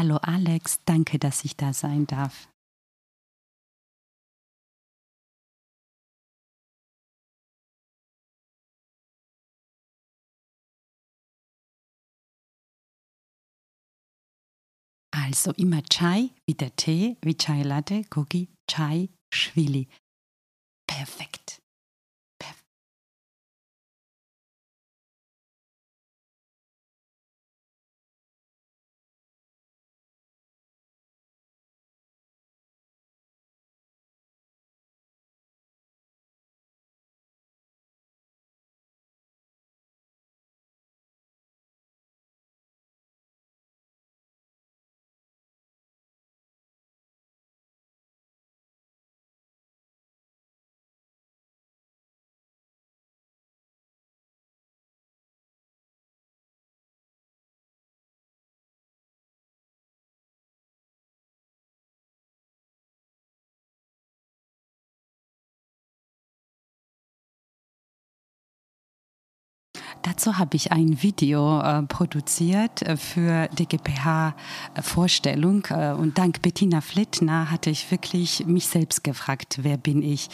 Hallo 0.00 0.18
Alex, 0.18 0.78
danke, 0.84 1.18
dass 1.18 1.44
ich 1.44 1.56
da 1.56 1.72
sein 1.72 2.06
darf. 2.06 2.48
Also 15.10 15.50
immer 15.54 15.82
Chai 15.82 16.30
wie 16.46 16.54
der 16.54 16.76
Tee, 16.76 17.16
wie 17.22 17.36
Chai 17.36 17.64
Latte, 17.64 18.04
Gogi, 18.08 18.54
Chai, 18.70 19.08
Schwili. 19.34 19.88
Perfekt. 20.86 21.60
Dazu 70.18 70.36
habe 70.36 70.56
ich 70.56 70.72
ein 70.72 71.00
Video 71.00 71.60
äh, 71.60 71.82
produziert 71.84 72.82
äh, 72.82 72.96
für 72.96 73.46
die 73.56 73.68
GPH-Vorstellung. 73.68 75.64
Äh, 75.70 75.92
und 75.92 76.18
dank 76.18 76.42
Bettina 76.42 76.80
Flittner 76.80 77.52
hatte 77.52 77.70
ich 77.70 77.88
wirklich 77.92 78.44
mich 78.44 78.66
selbst 78.66 79.04
gefragt, 79.04 79.60
wer 79.62 79.76
bin 79.76 80.02
ich? 80.02 80.28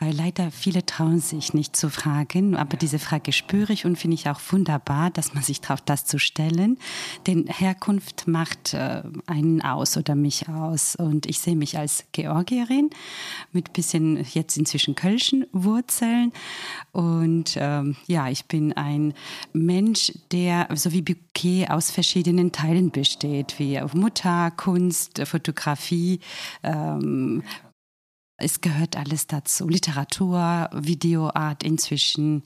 Weil 0.00 0.14
leider 0.14 0.50
viele 0.50 0.86
trauen 0.86 1.20
sich 1.20 1.52
nicht 1.52 1.76
zu 1.76 1.90
fragen. 1.90 2.56
Aber 2.56 2.78
diese 2.78 2.98
Frage 2.98 3.32
spüre 3.32 3.74
ich 3.74 3.84
und 3.84 3.96
finde 3.96 4.14
ich 4.14 4.30
auch 4.30 4.40
wunderbar, 4.50 5.10
dass 5.10 5.34
man 5.34 5.42
sich 5.42 5.60
traut, 5.60 5.82
das 5.84 6.06
zu 6.06 6.18
stellen. 6.18 6.78
Denn 7.26 7.46
Herkunft 7.46 8.26
macht 8.26 8.72
äh, 8.72 9.02
einen 9.26 9.60
aus 9.60 9.98
oder 9.98 10.14
mich 10.14 10.48
aus. 10.48 10.96
Und 10.96 11.26
ich 11.26 11.38
sehe 11.40 11.54
mich 11.54 11.76
als 11.76 12.04
Georgierin 12.12 12.88
mit 13.52 13.74
bisschen 13.74 14.24
jetzt 14.32 14.56
inzwischen 14.56 14.94
Kölschen 14.94 15.44
Wurzeln. 15.52 16.32
Und 16.92 17.58
ähm, 17.58 17.96
ja, 18.06 18.30
ich 18.30 18.46
bin 18.46 18.72
ein 18.72 19.12
Mensch, 19.52 20.12
der 20.32 20.68
so 20.74 20.92
wie 20.92 21.02
Bouquet 21.02 21.68
aus 21.68 21.90
verschiedenen 21.90 22.52
Teilen 22.52 22.90
besteht, 22.90 23.58
wie 23.58 23.78
Mutter, 23.92 24.50
Kunst, 24.52 25.20
Fotografie. 25.26 26.20
Ähm, 26.62 27.42
es 28.40 28.60
gehört 28.60 28.96
alles 28.96 29.26
dazu. 29.26 29.68
Literatur, 29.68 30.68
Videoart 30.72 31.62
inzwischen. 31.62 32.44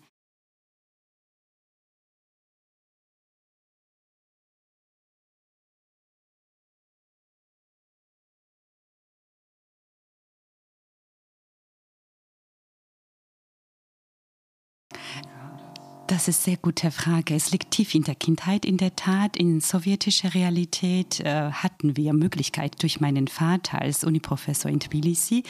Das 16.25 16.39
ist 16.39 16.49
eine 16.49 16.55
sehr 16.55 16.63
gute 16.63 16.91
Frage. 16.91 17.35
Es 17.35 17.51
liegt 17.51 17.71
tief 17.73 17.95
in 17.95 18.03
der 18.03 18.15
Kindheit. 18.15 18.65
In 18.65 18.79
der 18.79 18.97
Tat, 18.97 19.37
in 19.37 19.61
sowjetischer 19.61 20.33
Realität 20.33 21.21
äh, 21.21 21.51
hatten 21.51 21.99
wir 21.99 22.15
Möglichkeit 22.15 22.83
durch 22.83 22.99
meinen 22.99 23.29
Vater 23.29 23.83
als 23.83 24.05
Uniprofessor 24.05 24.71
in 24.71 24.81
Tbilisi. 24.81 25.43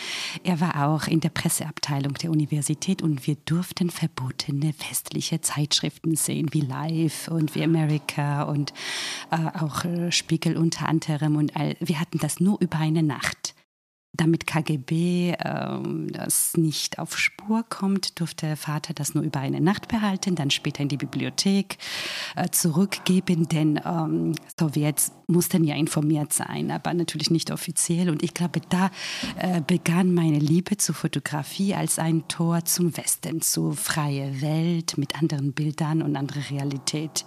Er 0.43 0.61
war 0.61 0.89
auch 0.89 1.07
in 1.07 1.21
der 1.21 1.29
Presseabteilung 1.29 2.15
der 2.15 2.33
Universität 2.33 3.03
und 3.03 3.25
wir 3.25 3.37
durften 3.45 3.89
verbotene 3.89 4.75
westliche 4.89 5.41
Zeitschriften 5.41 6.17
sehen, 6.17 6.49
wie 6.51 6.63
Life 6.63 7.33
und 7.33 7.55
wie 7.55 7.63
America 7.63 8.43
und 8.43 8.75
äh, 9.31 9.37
auch 9.57 9.85
äh, 9.85 10.11
Spiegel 10.11 10.57
unter 10.57 10.89
anderem. 10.89 11.37
Und 11.37 11.55
all, 11.55 11.77
wir 11.79 12.01
hatten 12.01 12.19
das 12.19 12.41
nur 12.41 12.61
über 12.61 12.79
eine 12.79 13.05
Nacht 13.05 13.54
damit 14.15 14.47
KGB 14.47 15.33
äh, 15.33 15.79
das 16.09 16.57
nicht 16.57 16.99
auf 16.99 17.19
Spur 17.19 17.65
kommt, 17.69 18.21
durfte 18.21 18.57
Vater 18.57 18.95
das 18.95 19.15
nur 19.15 19.25
über 19.25 19.41
eine 19.41 19.61
Nacht 19.61 19.89
behalten, 19.89 20.35
dann 20.35 20.51
später 20.51 20.83
in 20.83 20.89
die 20.89 20.97
Bibliothek 20.97 21.79
äh, 22.37 22.49
zurückgeben, 22.51 23.49
denn 23.49 23.81
ähm, 23.85 24.35
Sowjets 24.59 25.13
mussten 25.27 25.65
ja 25.65 25.75
informiert 25.75 26.33
sein, 26.33 26.71
aber 26.71 26.95
natürlich 26.95 27.31
nicht 27.31 27.51
offiziell. 27.51 28.11
Und 28.11 28.23
ich 28.23 28.35
glaube, 28.35 28.61
da 28.69 28.91
äh, 29.39 29.61
begann 29.61 30.15
meine 30.15 30.39
Liebe 30.39 30.77
zur 30.77 30.95
Fotografie 30.95 31.75
als 31.75 31.99
ein 31.99 32.29
Tor 32.29 32.65
zum 32.65 32.97
Westen, 32.97 33.41
zur 33.41 33.75
freie 33.75 34.41
Welt 34.41 34.97
mit 34.99 35.21
anderen 35.21 35.53
Bildern 35.53 36.03
und 36.03 36.17
anderer 36.17 36.51
Realität. 36.51 37.25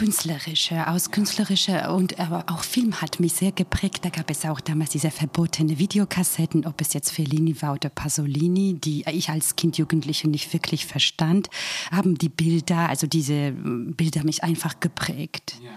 Künstlerische, 0.00 0.88
aus 0.88 1.10
künstlerischer 1.10 1.94
und 1.94 2.18
aber 2.18 2.44
auch 2.46 2.64
Film 2.64 3.02
hat 3.02 3.20
mich 3.20 3.34
sehr 3.34 3.52
geprägt. 3.52 4.02
Da 4.02 4.08
gab 4.08 4.30
es 4.30 4.46
auch 4.46 4.58
damals 4.58 4.88
diese 4.88 5.10
verbotene 5.10 5.78
Videokassetten, 5.78 6.64
ob 6.64 6.80
es 6.80 6.94
jetzt 6.94 7.10
Fellini 7.10 7.60
war 7.60 7.74
oder 7.74 7.90
Pasolini, 7.90 8.80
die 8.82 9.04
ich 9.12 9.28
als 9.28 9.56
Kind, 9.56 9.76
Jugendliche 9.76 10.26
nicht 10.26 10.54
wirklich 10.54 10.86
verstand, 10.86 11.50
haben 11.90 12.16
die 12.16 12.30
Bilder, 12.30 12.88
also 12.88 13.06
diese 13.06 13.52
Bilder 13.52 14.24
mich 14.24 14.42
einfach 14.42 14.80
geprägt. 14.80 15.56
Ja. 15.62 15.70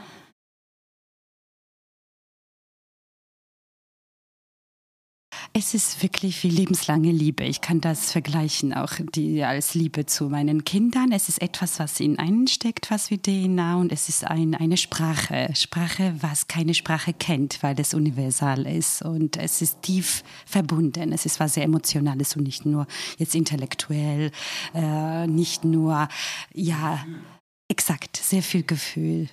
Es 5.56 5.75
ist 5.75 6.02
wirklich 6.02 6.41
wie 6.44 6.50
lebenslange 6.50 7.12
Liebe. 7.12 7.44
Ich 7.44 7.62
kann 7.62 7.80
das 7.80 8.12
vergleichen, 8.12 8.74
auch 8.74 8.94
die 9.14 9.44
als 9.44 9.75
Liebe 9.75 10.08
zu 10.08 10.28
meinen 10.28 10.64
Kindern. 10.64 11.12
Es 11.12 11.30
ist 11.30 11.44
etwas, 11.44 11.78
was 11.78 12.00
in 12.00 12.18
einen 12.18 12.47
steckt, 12.47 12.90
was 12.90 13.12
wie 13.12 13.19
DNA 13.19 13.75
und 13.75 13.92
es 13.92 14.09
ist 14.09 14.25
ein, 14.25 14.56
eine 14.56 14.78
Sprache. 14.78 15.50
Sprache, 15.53 16.16
was 16.22 16.47
keine 16.47 16.74
Sprache 16.74 17.13
kennt, 17.13 17.62
weil 17.62 17.80
es 17.80 17.94
universal 17.94 18.66
ist 18.66 19.03
und 19.03 19.38
es 19.38 19.62
ist 19.62 19.84
tief 19.84 20.24
verbunden. 20.47 21.12
Es 21.12 21.28
ist 21.28 21.40
was 21.40 21.53
sehr 21.53 21.66
Emotionales 21.66 22.36
und 22.36 22.44
nicht 22.44 22.66
nur 22.66 22.88
jetzt 23.19 23.36
intellektuell, 23.36 24.31
äh, 24.74 25.27
nicht 25.27 25.66
nur, 25.66 26.07
ja, 26.51 27.06
exakt, 27.68 28.18
sehr 28.18 28.42
viel 28.42 28.63
Gefühl. 28.63 29.30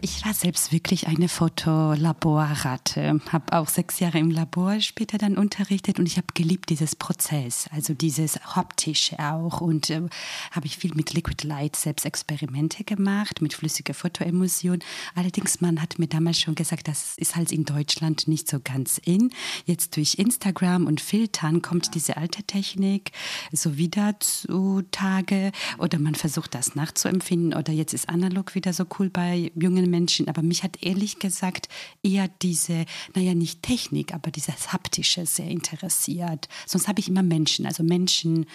Ich 0.00 0.24
war 0.24 0.34
selbst 0.34 0.72
wirklich 0.72 1.06
eine 1.06 1.28
Fotolaborratte, 1.28 3.20
habe 3.30 3.52
auch 3.52 3.68
sechs 3.68 4.00
Jahre 4.00 4.18
im 4.18 4.32
Labor 4.32 4.80
später 4.80 5.16
dann 5.16 5.38
unterrichtet 5.38 6.00
und 6.00 6.06
ich 6.06 6.16
habe 6.16 6.26
geliebt 6.34 6.70
dieses 6.70 6.96
Prozess, 6.96 7.68
also 7.70 7.94
dieses 7.94 8.40
haptische 8.40 9.20
auch 9.20 9.60
und 9.60 9.88
äh, 9.90 10.02
habe 10.50 10.66
ich 10.66 10.76
viel 10.76 10.92
mit 10.96 11.12
Liquid 11.12 11.46
Light 11.46 11.76
selbst 11.76 12.04
Experimente 12.04 12.82
gemacht, 12.82 13.40
mit 13.40 13.54
flüssiger 13.54 13.94
Fotoemulsion. 13.94 14.80
Allerdings, 15.14 15.60
man 15.60 15.80
hat 15.80 16.00
mir 16.00 16.08
damals 16.08 16.40
schon 16.40 16.56
gesagt, 16.56 16.88
das 16.88 17.16
ist 17.16 17.36
halt 17.36 17.52
in 17.52 17.64
Deutschland 17.64 18.26
nicht 18.26 18.48
so 18.48 18.58
ganz 18.58 18.98
in. 18.98 19.30
Jetzt 19.66 19.94
durch 19.94 20.16
Instagram 20.16 20.88
und 20.88 21.00
Filtern 21.00 21.62
kommt 21.62 21.94
diese 21.94 22.16
alte 22.16 22.42
Technik 22.42 23.12
so 23.52 23.76
wieder 23.76 24.18
zutage 24.18 25.52
oder 25.78 26.00
man 26.00 26.16
versucht 26.16 26.56
das 26.56 26.74
nachzuempfinden 26.74 27.54
oder 27.54 27.72
jetzt 27.72 27.94
ist 27.94 28.08
analog 28.08 28.56
wieder 28.56 28.72
so 28.72 28.84
cool 28.98 29.10
bei 29.10 29.52
jungen 29.60 29.90
Menschen. 29.90 30.28
Aber 30.28 30.42
mich 30.42 30.62
hat 30.62 30.82
ehrlich 30.82 31.18
gesagt 31.18 31.68
eher 32.02 32.28
diese, 32.42 32.84
naja, 33.14 33.34
nicht 33.34 33.62
Technik, 33.62 34.14
aber 34.14 34.30
dieses 34.30 34.72
Haptische 34.72 35.26
sehr 35.26 35.48
interessiert. 35.48 36.48
Sonst 36.66 36.88
habe 36.88 37.00
ich 37.00 37.08
immer 37.08 37.22
Menschen, 37.22 37.66
also 37.66 37.82
Menschen, 37.82 38.46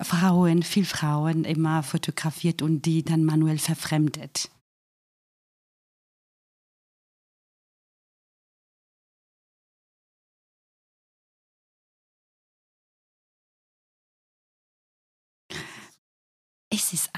Frauen, 0.00 0.62
viel 0.62 0.84
Frauen 0.84 1.44
immer 1.44 1.82
fotografiert 1.82 2.62
und 2.62 2.86
die 2.86 3.02
dann 3.04 3.24
manuell 3.24 3.58
verfremdet. 3.58 4.50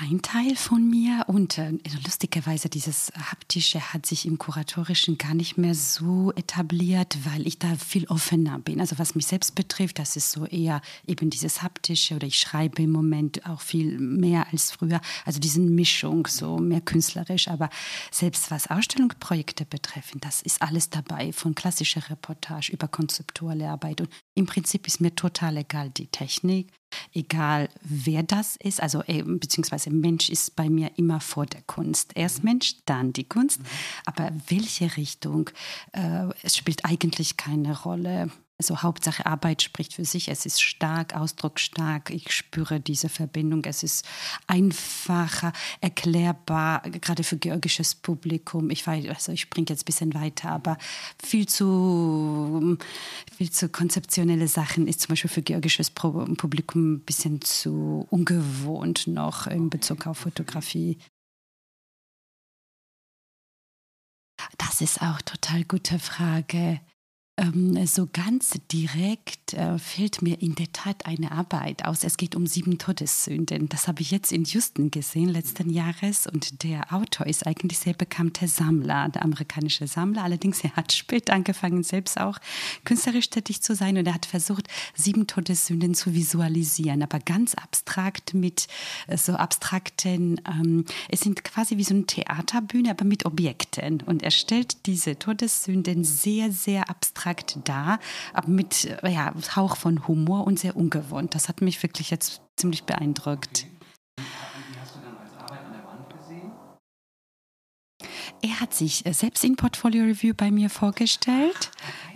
Ein 0.02 0.20
Teil 0.20 0.56
von 0.56 0.90
mir 0.90 1.25
und 1.28 1.58
äh, 1.58 1.72
lustigerweise 2.04 2.69
dieses 2.69 3.12
haptische 3.31 3.93
hat 3.93 4.04
sich 4.04 4.26
im 4.26 4.37
kuratorischen 4.37 5.16
gar 5.16 5.34
nicht 5.34 5.58
mehr 5.58 5.76
so 5.76 6.32
etabliert, 6.34 7.19
weil 7.25 7.46
ich 7.46 7.60
da 7.60 7.76
viel 7.76 8.06
offener 8.06 8.58
bin. 8.58 8.81
Also 8.81 8.99
was 8.99 9.14
mich 9.14 9.26
selbst 9.26 9.54
betrifft, 9.54 10.00
das 10.00 10.16
ist 10.16 10.32
so 10.32 10.44
eher 10.44 10.82
eben 11.06 11.31
dieses 11.31 11.62
haptische 11.62 12.16
oder 12.16 12.26
ich 12.26 12.38
schreibe 12.38 12.82
im 12.82 12.90
Moment 12.90 13.46
auch 13.46 13.60
viel 13.60 13.96
mehr 14.00 14.49
als 14.50 14.72
früher. 14.72 15.00
Also 15.25 15.38
diese 15.38 15.60
Mischung, 15.60 16.26
so 16.26 16.58
mehr 16.58 16.81
künstlerisch, 16.81 17.46
aber 17.46 17.70
selbst 18.10 18.50
was 18.50 18.66
Ausstellungsprojekte 18.66 19.66
betreffen, 19.66 20.20
das 20.20 20.43
ist 20.43 20.62
alles 20.62 20.90
dabei, 20.90 21.32
von 21.32 21.55
klassischer 21.55 22.10
Reportage 22.10 22.72
über 22.72 22.88
konzeptuelle 22.88 23.69
Arbeit 23.69 24.00
und 24.00 24.10
im 24.34 24.46
Prinzip 24.46 24.88
ist 24.88 25.00
mir 25.00 25.14
total 25.14 25.58
egal 25.58 25.90
die 25.90 26.08
Technik, 26.08 26.72
egal 27.12 27.69
wer 27.83 28.23
das 28.23 28.56
ist, 28.56 28.83
also 28.83 29.03
äh, 29.06 29.23
beziehungsweise 29.23 29.91
Mensch 29.91 30.29
ist 30.29 30.56
bei 30.56 30.69
mir 30.69 30.91
immer 30.97 31.21
vor 31.21 31.47
der 31.47 31.62
Kunst. 31.62 32.12
Erst 32.15 32.44
Mensch, 32.44 32.77
dann 32.87 33.12
die 33.12 33.29
Kunst. 33.29 33.61
Aber 34.06 34.31
welche 34.49 34.97
Richtung, 34.97 35.50
äh, 35.93 36.29
es 36.43 36.56
spielt 36.56 36.85
eigentlich 36.85 37.37
keine 37.37 37.83
Rolle. 37.83 38.31
Also 38.62 38.81
Hauptsache 38.81 39.26
Arbeit 39.26 39.61
spricht 39.61 39.93
für 39.94 40.05
sich. 40.05 40.29
Es 40.29 40.47
ist 40.47 40.62
stark, 40.62 41.17
ausdrucksstark. 41.17 42.11
Ich 42.11 42.31
spüre 42.31 42.79
diese 42.79 43.09
Verbindung. 43.09 43.64
Es 43.64 43.82
ist 43.82 44.06
einfacher, 44.47 45.53
erklärbar, 45.81 46.82
gerade 46.82 47.25
für 47.25 47.38
georgisches 47.38 47.97
Publikum. 47.97 48.70
Ich 48.70 48.87
weiß, 48.87 49.09
also 49.09 49.32
ich 49.32 49.41
springe 49.41 49.67
jetzt 49.70 49.82
ein 49.82 49.87
bisschen 49.87 50.14
weiter, 50.14 50.50
aber 50.50 50.79
viel 51.20 51.49
zu, 51.49 52.79
viel 53.37 53.50
zu 53.50 53.69
konzeptionelle 53.69 54.47
Sachen 54.47 54.87
ist 54.87 55.00
zum 55.00 55.08
Beispiel 55.08 55.31
für 55.31 55.43
georgisches 55.43 55.91
Publikum 55.91 56.93
ein 56.93 57.00
bisschen 57.00 57.41
zu 57.41 58.06
ungewohnt 58.11 59.08
noch 59.08 59.49
in 59.49 59.70
Bezug 59.70 60.06
auf 60.06 60.19
Fotografie. 60.19 60.99
Das 64.56 64.81
ist 64.81 65.03
auch 65.03 65.20
total 65.23 65.65
gute 65.65 65.99
Frage. 65.99 66.81
Ähm, 67.38 67.87
so 67.87 68.06
ganz 68.12 68.61
direkt 68.70 69.55
äh, 69.55 69.79
fällt 69.79 70.20
mir 70.20 70.43
in 70.43 70.55
der 70.55 70.70
Tat 70.70 71.06
eine 71.06 71.32
Arbeit 71.32 71.87
aus. 71.87 72.05
Es 72.05 72.19
geht 72.19 72.34
um 72.37 72.46
sieben 72.46 72.76
Todessünden. 72.76 73.70
Das 73.70 73.88
habe 73.88 74.02
ich 74.02 74.11
jetzt 74.11 74.32
in 74.32 74.44
Houston 74.44 74.90
gesehen, 74.90 75.31
letzten 75.31 75.70
Jahres. 75.70 76.26
Und 76.26 76.62
der 76.62 76.93
Autor 76.93 77.26
ist 77.26 77.46
eigentlich 77.46 77.79
sehr 77.79 77.94
bekannter 77.94 78.49
Sammler, 78.49 79.08
der 79.08 79.23
amerikanische 79.23 79.87
Sammler. 79.87 80.25
Allerdings, 80.25 80.62
er 80.62 80.76
hat 80.76 80.93
später 80.93 81.32
angefangen, 81.32 81.82
selbst 81.82 82.20
auch 82.20 82.38
künstlerisch 82.84 83.31
tätig 83.31 83.62
zu 83.62 83.75
sein. 83.75 83.96
Und 83.96 84.06
er 84.06 84.14
hat 84.14 84.26
versucht, 84.26 84.69
sieben 84.94 85.26
Todessünden 85.26 85.94
zu 85.94 86.14
visualisieren, 86.14 87.02
aber 87.02 87.19
ganz 87.19 87.55
abstrakt 87.55 88.34
mit 88.34 88.67
äh, 89.06 89.17
so 89.17 89.32
abstrakten, 89.37 90.38
ähm, 90.46 90.84
es 91.08 91.20
sind 91.20 91.44
quasi 91.44 91.79
wie 91.79 91.84
so 91.84 91.94
eine 91.94 92.05
Theaterbühne, 92.05 92.90
aber 92.90 93.06
mit 93.06 93.25
Objekten. 93.25 94.02
Und 94.02 94.23
er 94.23 94.31
stellt 94.31 94.84
diese 94.84 95.19
Todessünden 95.19 96.05
sehr, 96.05 96.52
sehr 96.52 96.90
abstrakt 96.90 97.21
abstrakt 97.22 97.58
da, 97.64 97.98
aber 98.32 98.48
mit 98.48 98.84
ja, 99.02 99.32
Hauch 99.56 99.76
von 99.76 100.06
Humor 100.08 100.46
und 100.46 100.58
sehr 100.58 100.76
ungewohnt. 100.76 101.34
Das 101.34 101.48
hat 101.48 101.60
mich 101.60 101.82
wirklich 101.82 102.10
jetzt 102.10 102.40
ziemlich 102.56 102.84
beeindruckt. 102.84 103.66
Er 108.44 108.58
hat 108.58 108.74
sich 108.74 109.06
äh, 109.06 109.12
selbst 109.12 109.44
in 109.44 109.54
Portfolio 109.54 110.02
Review 110.02 110.34
bei 110.36 110.50
mir 110.50 110.69
vorgestellt. 110.69 111.70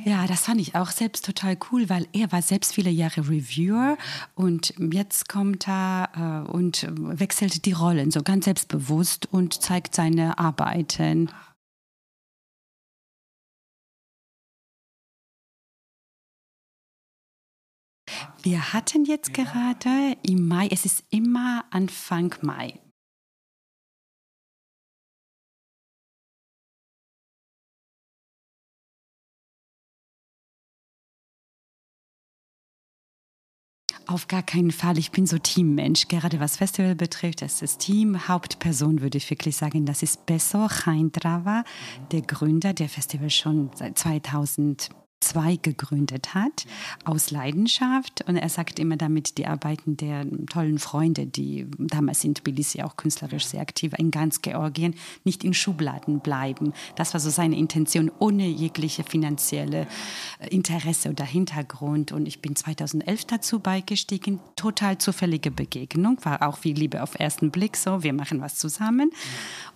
Ja, 0.05 0.27
das 0.27 0.41
fand 0.41 0.61
ich 0.61 0.75
auch 0.75 0.91
selbst 0.91 1.25
total 1.25 1.57
cool, 1.71 1.89
weil 1.89 2.09
er 2.13 2.33
war 2.33 2.43
selbst 2.43 2.75
viele 2.75 2.91
Jahre 2.91 3.21
Reviewer 3.29 3.97
und 4.35 4.75
jetzt 4.77 5.29
kommt 5.29 5.69
er 5.69 6.45
äh, 6.49 6.51
und 6.51 6.89
wechselt 6.91 7.65
die 7.65 7.73
Rollen 7.73 8.11
so 8.11 8.25
ganz 8.25 8.47
selbstbewusst 8.47 9.27
und 9.33 9.63
zeigt 9.63 9.95
seine 9.95 10.37
Arbeiten. 10.41 11.31
Wir 18.47 18.73
hatten 18.73 19.05
jetzt 19.05 19.35
gerade 19.35 20.17
im 20.23 20.47
Mai, 20.47 20.69
es 20.71 20.85
ist 20.85 21.03
immer 21.11 21.65
Anfang 21.73 22.33
Mai. 22.43 22.79
Auf 34.07 34.29
gar 34.29 34.45
keinen 34.45 34.71
Fall. 34.71 34.97
Ich 34.99 35.11
bin 35.11 35.27
so 35.27 35.39
Teammensch. 35.39 36.07
Gerade 36.07 36.39
was 36.39 36.59
Festival 36.59 36.95
betrifft, 36.95 37.43
das 37.43 37.55
ist 37.55 37.63
das 37.63 37.79
Team. 37.79 38.29
Hauptperson 38.29 39.01
würde 39.01 39.19
ich 39.19 39.29
wirklich 39.29 39.57
sagen, 39.57 39.87
das 39.87 40.05
ist 40.05 40.25
Beso 40.25 40.69
Heindrava, 40.69 41.65
der 42.13 42.23
Gründer 42.23 42.75
der 42.75 42.89
Festival 42.89 43.31
schon 43.31 43.73
seit 43.75 43.99
2000. 43.99 44.91
2 45.27 45.57
gegründet 45.57 46.35
hat, 46.35 46.67
aus 47.05 47.31
Leidenschaft. 47.31 48.25
Und 48.29 48.37
er 48.37 48.49
sagt 48.49 48.79
immer 48.79 48.97
damit, 48.97 49.39
die 49.39 49.47
Arbeiten 49.47 49.97
der 49.97 50.27
tollen 50.47 50.79
Freunde, 50.79 51.27
die 51.27 51.67
damals 51.79 52.25
in 52.25 52.35
Tbilisi 52.35 52.83
auch 52.83 52.97
künstlerisch 52.97 53.47
sehr 53.47 53.61
aktiv 53.61 53.93
in 53.99 54.11
ganz 54.11 54.43
Georgien, 54.43 54.95
nicht 55.25 55.45
in 55.45 55.55
Schubladen 55.55 56.21
bleiben. 56.21 56.73
Das 56.95 57.13
war 57.13 57.21
so 57.21 57.31
seine 57.31 57.57
Intention, 57.57 58.11
ohne 58.19 58.47
jegliche 58.47 59.05
finanzielle 59.05 59.87
äh, 60.39 60.49
Interesse 60.49 61.11
oder 61.11 61.25
Hintergrund. 61.25 62.13
Und 62.13 62.27
ich 62.27 62.41
bin 62.41 62.55
2011 62.55 63.25
dazu 63.25 63.61
beigestiegen. 63.61 64.41
Total 64.55 64.99
zufällige 64.99 65.51
Begegnung, 65.51 66.19
war 66.25 66.47
auch 66.47 66.59
wie 66.63 66.73
Liebe 66.73 67.03
auf 67.03 67.19
ersten 67.19 67.51
Blick 67.51 67.77
so, 67.77 68.03
wir 68.03 68.13
machen 68.13 68.41
was 68.41 68.57
zusammen. 68.57 69.11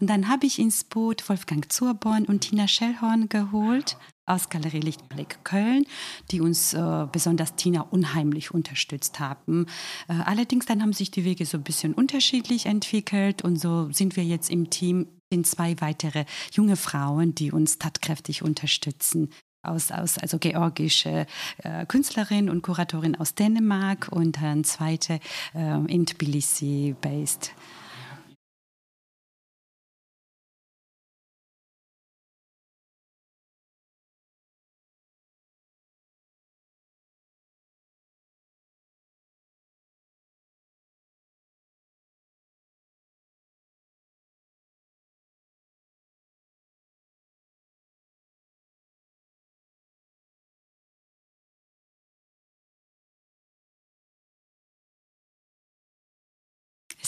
Und 0.01 0.09
dann 0.09 0.29
habe 0.29 0.47
ich 0.47 0.59
ins 0.59 0.85
Boot 0.85 1.29
Wolfgang 1.29 1.71
Zurborn 1.71 2.25
und 2.25 2.41
Tina 2.41 2.69
Schellhorn 2.69 3.29
geholt 3.29 3.97
aus 4.31 4.49
Galerie 4.49 4.81
Lichtblick 4.81 5.45
Köln, 5.45 5.85
die 6.31 6.41
uns 6.41 6.73
äh, 6.73 7.07
besonders 7.11 7.57
Tina 7.57 7.83
unheimlich 7.83 8.55
unterstützt 8.55 9.19
haben. 9.19 9.67
Äh, 10.09 10.13
allerdings 10.25 10.67
dann 10.67 10.83
haben 10.83 10.93
sich 10.93 11.11
die 11.11 11.25
Wege 11.25 11.45
so 11.45 11.59
ein 11.59 11.65
bisschen 11.65 11.95
unterschiedlich 11.95 12.67
entwickelt 12.67 13.43
und 13.43 13.57
so 13.61 13.91
sind 13.91 14.17
wir 14.17 14.25
jetzt 14.25 14.49
im 14.49 14.71
Team 14.71 15.09
in 15.31 15.45
zwei 15.45 15.81
weitere 15.81 16.25
junge 16.53 16.77
Frauen, 16.77 17.35
die 17.35 17.51
uns 17.51 17.79
tatkräftig 17.79 18.43
unterstützen. 18.43 19.31
Aus, 19.63 19.91
aus, 19.91 20.17
also 20.17 20.39
georgische 20.39 21.27
äh, 21.59 21.85
Künstlerin 21.85 22.49
und 22.49 22.63
Kuratorin 22.63 23.17
aus 23.17 23.35
Dänemark 23.35 24.09
und 24.11 24.41
eine 24.41 24.63
zweite 24.63 25.21
äh, 25.55 25.93
in 25.93 26.07
Tbilisi 26.07 26.95
based. 26.99 27.53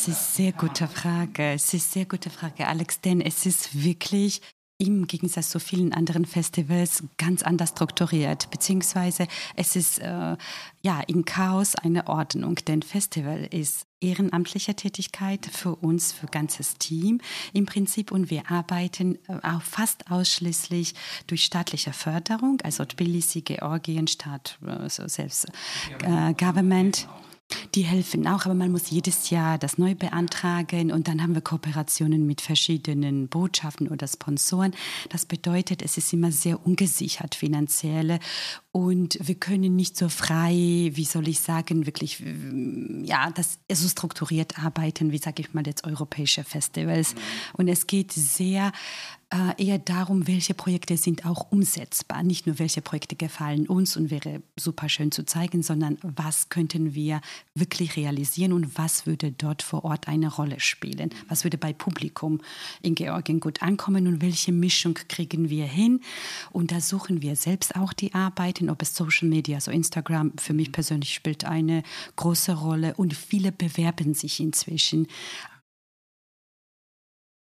Es 0.03 0.09
ist 0.09 0.17
eine 0.17 0.49
sehr 0.49 0.53
gute 0.53 0.89
Frage. 0.89 1.53
Es 1.53 1.73
ist 1.75 1.93
sehr 1.93 2.07
gute 2.07 2.29
Frage, 2.29 2.67
Alex, 2.67 3.01
denn 3.03 3.21
es 3.21 3.47
ist 3.47 3.85
wirklich 3.85 4.41
im 4.77 5.07
Gegensatz 5.07 5.51
zu 5.51 5.61
vielen 5.61 5.93
anderen 5.93 6.25
Festivals 6.25 7.05
ganz 7.19 7.45
anders 7.45 7.71
strukturiert, 7.71 8.51
beziehungsweise 8.51 9.29
es 9.55 9.77
ist 9.77 10.01
äh, 10.01 10.37
ja 10.83 11.01
in 11.07 11.25
Chaos 11.25 11.77
eine 11.77 12.09
Ordnung, 12.09 12.57
denn 12.67 12.83
Festival 12.83 13.47
ist 13.53 13.87
ehrenamtliche 14.01 14.75
Tätigkeit 14.75 15.47
für 15.47 15.77
uns, 15.77 16.13
für 16.13 16.27
ganzes 16.27 16.79
Team 16.79 17.21
im 17.53 17.67
Prinzip 17.67 18.11
und 18.11 18.29
wir 18.29 18.51
arbeiten 18.51 19.21
äh, 19.29 19.35
auch 19.45 19.63
fast 19.63 20.11
ausschließlich 20.11 20.95
durch 21.29 21.45
staatliche 21.45 21.93
Förderung, 21.93 22.61
also 22.65 22.85
Tbilisi, 22.85 23.43
Georgien, 23.43 24.09
Staat, 24.09 24.59
also 24.67 25.07
selbst 25.07 25.47
äh, 26.03 26.35
Government. 26.35 27.07
Die 27.75 27.83
helfen 27.83 28.27
auch, 28.27 28.45
aber 28.45 28.55
man 28.55 28.73
muss 28.73 28.91
jedes 28.91 29.31
Jahr 29.31 29.59
das 29.59 29.79
neu 29.79 29.95
beantragen 29.95 30.93
und 30.93 31.09
dann 31.09 31.23
haben 31.23 31.35
wir 31.35 31.43
Kooperationen 31.43 32.27
mit 32.27 32.41
verschiedenen 32.41 33.29
Botschaften 33.29 33.89
oder 33.89 34.07
Sponsoren. 34.07 34.73
Das 35.09 35.27
bedeutet, 35.27 35.83
es 35.83 35.97
ist 35.97 36.13
immer 36.13 36.33
sehr 36.33 36.65
ungesichert 36.67 37.35
finanziell 37.35 38.19
und 38.73 39.19
wir 39.21 39.35
können 39.35 39.77
nicht 39.77 39.99
so 39.99 40.09
frei, 40.09 40.91
wie 40.95 41.05
soll 41.05 41.29
ich 41.29 41.41
sagen, 41.41 41.85
wirklich, 41.85 42.23
ja, 43.05 43.31
das 43.31 43.59
so 43.71 43.87
strukturiert 43.89 44.59
arbeiten, 44.59 45.13
wie 45.13 45.19
sage 45.19 45.43
ich 45.43 45.53
mal 45.53 45.67
jetzt 45.67 45.85
europäische 45.85 46.43
Festivals. 46.43 47.15
Und 47.53 47.69
es 47.69 47.87
geht 47.87 48.13
sehr 48.13 48.73
äh, 49.33 49.65
eher 49.65 49.79
darum, 49.79 50.29
welche 50.29 50.53
Projekte 50.53 50.99
sind 50.99 51.25
auch 51.25 51.51
umsetzbar. 51.51 52.23
Nicht 52.23 52.47
nur, 52.47 52.59
welche 52.59 52.83
Projekte 52.83 53.17
gefallen 53.17 53.67
uns 53.67 53.97
und 53.97 54.11
wäre 54.11 54.43
super 54.59 54.91
schön 54.91 55.11
zu 55.11 55.25
zeigen, 55.25 55.62
sondern 55.62 55.97
was 56.03 56.51
könnten 56.51 56.95
wir 56.95 57.23
wirklich 57.55 57.97
realisieren 57.97 58.53
und 58.53 58.77
was 58.77 59.07
würde 59.07 59.33
dort 59.33 59.62
vor 59.62 59.85
Ort 59.85 60.07
eine 60.07 60.29
Rolle 60.29 60.61
spielen. 60.61 61.11
Was 61.29 61.45
würde 61.45 61.57
bei 61.57 61.73
Publikum 61.73 62.41
in 62.83 62.95
Georgien 62.95 63.41
gut 63.41 63.62
ankommen 63.62 64.07
und 64.07 64.21
welche 64.21 64.53
Mischung 64.53 64.99
kriegen 65.09 65.49
wir 65.49 65.65
hin. 65.65 66.01
Und 66.51 66.71
da 66.71 66.83
suchen 66.83 67.23
wir 67.23 67.35
selbst 67.35 67.75
auch 67.75 67.95
die 67.95 68.12
Arbeiten, 68.12 68.69
ob 68.69 68.83
es 68.83 68.95
Social 68.95 69.29
Media, 69.29 69.61
so 69.61 69.71
Instagram 69.71 70.33
für 70.37 70.53
mich 70.53 70.73
persönlich 70.73 71.15
spielt 71.15 71.47
eine 71.47 71.83
große 72.17 72.53
Rolle 72.53 72.93
und 72.97 73.15
viele 73.15 73.51
bewerben 73.51 74.12
sich 74.12 74.41
inzwischen 74.41 75.07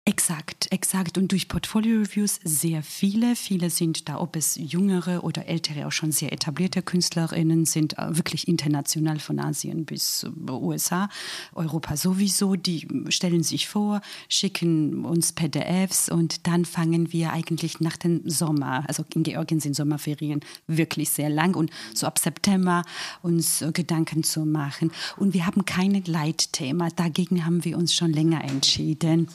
Exakt, 0.05 0.67
exakt. 0.69 1.17
Und 1.17 1.31
durch 1.31 1.47
Portfolio-Reviews 1.47 2.41
sehr 2.43 2.83
viele. 2.83 3.37
Viele 3.37 3.69
sind 3.69 4.09
da, 4.09 4.19
ob 4.19 4.35
es 4.35 4.55
jüngere 4.55 5.23
oder 5.23 5.45
ältere, 5.45 5.87
auch 5.87 5.93
schon 5.93 6.11
sehr 6.11 6.33
etablierte 6.33 6.81
Künstlerinnen 6.81 7.63
sind, 7.63 7.97
äh, 7.97 8.17
wirklich 8.17 8.49
international 8.49 9.19
von 9.19 9.39
Asien 9.39 9.85
bis 9.85 10.23
äh, 10.23 10.51
USA, 10.51 11.07
Europa 11.55 11.95
sowieso. 11.95 12.57
Die 12.57 12.85
stellen 13.07 13.43
sich 13.43 13.69
vor, 13.69 14.01
schicken 14.27 15.05
uns 15.05 15.31
PDFs 15.31 16.09
und 16.09 16.47
dann 16.47 16.65
fangen 16.65 17.13
wir 17.13 17.31
eigentlich 17.31 17.79
nach 17.79 17.95
dem 17.95 18.29
Sommer, 18.29 18.83
also 18.89 19.05
in 19.15 19.23
Georgien 19.23 19.61
sind 19.61 19.73
Sommerferien 19.73 20.41
wirklich 20.67 21.11
sehr 21.11 21.29
lang 21.29 21.55
und 21.55 21.71
so 21.93 22.07
ab 22.07 22.19
September 22.19 22.83
uns 23.21 23.61
äh, 23.61 23.71
Gedanken 23.71 24.23
zu 24.23 24.41
machen. 24.41 24.91
Und 25.15 25.33
wir 25.33 25.45
haben 25.45 25.63
kein 25.63 26.03
Leitthema. 26.03 26.89
Dagegen 26.89 27.45
haben 27.45 27.63
wir 27.63 27.77
uns 27.77 27.93
schon 27.95 28.11
länger 28.11 28.43
entschieden. 28.43 29.29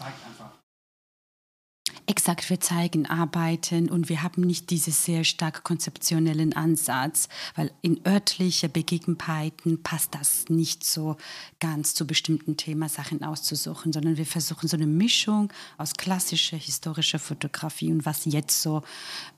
Exakt, 2.10 2.48
wir 2.48 2.58
zeigen 2.58 3.04
Arbeiten 3.04 3.90
und 3.90 4.08
wir 4.08 4.22
haben 4.22 4.40
nicht 4.40 4.70
diesen 4.70 4.94
sehr 4.94 5.24
stark 5.24 5.62
konzeptionellen 5.62 6.54
Ansatz, 6.54 7.28
weil 7.54 7.70
in 7.82 8.00
örtliche 8.06 8.70
Begebenheiten 8.70 9.82
passt 9.82 10.14
das 10.14 10.46
nicht 10.48 10.84
so 10.84 11.18
ganz 11.60 11.92
zu 11.92 12.06
bestimmten 12.06 12.56
Themasachen 12.56 13.22
auszusuchen, 13.22 13.92
sondern 13.92 14.16
wir 14.16 14.24
versuchen 14.24 14.68
so 14.68 14.78
eine 14.78 14.86
Mischung 14.86 15.52
aus 15.76 15.92
klassischer 15.92 16.56
historischer 16.56 17.18
Fotografie 17.18 17.92
und 17.92 18.06
was 18.06 18.24
jetzt 18.24 18.62
so 18.62 18.82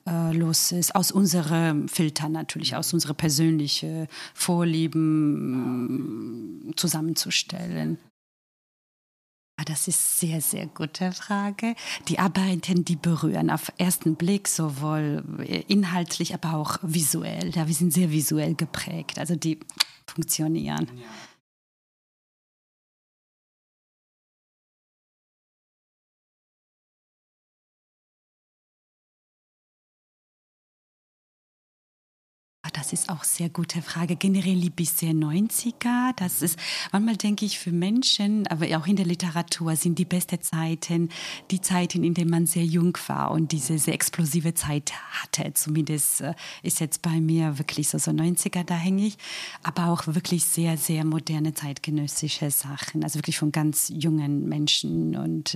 äh, 0.07 0.31
los 0.31 0.71
ist, 0.71 0.95
aus 0.95 1.11
unserem 1.11 1.89
Filter 1.89 2.29
natürlich, 2.29 2.77
aus 2.77 2.93
unseren 2.93 3.17
persönlichen 3.17 4.07
Vorlieben 4.33 5.01
zusammenzustellen. 6.77 7.97
Ah, 9.61 9.65
das 9.65 9.87
ist 9.87 10.19
sehr, 10.19 10.41
sehr 10.41 10.65
gute 10.65 11.11
Frage. 11.11 11.75
Die 12.07 12.17
Arbeiten, 12.17 12.83
die 12.83 12.95
berühren 12.95 13.51
auf 13.51 13.71
ersten 13.77 14.15
Blick 14.15 14.47
sowohl 14.47 15.23
inhaltlich, 15.67 16.33
aber 16.33 16.55
auch 16.55 16.79
visuell. 16.81 17.51
Ja, 17.51 17.67
wir 17.67 17.75
sind 17.75 17.93
sehr 17.93 18.09
visuell 18.09 18.55
geprägt, 18.55 19.19
also 19.19 19.35
die 19.35 19.59
funktionieren. 20.07 20.87
Ja. 20.95 21.03
Das 32.91 33.03
ist 33.03 33.09
auch 33.09 33.23
sehr 33.23 33.47
gute 33.47 33.81
Frage. 33.81 34.17
Generell 34.17 34.55
liebe 34.55 34.83
ich 34.83 34.89
sehr 34.89 35.13
90er. 35.13 36.13
Das 36.17 36.41
ist, 36.41 36.59
manchmal 36.91 37.15
denke 37.15 37.45
ich, 37.45 37.57
für 37.57 37.71
Menschen, 37.71 38.45
aber 38.47 38.65
auch 38.77 38.85
in 38.85 38.97
der 38.97 39.05
Literatur 39.05 39.77
sind 39.77 39.97
die 39.97 40.03
besten 40.03 40.41
Zeiten 40.41 41.07
die 41.51 41.61
Zeiten, 41.61 42.03
in 42.03 42.13
denen 42.13 42.29
man 42.29 42.45
sehr 42.45 42.65
jung 42.65 42.97
war 43.07 43.31
und 43.31 43.53
diese 43.53 43.77
sehr 43.77 43.93
explosive 43.93 44.55
Zeit 44.55 44.91
hatte. 45.11 45.53
Zumindest 45.53 46.19
äh, 46.19 46.33
ist 46.63 46.81
jetzt 46.81 47.01
bei 47.01 47.21
mir 47.21 47.57
wirklich 47.59 47.87
so, 47.87 47.97
so 47.97 48.11
90er, 48.11 48.65
da 48.65 48.75
hänge 48.75 49.05
ich. 49.05 49.17
Aber 49.63 49.87
auch 49.87 50.07
wirklich 50.07 50.43
sehr, 50.43 50.75
sehr 50.75 51.05
moderne 51.05 51.53
zeitgenössische 51.53 52.51
Sachen. 52.51 53.05
Also 53.05 53.19
wirklich 53.19 53.37
von 53.37 53.53
ganz 53.53 53.89
jungen 53.95 54.49
Menschen 54.49 55.15
und 55.15 55.55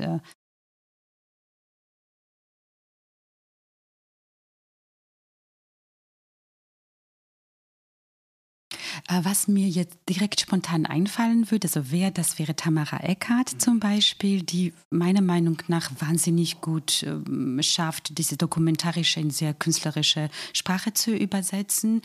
was 9.08 9.48
mir 9.48 9.68
jetzt 9.68 9.98
direkt 10.10 10.42
spontan 10.42 10.88
einfallen 10.88 11.52
würde, 11.52 11.68
also 11.68 11.92
wer, 11.92 12.10
das 12.10 12.40
wäre 12.40 12.56
Tamara 12.56 12.98
Eckhardt 13.04 13.62
zum 13.62 13.80
Beispiel, 13.80 14.42
die 14.42 14.74
meiner 14.90 15.22
Meinung 15.22 15.62
nach 15.68 15.92
wahnsinnig 16.00 16.60
gut 16.62 17.04
äh, 17.04 17.64
schafft, 17.64 18.18
diese 18.18 18.36
dokumentarische 18.36 19.20
in 19.20 19.30
sehr 19.30 19.54
künstlerische 19.54 20.30
Sprache 20.54 20.94
zu 20.94 21.16
übersetzen. 21.16 22.02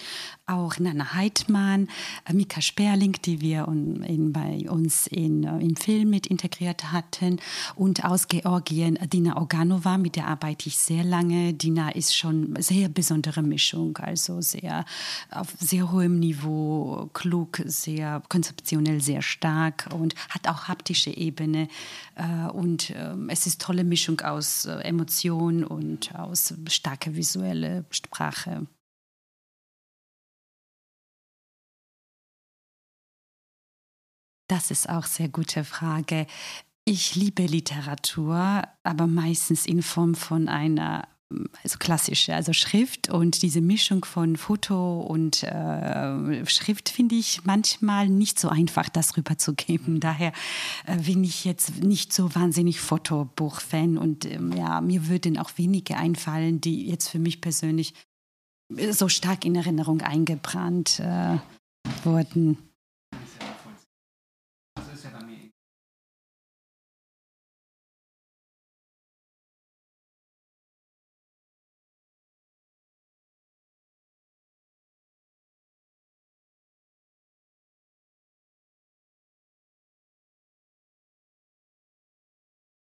Auch 0.46 0.78
Nana 0.78 1.14
Heidmann, 1.14 1.88
äh, 2.26 2.34
Mika 2.34 2.60
Sperling, 2.60 3.16
die 3.24 3.40
wir 3.40 3.66
un, 3.66 4.02
in, 4.02 4.32
bei 4.32 4.68
uns 4.68 5.06
in, 5.06 5.44
äh, 5.44 5.58
im 5.58 5.76
Film 5.76 6.10
mit 6.10 6.26
integriert 6.26 6.92
hatten. 6.92 7.38
Und 7.76 8.04
aus 8.04 8.28
Georgien 8.28 8.98
Dina 9.10 9.38
Organova, 9.38 9.96
mit 9.96 10.16
der 10.16 10.26
arbeite 10.26 10.68
ich 10.68 10.76
sehr 10.76 11.04
lange. 11.04 11.54
Dina 11.54 11.90
ist 11.90 12.14
schon 12.14 12.54
sehr 12.60 12.90
besondere 12.90 13.42
Mischung, 13.42 13.96
also 13.96 14.42
sehr 14.42 14.84
auf 15.30 15.48
sehr 15.58 15.90
hohem 15.90 16.18
Niveau 16.18 16.89
klug, 17.12 17.62
sehr 17.64 18.22
konzeptionell, 18.28 19.00
sehr 19.00 19.22
stark 19.22 19.88
und 19.92 20.14
hat 20.28 20.48
auch 20.48 20.68
haptische 20.68 21.10
Ebene. 21.10 21.68
Äh, 22.14 22.50
und 22.50 22.92
ähm, 22.96 23.28
es 23.28 23.46
ist 23.46 23.60
tolle 23.60 23.84
Mischung 23.84 24.20
aus 24.20 24.66
äh, 24.66 24.80
Emotion 24.80 25.64
und 25.64 26.14
aus 26.14 26.54
starke 26.68 27.16
visuelle 27.16 27.84
Sprache. 27.90 28.66
Das 34.48 34.72
ist 34.72 34.88
auch 34.88 35.04
sehr 35.04 35.28
gute 35.28 35.62
Frage. 35.62 36.26
Ich 36.84 37.14
liebe 37.14 37.46
Literatur, 37.46 38.64
aber 38.82 39.06
meistens 39.06 39.64
in 39.64 39.80
Form 39.80 40.16
von 40.16 40.48
einer 40.48 41.06
also 41.62 41.78
klassische, 41.78 42.34
also 42.34 42.52
Schrift 42.52 43.08
und 43.08 43.42
diese 43.42 43.60
Mischung 43.60 44.04
von 44.04 44.36
Foto 44.36 45.00
und 45.00 45.42
äh, 45.44 46.46
Schrift 46.46 46.88
finde 46.88 47.14
ich 47.14 47.44
manchmal 47.44 48.08
nicht 48.08 48.38
so 48.38 48.48
einfach, 48.48 48.88
das 48.88 49.16
rüberzugeben. 49.16 50.00
Daher 50.00 50.32
äh, 50.86 50.96
bin 50.96 51.22
ich 51.22 51.44
jetzt 51.44 51.82
nicht 51.82 52.12
so 52.12 52.34
wahnsinnig 52.34 52.80
Fotobuch-Fan 52.80 53.96
und 53.96 54.26
ähm, 54.26 54.52
ja, 54.52 54.80
mir 54.80 55.08
würden 55.08 55.38
auch 55.38 55.52
wenige 55.56 55.96
einfallen, 55.96 56.60
die 56.60 56.88
jetzt 56.88 57.08
für 57.08 57.18
mich 57.18 57.40
persönlich 57.40 57.94
so 58.90 59.08
stark 59.08 59.44
in 59.44 59.54
Erinnerung 59.54 60.00
eingebrannt 60.00 61.00
äh, 61.00 61.38
wurden. 62.04 62.69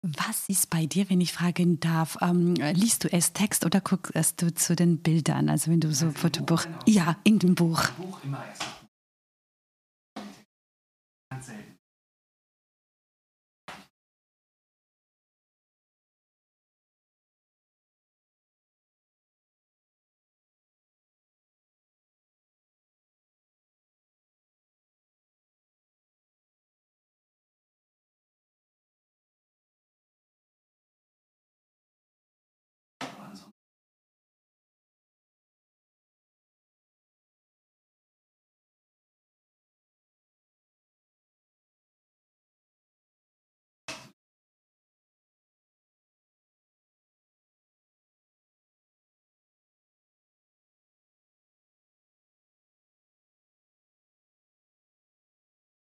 Was 0.07 0.47
ist 0.47 0.69
bei 0.69 0.85
dir, 0.85 1.09
wenn 1.09 1.19
ich 1.19 1.33
fragen 1.33 1.79
darf? 1.79 2.19
Ähm, 2.21 2.53
liest 2.53 3.03
du 3.03 3.07
erst 3.07 3.33
Text 3.33 3.65
oder 3.65 3.81
guckst 3.81 4.39
du 4.39 4.53
zu 4.53 4.75
den 4.75 4.99
Bildern? 4.99 5.49
Also 5.49 5.71
wenn 5.71 5.79
du 5.79 5.91
so 5.95 6.07
also 6.07 6.19
Fotobuch. 6.19 6.63
Genau. 6.63 6.77
Ja, 6.85 7.17
in 7.23 7.39
dem 7.39 7.55
Buch. 7.55 7.89
Buch 7.97 8.19
immer 8.23 8.45
erst. 8.47 8.63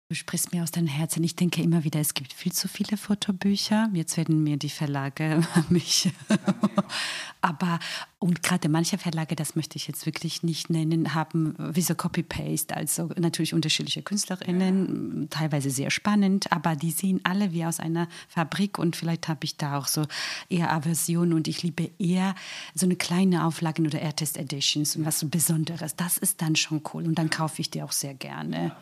Du 0.10 0.16
sprichst 0.16 0.54
mir 0.54 0.64
aus 0.64 0.72
deinem 0.72 0.88
Herzen. 0.88 1.22
Ich 1.26 1.36
denke 1.36 1.62
immer 1.62 1.84
wieder, 1.84 2.00
es 2.00 2.14
gibt 2.14 2.32
viel 2.32 2.54
zu 2.54 2.70
viele 2.70 2.96
Fotobücher. 2.96 3.90
Jetzt 3.92 4.16
werden 4.16 4.42
mir 4.42 4.56
die 4.56 4.70
Verlage 4.70 5.46
mich. 5.70 6.10
Aber, 7.42 7.80
und 8.18 8.42
gerade 8.42 8.70
manche 8.70 8.98
Verlage, 8.98 9.36
das 9.36 9.58
möchte 9.58 9.76
ich 9.76 9.86
jetzt 9.86 10.06
wirklich 10.06 10.44
nicht 10.44 10.70
nennen, 10.70 11.14
haben 11.14 11.56
wie 11.58 11.82
so 11.82 11.94
Copy-Paste. 11.94 12.74
Also 12.74 13.10
natürlich 13.18 13.54
unterschiedliche 13.54 14.02
KünstlerInnen, 14.02 15.24
ja. 15.24 15.28
teilweise 15.30 15.70
sehr 15.72 15.92
spannend, 15.92 16.54
aber 16.54 16.78
die 16.78 16.92
sehen 16.92 17.20
alle 17.24 17.52
wie 17.52 17.66
aus 17.66 17.82
einer 17.82 18.08
Fabrik 18.30 18.80
und 18.80 18.96
vielleicht 18.96 19.28
habe 19.28 19.44
ich 19.44 19.58
da 19.58 19.78
auch 19.78 19.88
so 19.88 20.06
eher 20.48 20.72
Aversion 20.72 21.34
und 21.34 21.50
ich 21.50 21.64
liebe 21.64 21.92
eher 22.00 22.34
so 22.74 22.86
eine 22.86 22.96
kleine 22.96 23.46
Auflagen 23.46 23.86
oder 23.86 24.02
Artist 24.02 24.38
Editions 24.38 24.96
und 24.96 25.06
was 25.06 25.20
so 25.20 25.28
Besonderes. 25.28 25.98
Das 25.98 26.18
ist 26.18 26.42
dann 26.42 26.56
schon 26.56 26.82
cool 26.94 27.06
und 27.06 27.16
dann 27.16 27.30
kaufe 27.30 27.62
ich 27.62 27.70
die 27.70 27.84
auch 27.84 27.92
sehr 27.92 28.14
gerne. 28.14 28.68
Ja. 28.68 28.78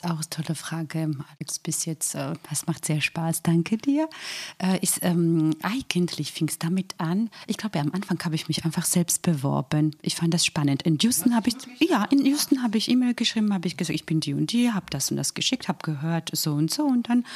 Ist 0.00 0.10
auch 0.10 0.16
eine 0.16 0.30
tolle 0.30 0.54
Frage, 0.54 1.10
Alex, 1.36 1.58
bis 1.58 1.84
jetzt. 1.84 2.14
Äh, 2.14 2.32
das 2.48 2.66
macht 2.66 2.86
sehr 2.86 3.02
Spaß, 3.02 3.42
danke 3.42 3.76
dir. 3.76 4.08
Äh, 4.56 4.78
ist, 4.80 5.00
ähm, 5.02 5.54
eigentlich 5.62 6.32
fing 6.32 6.48
es 6.48 6.58
damit 6.58 6.94
an, 6.96 7.28
ich 7.46 7.58
glaube, 7.58 7.78
am 7.80 7.92
Anfang 7.92 8.18
habe 8.24 8.34
ich 8.34 8.48
mich 8.48 8.64
einfach 8.64 8.86
selbst 8.86 9.20
beworben. 9.20 9.94
Ich 10.00 10.16
fand 10.16 10.32
das 10.32 10.46
spannend. 10.46 10.84
In 10.84 10.96
Houston 11.02 11.34
habe 11.34 11.50
ich, 11.50 11.56
ja, 11.86 12.04
in 12.04 12.24
Houston 12.24 12.62
habe 12.62 12.78
ich 12.78 12.88
E-Mail 12.90 13.12
geschrieben, 13.12 13.52
habe 13.52 13.68
ich 13.68 13.76
gesagt, 13.76 13.94
ich 13.94 14.06
bin 14.06 14.20
die 14.20 14.32
und 14.32 14.52
die, 14.52 14.72
habe 14.72 14.86
das 14.88 15.10
und 15.10 15.18
das 15.18 15.34
geschickt, 15.34 15.68
habe 15.68 15.80
gehört, 15.82 16.30
so 16.32 16.54
und 16.54 16.70
so. 16.70 16.84
Und 16.84 17.10
dann, 17.10 17.26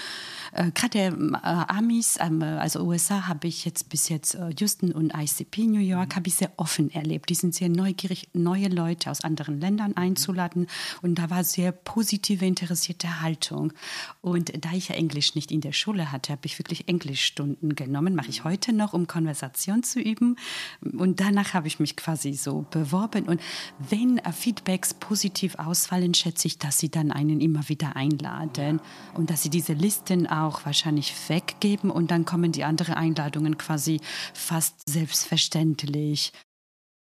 äh, 0.52 0.71
gerade 0.71 0.99
äh, 0.99 1.12
Amis, 1.42 2.16
ähm, 2.18 2.42
also 2.42 2.80
USA, 2.80 3.28
habe 3.28 3.47
ich 3.47 3.66
jetzt 3.66 3.90
bis 3.90 4.09
jetzt 4.09 4.38
Houston 4.59 4.92
und 4.92 5.12
ICP 5.14 5.66
New 5.66 5.80
York, 5.80 6.16
habe 6.16 6.28
ich 6.28 6.37
sehr 6.37 6.52
offen 6.56 6.90
erlebt. 6.90 7.28
Die 7.28 7.35
sind 7.35 7.54
sehr 7.54 7.68
neugierig, 7.68 8.28
neue 8.33 8.68
Leute 8.68 9.11
aus 9.11 9.21
anderen 9.21 9.61
Ländern 9.61 9.99
einzuladen. 9.99 10.66
Und 11.02 11.16
da 11.16 11.28
war 11.28 11.44
sehr 11.44 11.71
positive 11.71 12.53
interessierte 12.62 13.20
Haltung. 13.20 13.73
Und 14.20 14.52
da 14.64 14.73
ich 14.73 14.88
ja 14.88 14.94
Englisch 14.94 15.34
nicht 15.34 15.50
in 15.50 15.61
der 15.61 15.73
Schule 15.73 16.12
hatte, 16.12 16.32
habe 16.32 16.46
ich 16.46 16.58
wirklich 16.58 16.88
Englischstunden 16.88 17.75
genommen, 17.75 18.14
mache 18.14 18.28
ich 18.28 18.44
heute 18.44 18.73
noch, 18.73 18.92
um 18.92 19.06
Konversation 19.06 19.82
zu 19.82 20.00
üben. 20.00 20.37
Und 20.80 21.20
danach 21.20 21.54
habe 21.54 21.66
ich 21.66 21.80
mich 21.80 21.96
quasi 21.96 22.34
so 22.34 22.66
beworben. 22.70 23.25
Und 23.25 23.40
wenn 23.78 24.20
Feedbacks 24.32 24.94
positiv 24.94 25.56
ausfallen, 25.56 26.14
schätze 26.14 26.46
ich, 26.49 26.58
dass 26.58 26.78
sie 26.78 26.90
dann 26.90 27.11
einen 27.11 27.40
immer 27.40 27.68
wieder 27.68 27.96
einladen 27.96 28.80
und 29.14 29.30
dass 29.30 29.42
sie 29.42 29.50
diese 29.50 29.73
Listen 29.73 30.26
auch 30.26 30.64
wahrscheinlich 30.64 31.12
weggeben 31.28 31.90
und 31.90 32.11
dann 32.11 32.25
kommen 32.25 32.52
die 32.52 32.64
anderen 32.64 32.94
Einladungen 32.94 33.58
quasi 33.58 34.00
fast 34.32 34.88
selbstverständlich. 34.88 36.32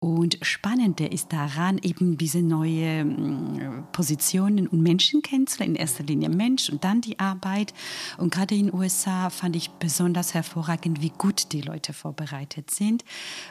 Und 0.01 0.39
spannende 0.43 1.07
ist 1.07 1.33
daran, 1.33 1.79
eben 1.79 2.17
diese 2.19 2.41
neue 2.41 3.05
mm, 3.05 3.89
Positionen 3.91 4.69
und 4.69 4.81
Menschen 4.81 5.23
kennenzulernen. 5.23 5.75
In 5.75 5.81
erster 5.81 6.05
Linie 6.05 6.29
Mensch 6.29 6.71
und 6.71 6.85
dann 6.85 7.01
die 7.01 7.19
Arbeit. 7.19 7.75
Und 8.17 8.33
gerade 8.33 8.55
in 8.55 8.67
den 8.67 8.75
USA 8.75 9.29
fand 9.29 9.57
ich 9.57 9.71
besonders 9.71 10.35
hervorragend, 10.35 11.03
wie 11.03 11.11
gut 11.11 11.51
die 11.51 11.63
Leute 11.63 11.93
vorbereitet 11.93 12.71
sind. 12.71 13.05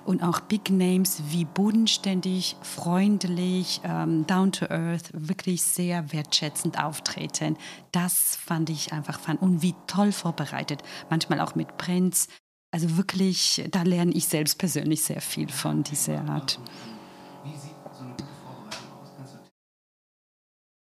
Und 0.05 0.23
auch 0.23 0.39
Big 0.39 0.69
Names 0.69 1.21
wie 1.31 1.43
bodenständig, 1.43 2.55
freundlich, 2.61 3.81
ähm, 3.83 4.25
down 4.25 4.53
to 4.53 4.67
earth, 4.67 5.09
wirklich 5.13 5.63
sehr 5.63 6.13
wertschätzend 6.13 6.79
auftreten. 6.81 7.57
Das 7.91 8.37
fand 8.37 8.69
ich 8.69 8.93
einfach 8.93 9.19
fun. 9.19 9.35
Und 9.35 9.61
wie 9.61 9.75
toll 9.87 10.13
vorbereitet. 10.13 10.81
Manchmal 11.09 11.41
auch 11.41 11.55
mit 11.55 11.75
Prinz 11.75 12.29
also 12.77 12.95
wirklich, 12.95 13.63
da 13.71 13.81
lerne 13.81 14.11
ich 14.11 14.27
selbst 14.27 14.59
persönlich 14.59 15.01
sehr 15.01 15.19
viel 15.19 15.49
von 15.49 15.81
dieser 15.81 16.23
Art. 16.29 16.59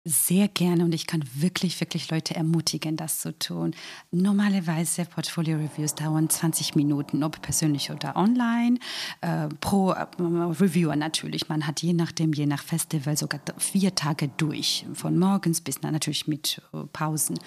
Sehr 0.04 0.48
gerne 0.48 0.84
und 0.84 0.92
ich 0.92 1.06
kann 1.06 1.22
wirklich, 1.32 1.78
wirklich 1.78 2.10
Leute 2.10 2.34
ermutigen, 2.34 2.96
das 2.96 3.20
zu 3.20 3.38
tun. 3.38 3.72
Normalerweise 4.10 5.04
Portfolio-Reviews 5.04 5.94
dauern 5.94 6.28
20 6.28 6.74
Minuten, 6.74 7.22
ob 7.22 7.40
persönlich 7.40 7.88
oder 7.92 8.16
online. 8.16 8.80
Äh, 9.20 9.46
pro 9.60 9.92
äh, 9.92 10.06
Reviewer 10.18 10.96
natürlich. 10.96 11.48
Man 11.48 11.68
hat 11.68 11.82
je 11.82 11.92
nachdem, 11.92 12.32
je 12.32 12.46
nach 12.46 12.64
Festival 12.64 13.16
sogar 13.16 13.40
vier 13.58 13.94
Tage 13.94 14.26
durch, 14.26 14.86
von 14.92 15.16
morgens 15.16 15.60
bis 15.60 15.76
na, 15.82 15.92
natürlich 15.92 16.26
mit 16.26 16.60
äh, 16.72 16.78
Pausen. 16.92 17.38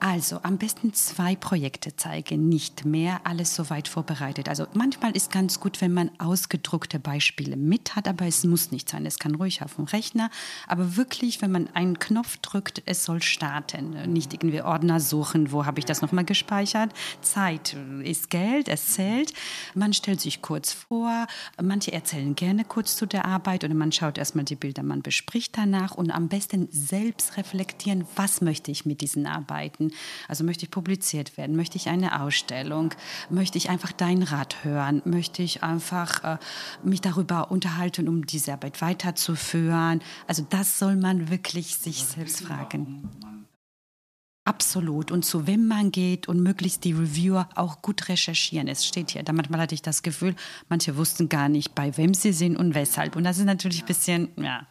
Also 0.00 0.40
am 0.42 0.58
besten 0.58 0.94
zwei 0.94 1.36
Projekte 1.36 1.94
zeigen, 1.94 2.48
nicht 2.48 2.84
mehr, 2.84 3.20
alles 3.22 3.54
soweit 3.54 3.86
vorbereitet. 3.86 4.48
Also 4.48 4.66
manchmal 4.74 5.12
ist 5.14 5.30
ganz 5.30 5.60
gut, 5.60 5.80
wenn 5.80 5.94
man 5.94 6.10
ausgedruckte 6.18 6.98
Beispiele 6.98 7.56
mit 7.56 7.94
hat, 7.94 8.08
aber 8.08 8.26
es 8.26 8.42
muss 8.42 8.72
nicht 8.72 8.88
sein. 8.88 9.06
Es 9.06 9.20
kann 9.20 9.36
ruhig 9.36 9.62
auf 9.62 9.76
dem 9.76 9.84
Rechner, 9.84 10.28
aber 10.66 10.96
wirklich, 10.96 11.40
wenn 11.40 11.52
man 11.52 11.68
ein 11.68 11.83
einen 11.84 11.98
Knopf 11.98 12.38
drückt, 12.38 12.82
es 12.86 13.04
soll 13.04 13.22
starten. 13.22 14.12
Nicht 14.12 14.32
irgendwie 14.32 14.62
Ordner 14.62 15.00
suchen, 15.00 15.52
wo 15.52 15.66
habe 15.66 15.78
ich 15.78 15.84
das 15.84 16.02
nochmal 16.02 16.24
gespeichert. 16.24 16.90
Zeit 17.20 17.76
ist 18.02 18.30
Geld, 18.30 18.68
es 18.68 18.94
zählt. 18.94 19.32
Man 19.74 19.92
stellt 19.92 20.20
sich 20.20 20.42
kurz 20.42 20.72
vor, 20.72 21.26
manche 21.62 21.92
erzählen 21.92 22.34
gerne 22.34 22.64
kurz 22.64 22.96
zu 22.96 23.06
der 23.06 23.24
Arbeit 23.24 23.64
oder 23.64 23.74
man 23.74 23.92
schaut 23.92 24.18
erstmal 24.18 24.44
die 24.44 24.56
Bilder, 24.56 24.82
man 24.82 25.02
bespricht 25.02 25.56
danach 25.56 25.92
und 25.92 26.10
am 26.10 26.28
besten 26.28 26.68
selbst 26.70 27.36
reflektieren, 27.36 28.06
was 28.16 28.40
möchte 28.40 28.70
ich 28.70 28.86
mit 28.86 29.00
diesen 29.00 29.26
Arbeiten. 29.26 29.92
Also 30.28 30.44
möchte 30.44 30.64
ich 30.64 30.70
publiziert 30.70 31.36
werden, 31.36 31.56
möchte 31.56 31.76
ich 31.76 31.88
eine 31.88 32.20
Ausstellung, 32.20 32.94
möchte 33.30 33.58
ich 33.58 33.70
einfach 33.70 33.92
deinen 33.92 34.22
Rat 34.22 34.64
hören, 34.64 35.02
möchte 35.04 35.42
ich 35.42 35.62
einfach 35.62 36.24
äh, 36.24 36.38
mich 36.82 37.00
darüber 37.00 37.50
unterhalten, 37.50 38.08
um 38.08 38.26
diese 38.26 38.52
Arbeit 38.52 38.80
weiterzuführen. 38.80 40.00
Also 40.26 40.46
das 40.48 40.78
soll 40.78 40.96
man 40.96 41.30
wirklich 41.30 41.73
sich 41.82 42.04
selbst 42.04 42.42
fragen. 42.42 43.10
Absolut. 44.46 45.10
Und 45.10 45.24
zu 45.24 45.46
wem 45.46 45.66
man 45.66 45.90
geht 45.90 46.28
und 46.28 46.42
möglichst 46.42 46.84
die 46.84 46.92
Reviewer 46.92 47.48
auch 47.54 47.80
gut 47.80 48.08
recherchieren. 48.08 48.68
Es 48.68 48.84
steht 48.86 49.12
hier. 49.12 49.22
Da 49.22 49.32
manchmal 49.32 49.60
hatte 49.60 49.74
ich 49.74 49.80
das 49.80 50.02
Gefühl, 50.02 50.36
manche 50.68 50.96
wussten 50.96 51.30
gar 51.30 51.48
nicht, 51.48 51.74
bei 51.74 51.96
wem 51.96 52.12
sie 52.12 52.32
sind 52.32 52.56
und 52.56 52.74
weshalb. 52.74 53.16
Und 53.16 53.24
das 53.24 53.38
ist 53.38 53.46
natürlich 53.46 53.82
ein 53.82 53.86
bisschen, 53.86 54.28
ja, 54.36 54.66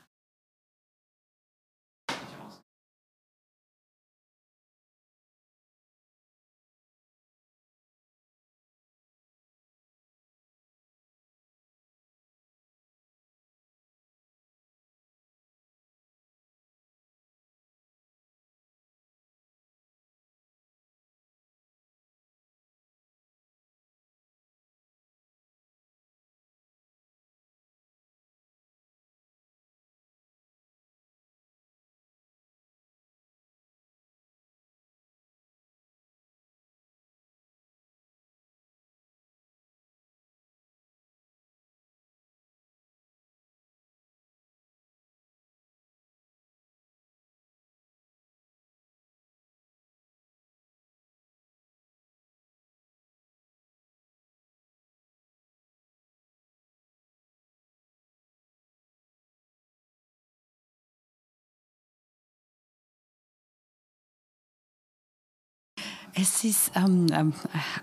Es 66.16 66.44
ist 66.44 66.72
ähm, 66.76 67.08
ähm, 67.12 67.34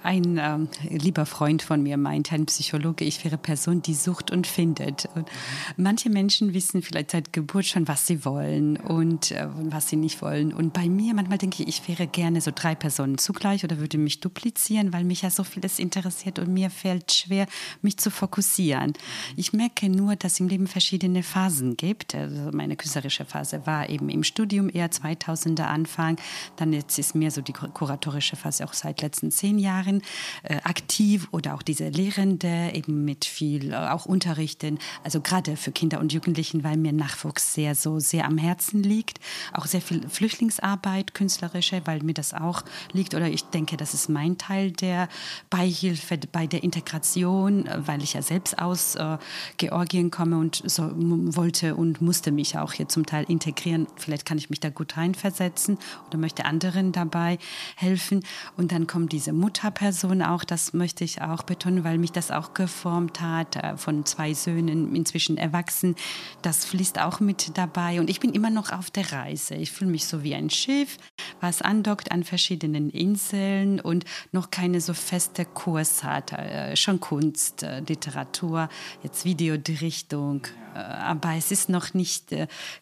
ein 0.05 0.39
ähm, 0.39 0.69
lieber 0.89 1.27
Freund 1.27 1.63
von 1.63 1.83
mir 1.83 1.97
meint, 1.97 2.33
ein 2.33 2.47
Psychologe, 2.47 3.05
ich 3.05 3.25
wäre 3.25 3.37
Person, 3.37 3.83
die 3.83 3.95
sucht 3.95 4.31
und 4.31 4.47
findet. 4.47 5.09
Und 5.17 5.29
manche 5.77 6.11
Menschen 6.11 6.55
wissen 6.55 6.81
vielleicht 6.81 7.11
seit 7.11 7.33
Geburt 7.33 7.67
schon, 7.67 7.89
was 7.89 8.07
sie 8.07 8.25
wollen 8.25 8.77
und 8.77 9.33
äh, 9.33 9.49
was 9.65 9.89
sie 9.89 9.97
nicht 9.97 10.23
wollen. 10.23 10.53
Und 10.53 10.73
bei 10.73 10.89
mir 10.89 11.13
manchmal 11.13 11.39
denke 11.39 11.65
ich, 11.65 11.69
ich 11.69 11.89
wäre 11.89 12.07
gerne 12.07 12.41
so 12.41 12.53
drei 12.55 12.77
Personen 12.77 13.19
zugleich 13.19 13.65
oder 13.65 13.79
würde 13.81 13.99
mich 13.99 14.21
duplizieren, 14.21 14.93
weil 14.93 15.03
mich 15.03 15.23
ja 15.23 15.31
so 15.31 15.43
vieles 15.43 15.81
interessiert 15.81 16.39
und 16.39 16.55
mir 16.55 16.71
fällt 16.71 17.13
schwer, 17.13 17.49
mich 17.83 17.97
zu 17.97 18.13
fokussieren. 18.13 18.93
Ich 19.35 19.53
merke 19.53 19.89
nur, 19.89 20.15
dass 20.15 20.39
im 20.39 20.47
Leben 20.47 20.69
verschiedene 20.69 21.25
Phasen 21.25 21.77
gibt. 21.77 22.15
Also 22.15 22.51
meine 22.53 22.77
künstlerische 22.77 23.25
Phase 23.25 23.67
war 23.67 23.89
eben 23.89 24.09
im 24.09 24.23
Studium 24.23 24.71
eher 24.73 24.91
2000er 24.93 25.65
Anfang, 25.65 26.17
dann 26.55 26.73
jetzt 26.73 26.97
ist 26.97 27.17
mir 27.17 27.33
so 27.33 27.41
die 27.41 27.53
kuratorische 27.53 28.20
künstlerische 28.21 28.37
Phase 28.37 28.65
auch 28.65 28.75
seit 28.75 29.01
letzten 29.01 29.31
zehn 29.31 29.59
Jahren 29.59 30.03
äh, 30.43 30.57
aktiv 30.65 31.29
oder 31.31 31.55
auch 31.55 31.63
diese 31.63 31.89
Lehrende 31.89 32.71
eben 32.75 33.05
mit 33.05 33.25
viel 33.25 33.73
äh, 33.73 33.77
auch 33.77 34.05
Unterrichten, 34.05 34.79
also 35.05 35.21
gerade 35.21 35.57
für 35.57 35.73
Kinder 35.73 36.01
und 36.01 36.13
Jugendlichen, 36.13 36.63
weil 36.63 36.77
mir 36.77 36.93
Nachwuchs 36.93 37.55
sehr 37.55 37.75
so 37.75 37.99
sehr 37.99 38.27
am 38.27 38.37
Herzen 38.37 38.83
liegt, 38.83 39.21
auch 39.55 39.65
sehr 39.67 39.81
viel 39.81 40.07
Flüchtlingsarbeit, 40.09 41.15
künstlerische, 41.15 41.81
weil 41.87 42.03
mir 42.03 42.13
das 42.13 42.35
auch 42.35 42.63
liegt. 42.93 43.15
Oder 43.15 43.29
ich 43.29 43.45
denke, 43.45 43.77
das 43.77 43.95
ist 43.95 44.09
mein 44.09 44.37
Teil 44.37 44.73
der 44.73 45.09
Beihilfe 45.49 46.19
bei 46.31 46.47
der 46.47 46.63
Integration, 46.63 47.69
weil 47.79 48.03
ich 48.03 48.13
ja 48.13 48.23
selbst 48.23 48.59
aus 48.59 48.97
äh, 48.97 49.17
Georgien 49.57 50.11
komme 50.11 50.37
und 50.37 50.63
so 50.67 50.91
wollte 50.95 51.75
und 51.75 52.03
musste 52.03 52.33
mich 52.33 52.59
auch 52.59 52.73
hier 52.73 52.89
zum 52.89 53.07
Teil 53.07 53.25
integrieren. 53.29 53.87
Vielleicht 53.97 54.27
kann 54.27 54.37
ich 54.37 54.51
mich 54.51 54.61
da 54.61 54.69
gut 54.69 54.97
reinversetzen 54.97 55.79
oder 56.09 56.19
möchte 56.19 56.45
anderen 56.45 56.93
dabei 56.93 57.39
helfen 57.77 58.10
helfen. 58.11 58.25
Und 58.57 58.73
dann 58.73 58.87
kommt 58.87 59.13
diese 59.13 59.33
Mutterperson 59.33 60.23
auch, 60.23 60.45
das 60.45 60.73
möchte 60.73 61.05
ich 61.05 61.23
auch 61.23 61.43
betonen, 61.43 61.85
weil 61.85 61.99
mich 61.99 62.13
das 62.13 62.31
auch 62.31 62.55
geformt 62.55 63.21
hat, 63.21 63.57
äh, 63.57 63.77
von 63.77 64.05
zwei 64.05 64.35
Söhnen, 64.35 64.95
inzwischen 64.95 65.37
erwachsen. 65.37 65.95
Das 66.43 66.65
fließt 66.65 66.99
auch 67.01 67.21
mit 67.21 67.57
dabei. 67.57 68.01
Und 68.01 68.11
ich 68.11 68.21
bin 68.21 68.33
immer 68.33 68.51
noch 68.51 68.73
auf 68.73 68.91
der 68.91 69.13
Reise. 69.13 69.55
Ich 69.55 69.73
fühle 69.73 69.91
mich 69.91 70.07
so 70.07 70.23
wie 70.23 70.35
ein 70.35 70.51
Schiff, 70.51 70.97
was 71.41 71.63
andockt 71.63 72.13
an 72.13 72.25
verschiedenen 72.25 72.91
Inseln 72.91 73.81
und 73.81 74.05
noch 74.33 74.51
keine 74.51 74.81
so 74.81 74.95
feste 74.95 75.45
Kurs 75.45 76.03
hat. 76.03 76.33
Äh, 76.33 76.77
schon 76.77 77.01
Kunst, 77.01 77.63
äh, 77.63 77.81
Literatur, 77.81 78.69
jetzt 79.03 79.25
Videodichtung. 79.25 80.47
Aber 80.73 81.35
es 81.35 81.51
ist 81.51 81.69
noch 81.69 81.95
nicht 81.95 82.29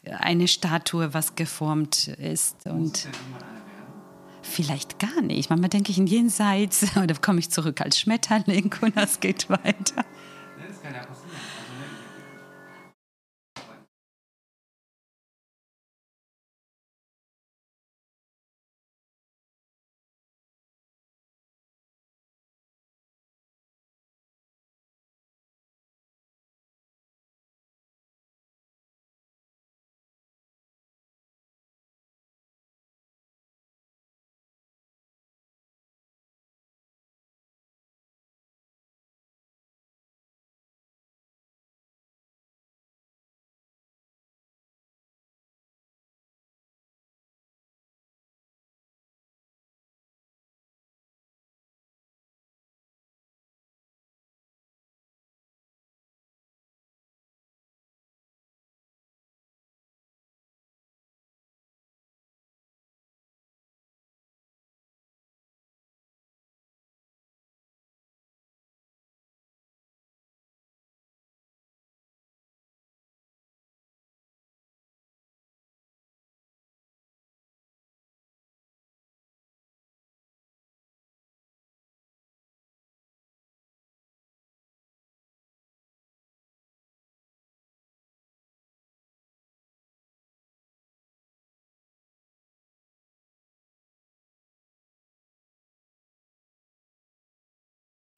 eine 0.05 0.47
Statue, 0.47 1.15
was 1.15 1.37
geformt 1.37 2.09
ist. 2.09 2.67
Und 2.67 3.09
vielleicht 4.49 4.99
gar 4.99 5.21
nicht. 5.23 5.51
Manchmal 5.51 5.71
denke 5.71 5.91
ich 5.91 5.99
in 5.99 6.07
Jenseits 6.07 6.97
oder 7.03 7.15
komme 7.15 7.39
ich 7.41 7.51
zurück 7.51 7.81
als 7.81 7.99
Schmetterling 7.99 8.75
und 8.81 8.97
das 8.97 9.21
geht 9.21 9.49
weiter. 9.49 10.05
Das 10.67 10.83
kann 10.83 10.95
ja 10.95 11.01
passieren. 11.05 11.18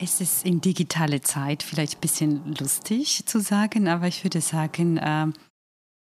Es 0.03 0.19
ist 0.19 0.47
in 0.47 0.61
digitale 0.61 1.21
Zeit 1.21 1.61
vielleicht 1.61 1.97
ein 1.97 2.01
bisschen 2.01 2.55
lustig 2.55 3.23
zu 3.27 3.39
sagen, 3.39 3.87
aber 3.87 4.07
ich 4.07 4.23
würde 4.23 4.41
sagen, 4.41 4.97
äh, 4.97 5.27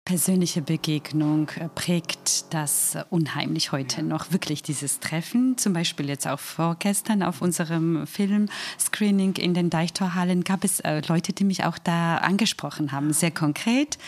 persönliche 0.07 0.63
Begegnung 0.63 1.51
äh, 1.51 1.69
prägt 1.69 2.55
das 2.55 2.97
unheimlich 3.11 3.73
heute 3.73 4.03
noch. 4.03 4.33
Wirklich 4.33 4.63
dieses 4.63 5.01
Treffen, 5.01 5.59
zum 5.59 5.75
Beispiel 5.75 6.09
jetzt 6.09 6.27
auch 6.27 6.41
vorgestern 6.41 7.23
auf 7.23 7.43
unserem 7.43 8.07
Film-Screening 8.07 9.37
in 9.37 9.53
den 9.53 9.69
Deichtorhallen 9.69 10.45
gab 10.45 10.65
es 10.65 10.81
äh, 10.81 11.03
Leute, 11.07 11.35
die 11.35 11.45
mich 11.45 11.65
auch 11.65 11.77
da 11.77 12.17
angesprochen 12.17 12.93
haben, 12.93 13.13
sehr 13.13 13.33
konkret 13.33 13.99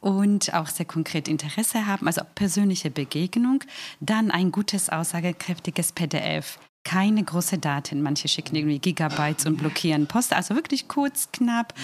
und 0.00 0.54
auch 0.54 0.68
sehr 0.68 0.86
konkret 0.86 1.26
Interesse 1.26 1.88
haben. 1.88 2.06
Also 2.06 2.22
persönliche 2.36 2.92
Begegnung, 2.92 3.64
dann 3.98 4.30
ein 4.30 4.52
gutes, 4.52 4.90
aussagekräftiges 4.90 5.90
PDF 5.90 6.60
keine 6.84 7.22
große 7.22 7.58
Daten. 7.58 8.02
Manche 8.02 8.28
schicken 8.28 8.56
irgendwie 8.56 8.78
Gigabytes 8.78 9.46
und 9.46 9.56
blockieren 9.56 10.06
Post. 10.06 10.32
Also 10.32 10.54
wirklich 10.54 10.88
kurz, 10.88 11.28
knapp. 11.32 11.74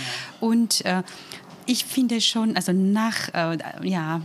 Und 0.40 0.84
äh, 0.84 1.02
ich 1.66 1.84
finde 1.84 2.20
schon, 2.20 2.56
also 2.56 2.72
nach 2.72 3.28
äh, 3.34 3.58
ja, 3.82 4.20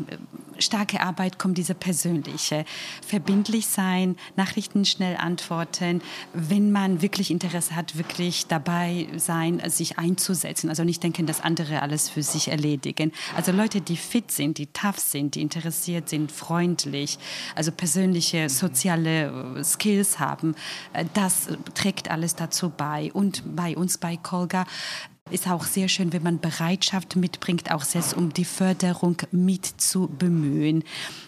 starke 0.61 1.01
Arbeit 1.01 1.39
kommt 1.39 1.57
diese 1.57 1.73
persönliche. 1.73 2.65
Verbindlich 3.05 3.67
sein, 3.67 4.15
Nachrichten 4.35 4.85
schnell 4.85 5.17
antworten, 5.17 6.01
wenn 6.33 6.71
man 6.71 7.01
wirklich 7.01 7.31
Interesse 7.31 7.75
hat, 7.75 7.97
wirklich 7.97 8.47
dabei 8.47 9.07
sein, 9.17 9.61
sich 9.67 9.97
einzusetzen. 9.97 10.69
Also 10.69 10.83
nicht 10.83 11.03
denken, 11.03 11.25
dass 11.25 11.41
andere 11.41 11.81
alles 11.81 12.09
für 12.09 12.23
sich 12.23 12.47
erledigen. 12.49 13.11
Also 13.35 13.51
Leute, 13.51 13.81
die 13.81 13.97
fit 13.97 14.31
sind, 14.31 14.57
die 14.57 14.67
tough 14.67 14.99
sind, 14.99 15.35
die 15.35 15.41
interessiert 15.41 16.09
sind, 16.09 16.31
freundlich, 16.31 17.17
also 17.55 17.71
persönliche, 17.71 18.49
soziale 18.49 19.57
äh, 19.57 19.63
Skills 19.63 20.19
haben, 20.19 20.55
äh, 20.93 21.05
das 21.13 21.47
trägt 21.73 22.09
alles 22.09 22.35
dazu 22.35 22.69
bei. 22.69 23.11
Und 23.13 23.43
bei 23.55 23.75
uns 23.75 23.97
bei 23.97 24.17
Kolga 24.17 24.65
ist 25.31 25.47
auch 25.47 25.63
sehr 25.63 25.87
schön, 25.87 26.13
wenn 26.13 26.23
man 26.23 26.39
Bereitschaft 26.39 27.15
mitbringt, 27.15 27.71
auch 27.71 27.83
selbst 27.83 28.13
um 28.15 28.33
die 28.33 28.45
Förderung 28.45 29.17
mit 29.31 29.65
zu 29.65 30.07
bemühen. 30.07 30.83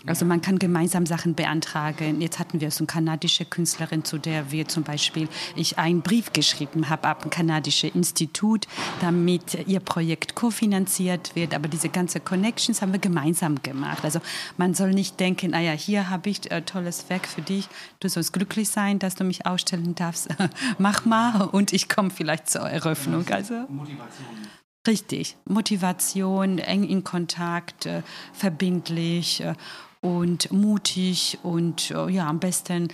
Also 0.05 0.25
man 0.25 0.41
kann 0.41 0.59
gemeinsam 0.59 1.05
Sachen 1.05 1.35
beantragen. 1.35 2.21
Jetzt 2.21 2.39
hatten 2.39 2.61
wir 2.61 2.71
so 2.71 2.79
eine 2.79 2.87
kanadische 2.87 3.45
Künstlerin, 3.45 4.03
zu 4.03 4.17
der 4.17 4.51
wir 4.51 4.67
zum 4.67 4.83
Beispiel 4.83 5.27
ich 5.55 5.77
einen 5.77 6.01
Brief 6.01 6.33
geschrieben 6.33 6.89
habe 6.89 7.07
ab 7.07 7.23
ein 7.23 7.29
kanadisches 7.29 7.95
Institut, 7.95 8.67
damit 9.01 9.67
ihr 9.67 9.79
Projekt 9.79 10.35
kofinanziert 10.35 11.35
wird. 11.35 11.53
Aber 11.53 11.67
diese 11.67 11.89
ganze 11.89 12.19
Connections 12.19 12.81
haben 12.81 12.91
wir 12.91 12.99
gemeinsam 12.99 13.61
gemacht. 13.61 14.03
Also 14.03 14.19
man 14.57 14.73
soll 14.73 14.91
nicht 14.91 15.19
denken, 15.19 15.51
naja, 15.51 15.73
ah 15.73 15.77
hier 15.77 16.09
habe 16.09 16.29
ich 16.29 16.51
ein 16.51 16.59
äh, 16.59 16.61
tolles 16.61 17.09
Werk 17.09 17.27
für 17.27 17.41
dich. 17.41 17.69
Du 17.99 18.09
sollst 18.09 18.33
glücklich 18.33 18.69
sein, 18.69 18.99
dass 18.99 19.15
du 19.15 19.23
mich 19.23 19.45
ausstellen 19.45 19.95
darfst. 19.95 20.29
Mach 20.77 21.05
mal 21.05 21.45
und 21.51 21.73
ich 21.73 21.89
komme 21.89 22.09
vielleicht 22.09 22.49
zur 22.49 22.61
Eröffnung. 22.61 23.25
Also 23.29 23.65
Motivation. 23.93 24.47
Richtig, 24.85 25.37
Motivation, 25.45 26.59
eng 26.59 26.83
in 26.83 27.03
Kontakt, 27.03 27.85
äh, 27.85 28.03
verbindlich 28.33 29.39
äh, 29.39 29.53
und 30.01 30.51
mutig 30.51 31.39
und 31.43 31.91
äh, 31.91 32.09
ja, 32.09 32.27
am 32.27 32.39
besten, 32.39 32.89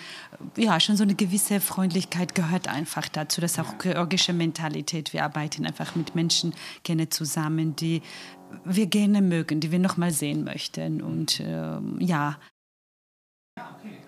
ja, 0.55 0.79
schon 0.79 0.95
so 0.95 1.03
eine 1.03 1.15
gewisse 1.15 1.59
Freundlichkeit 1.59 2.35
gehört 2.35 2.67
einfach 2.67 3.09
dazu. 3.09 3.41
Das 3.41 3.53
ist 3.53 3.59
auch 3.59 3.79
georgische 3.79 4.33
Mentalität. 4.33 5.13
Wir 5.13 5.23
arbeiten 5.23 5.65
einfach 5.65 5.95
mit 5.95 6.13
Menschen 6.13 6.53
gerne 6.83 7.09
zusammen, 7.09 7.75
die 7.75 8.03
wir 8.63 8.85
gerne 8.85 9.23
mögen, 9.23 9.59
die 9.59 9.71
wir 9.71 9.79
nochmal 9.79 10.11
sehen 10.11 10.43
möchten 10.43 11.01
und 11.01 11.41
ähm, 11.43 11.97
ja. 11.99 12.37
Ja, 13.57 13.75
okay, 13.75 13.98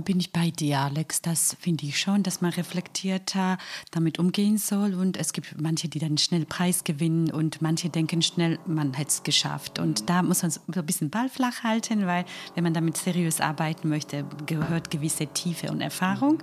bin 0.00 0.18
ich 0.20 0.32
bei 0.32 0.50
dir, 0.50 0.80
Alex? 0.80 1.20
Das 1.20 1.54
finde 1.60 1.84
ich 1.84 2.00
schon, 2.00 2.22
dass 2.22 2.40
man 2.40 2.50
reflektierter 2.52 3.58
damit 3.90 4.18
umgehen 4.18 4.56
soll. 4.56 4.94
Und 4.94 5.18
es 5.18 5.34
gibt 5.34 5.60
manche, 5.60 5.88
die 5.88 5.98
dann 5.98 6.16
schnell 6.16 6.46
Preis 6.46 6.84
gewinnen 6.84 7.30
und 7.30 7.60
manche 7.60 7.90
denken 7.90 8.22
schnell, 8.22 8.58
man 8.66 8.94
hätte 8.94 9.10
es 9.10 9.22
geschafft. 9.22 9.78
Und 9.78 10.08
da 10.08 10.22
muss 10.22 10.42
man 10.42 10.50
so 10.50 10.60
ein 10.72 10.86
bisschen 10.86 11.10
Ball 11.10 11.28
flach 11.28 11.62
halten, 11.62 12.06
weil 12.06 12.24
wenn 12.54 12.64
man 12.64 12.72
damit 12.72 12.96
seriös 12.96 13.40
arbeiten 13.40 13.90
möchte, 13.90 14.24
gehört 14.46 14.90
gewisse 14.90 15.26
Tiefe 15.26 15.70
und 15.70 15.82
Erfahrung. 15.82 16.42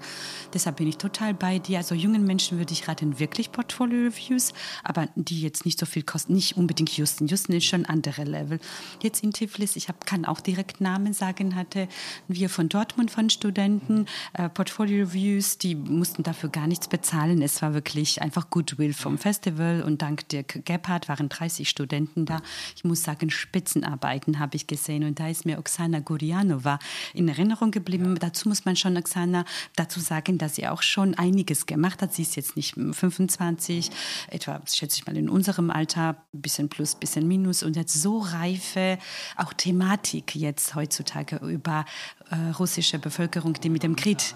Deshalb 0.54 0.78
bin 0.78 0.88
ich 0.88 0.98
total 0.98 1.34
bei 1.34 1.58
dir. 1.58 1.80
Also 1.80 1.96
jungen 1.96 2.26
Menschen 2.26 2.60
würde 2.60 2.74
ich 2.74 2.88
raten, 2.88 3.20
wirklich 3.20 3.52
Portfolio-Reviews, 3.52 4.54
aber 4.84 5.10
die 5.16 5.42
jetzt 5.42 5.66
nicht 5.66 5.80
so 5.80 5.88
viel 5.88 6.04
kosten, 6.04 6.34
nicht 6.34 6.56
unbedingt 6.56 6.96
Justin. 6.96 7.28
Justin 7.28 7.56
ist 7.56 7.66
schon 7.66 7.86
andere 7.86 8.26
Level. 8.26 8.60
Jetzt 9.02 9.24
in 9.24 9.34
Tiflis, 9.34 9.76
ich 9.76 9.90
hab, 9.90 10.06
kann 10.06 10.26
auch 10.26 10.40
direkt 10.40 10.82
Namen 10.82 11.14
sagen, 11.14 11.56
hatte 11.56 11.88
wir 12.28 12.50
von 12.50 12.70
Dortmund 12.70 13.10
von 13.10 13.30
Studenten, 13.39 14.06
äh, 14.34 14.49
Portfolio-Reviews, 14.49 15.60
die 15.60 15.73
mussten 15.73 16.23
dafür 16.23 16.49
gar 16.49 16.67
nichts 16.67 16.89
bezahlen. 16.89 17.41
Es 17.41 17.62
war 17.62 17.73
wirklich 17.73 18.21
einfach 18.21 18.49
Goodwill 18.49 18.91
vom 18.91 19.17
Festival 19.17 19.82
und 19.82 20.02
dank 20.02 20.28
Dirk 20.28 20.65
Gebhardt 20.65 21.08
waren 21.08 21.30
30 21.30 21.69
Studenten 21.69 22.25
da. 22.25 22.41
Ich 22.75 22.84
muss 22.84 23.02
sagen, 23.02 23.30
Spitzenarbeiten 23.30 24.39
habe 24.39 24.58
ich 24.58 24.67
gesehen 24.67 25.06
und 25.06 25.21
da 25.21 25.30
ist 25.30 25.45
mir 25.45 25.58
Oksana 25.58 26.02
Gurianova 26.02 26.80
in 27.13 27.30
Erinnerung 27.30 27.71
geblieben. 27.71 28.17
Dazu 28.19 28.49
muss 28.49 28.65
man 28.65 28.75
schon 28.75 28.97
Oksana 28.97 29.45
dazu 29.78 30.02
sagen, 30.02 30.38
dass 30.38 30.56
sie 30.56 30.67
auch 30.67 30.82
schon 30.82 31.13
einiges 31.13 31.65
gemacht 31.65 32.02
hat. 32.02 32.13
Sie 32.13 32.23
ist 32.23 32.36
jetzt 32.36 32.58
nicht 32.58 32.75
25, 32.75 33.89
etwa, 34.32 34.62
schätze 34.69 34.97
ich 34.97 35.08
mal, 35.08 35.15
in 35.15 35.30
unserem 35.30 35.69
Alter, 35.69 36.17
bisschen 36.34 36.67
plus, 36.67 36.95
bisschen 36.95 37.25
minus 37.25 37.63
und 37.63 37.78
hat 37.78 37.89
so 37.89 38.19
reife, 38.19 38.97
auch 39.38 39.54
Thematik 39.54 40.36
jetzt 40.36 40.75
heutzutage 40.75 41.38
über 41.38 41.86
äh, 42.32 42.52
russische 42.52 42.99
Bevölkerung, 42.99 43.29
die 43.63 43.70
mit 43.70 43.84
dem 43.84 43.96
Krieg 43.96 44.36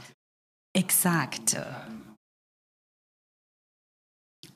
exakt 0.74 1.54
äh, 1.54 1.64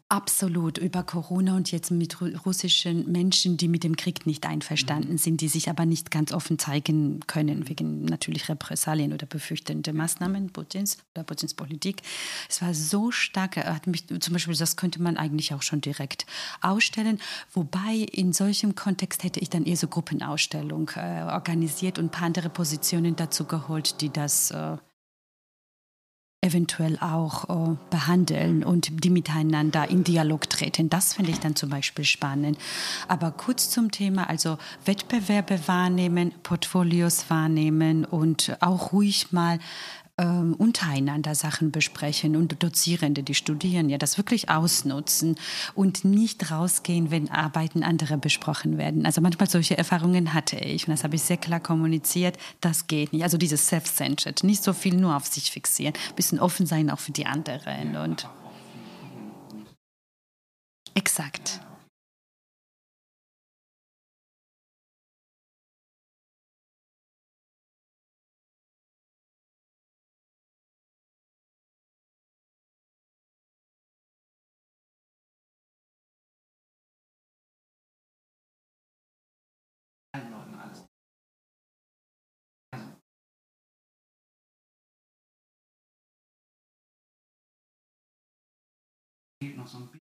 Absolut, 0.09 0.77
über 0.77 1.03
Corona 1.03 1.57
und 1.57 1.69
jetzt 1.69 1.91
mit 1.91 2.21
russischen 2.21 3.11
Menschen, 3.11 3.57
die 3.57 3.67
mit 3.67 3.83
dem 3.83 3.97
Krieg 3.97 4.25
nicht 4.25 4.45
einverstanden 4.45 5.13
mhm. 5.13 5.17
sind, 5.17 5.41
die 5.41 5.49
sich 5.49 5.69
aber 5.69 5.85
nicht 5.85 6.11
ganz 6.11 6.31
offen 6.31 6.57
zeigen 6.57 7.19
können, 7.27 7.67
wegen 7.67 8.05
natürlich 8.05 8.47
Repressalien 8.47 9.11
oder 9.11 9.25
befürchtende 9.25 9.91
Maßnahmen 9.91 10.51
Putins 10.51 10.97
oder 11.13 11.25
Putins 11.25 11.53
Politik. 11.55 12.03
Es 12.47 12.61
war 12.61 12.73
so 12.73 13.11
stark, 13.11 13.57
er 13.57 13.75
hat 13.75 13.85
mich 13.87 14.07
zum 14.07 14.31
Beispiel, 14.31 14.55
das 14.55 14.77
könnte 14.77 15.01
man 15.01 15.17
eigentlich 15.17 15.53
auch 15.53 15.61
schon 15.61 15.81
direkt 15.81 16.25
ausstellen. 16.61 17.19
Wobei 17.51 18.07
in 18.09 18.31
solchem 18.31 18.75
Kontext 18.75 19.25
hätte 19.25 19.41
ich 19.41 19.49
dann 19.49 19.65
eher 19.65 19.75
so 19.75 19.89
Gruppenausstellung 19.89 20.89
äh, 20.95 21.23
organisiert 21.23 21.99
und 21.99 22.05
ein 22.05 22.11
paar 22.11 22.27
andere 22.27 22.49
Positionen 22.49 23.17
dazu 23.17 23.43
geholt, 23.43 23.99
die 23.99 24.09
das 24.09 24.51
äh, 24.51 24.77
eventuell 26.41 26.99
auch 26.99 27.49
äh, 27.49 27.75
behandeln 27.89 28.63
und 28.63 29.03
die 29.03 29.09
miteinander 29.09 29.89
in 29.89 30.03
Dialog 30.03 30.47
treten. 30.49 30.87
Das 30.87 31.15
finde 31.15 31.31
ich 31.31 31.39
dann 31.39 31.55
zum 31.55 31.69
Beispiel 31.69 32.05
spannend. 32.05 32.59
Aber 33.07 33.31
kurz 33.31 33.71
zum 33.71 33.89
Thema, 33.89 34.29
also 34.29 34.59
Wettbewerbe 34.85 35.59
wahrnehmen, 35.67 36.33
Portfolios 36.43 37.25
wahrnehmen 37.29 38.05
und 38.05 38.55
auch 38.59 38.93
ruhig 38.93 39.31
mal 39.31 39.57
ähm, 40.17 40.55
untereinander 40.55 41.35
Sachen 41.35 41.71
besprechen 41.71 42.35
und 42.35 42.63
Dozierende, 42.63 43.23
die 43.23 43.35
studieren, 43.35 43.89
ja, 43.89 43.97
das 43.97 44.17
wirklich 44.17 44.49
ausnutzen 44.49 45.35
und 45.75 46.05
nicht 46.05 46.49
rausgehen, 46.49 47.11
wenn 47.11 47.29
Arbeiten 47.29 47.83
anderer 47.83 48.17
besprochen 48.17 48.77
werden. 48.77 49.05
Also 49.05 49.21
manchmal 49.21 49.49
solche 49.49 49.77
Erfahrungen 49.77 50.33
hatte 50.33 50.57
ich 50.57 50.87
und 50.87 50.91
das 50.91 51.03
habe 51.03 51.15
ich 51.15 51.21
sehr 51.21 51.37
klar 51.37 51.59
kommuniziert, 51.59 52.37
das 52.61 52.87
geht 52.87 53.13
nicht. 53.13 53.23
Also 53.23 53.37
dieses 53.37 53.67
Self-Centered, 53.67 54.43
nicht 54.43 54.63
so 54.63 54.73
viel 54.73 54.95
nur 54.95 55.15
auf 55.15 55.27
sich 55.27 55.51
fixieren, 55.51 55.93
ein 56.09 56.15
bisschen 56.15 56.39
offen 56.39 56.65
sein 56.65 56.89
auch 56.89 56.99
für 56.99 57.11
die 57.11 57.25
anderen 57.25 57.95
und 57.95 58.27
exakt. 60.95 61.61
Noch 89.41 89.67
so 89.67 89.77
ein 89.77 89.87
bisschen. 89.89 90.01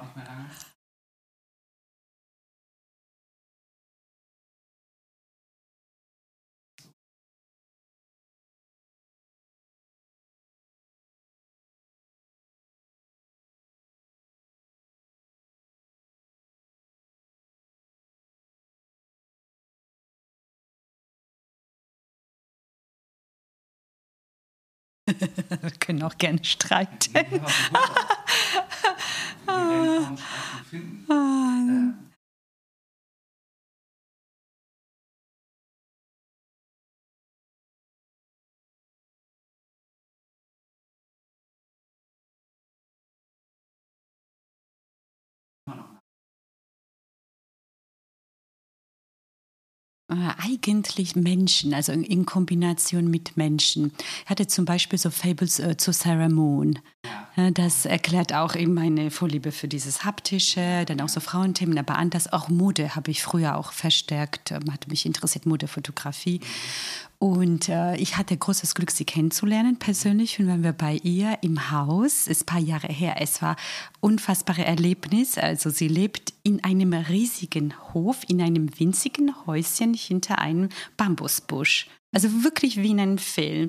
Nicht 0.00 0.16
mehr 0.16 0.24
lange. 0.26 0.77
Wir 25.08 25.70
können 25.80 26.02
auch 26.02 26.18
gerne 26.18 26.44
streiten. 26.44 27.14
Ja, 27.14 27.24
eigentlich 50.38 51.16
Menschen, 51.16 51.74
also 51.74 51.92
in, 51.92 52.26
Kombination 52.26 53.10
mit 53.10 53.36
Menschen. 53.36 53.92
Ich 54.24 54.30
hatte 54.30 54.46
zum 54.46 54.64
Beispiel 54.64 54.98
so 54.98 55.10
Fables 55.10 55.58
äh, 55.58 55.76
zu 55.76 55.92
Sarah 55.92 56.28
Moon. 56.28 56.78
Ja, 57.36 57.50
das 57.52 57.84
erklärt 57.84 58.32
auch 58.34 58.56
eben 58.56 58.74
meine 58.74 59.10
Vorliebe 59.10 59.52
für 59.52 59.68
dieses 59.68 60.04
Haptische, 60.04 60.84
dann 60.86 61.00
auch 61.00 61.08
so 61.08 61.20
Frauenthemen, 61.20 61.78
aber 61.78 61.96
anders 61.96 62.32
auch 62.32 62.48
Mode 62.48 62.96
habe 62.96 63.10
ich 63.10 63.22
früher 63.22 63.56
auch 63.56 63.72
verstärkt, 63.72 64.50
ähm, 64.50 64.72
hat 64.72 64.88
mich 64.88 65.06
interessiert, 65.06 65.46
Modefotografie. 65.46 66.40
Und 67.20 67.68
äh, 67.68 67.96
ich 67.96 68.16
hatte 68.16 68.36
großes 68.36 68.74
Glück, 68.74 68.90
sie 68.92 69.04
kennenzulernen 69.04 69.78
persönlich. 69.78 70.38
Und 70.38 70.46
wenn 70.46 70.62
wir 70.62 70.72
bei 70.72 70.94
ihr 71.02 71.38
im 71.42 71.70
Haus, 71.70 72.28
ist 72.28 72.42
ein 72.42 72.46
paar 72.46 72.60
Jahre 72.60 72.88
her, 72.88 73.16
es 73.20 73.42
war 73.42 73.56
unfassbare 74.00 74.64
Erlebnis. 74.64 75.36
Also 75.36 75.70
sie 75.70 75.88
lebt 75.88 76.32
in 76.44 76.62
einem 76.62 76.92
riesigen 76.92 77.74
Hof, 77.92 78.22
in 78.28 78.40
einem 78.40 78.78
winzigen 78.78 79.34
Häuschen 79.46 79.94
hinter 79.94 80.38
einem 80.38 80.68
Bambusbusch. 80.96 81.88
Also 82.10 82.42
wirklich 82.42 82.78
wie 82.78 82.92
in 82.92 83.00
einem 83.00 83.18
Film. 83.18 83.68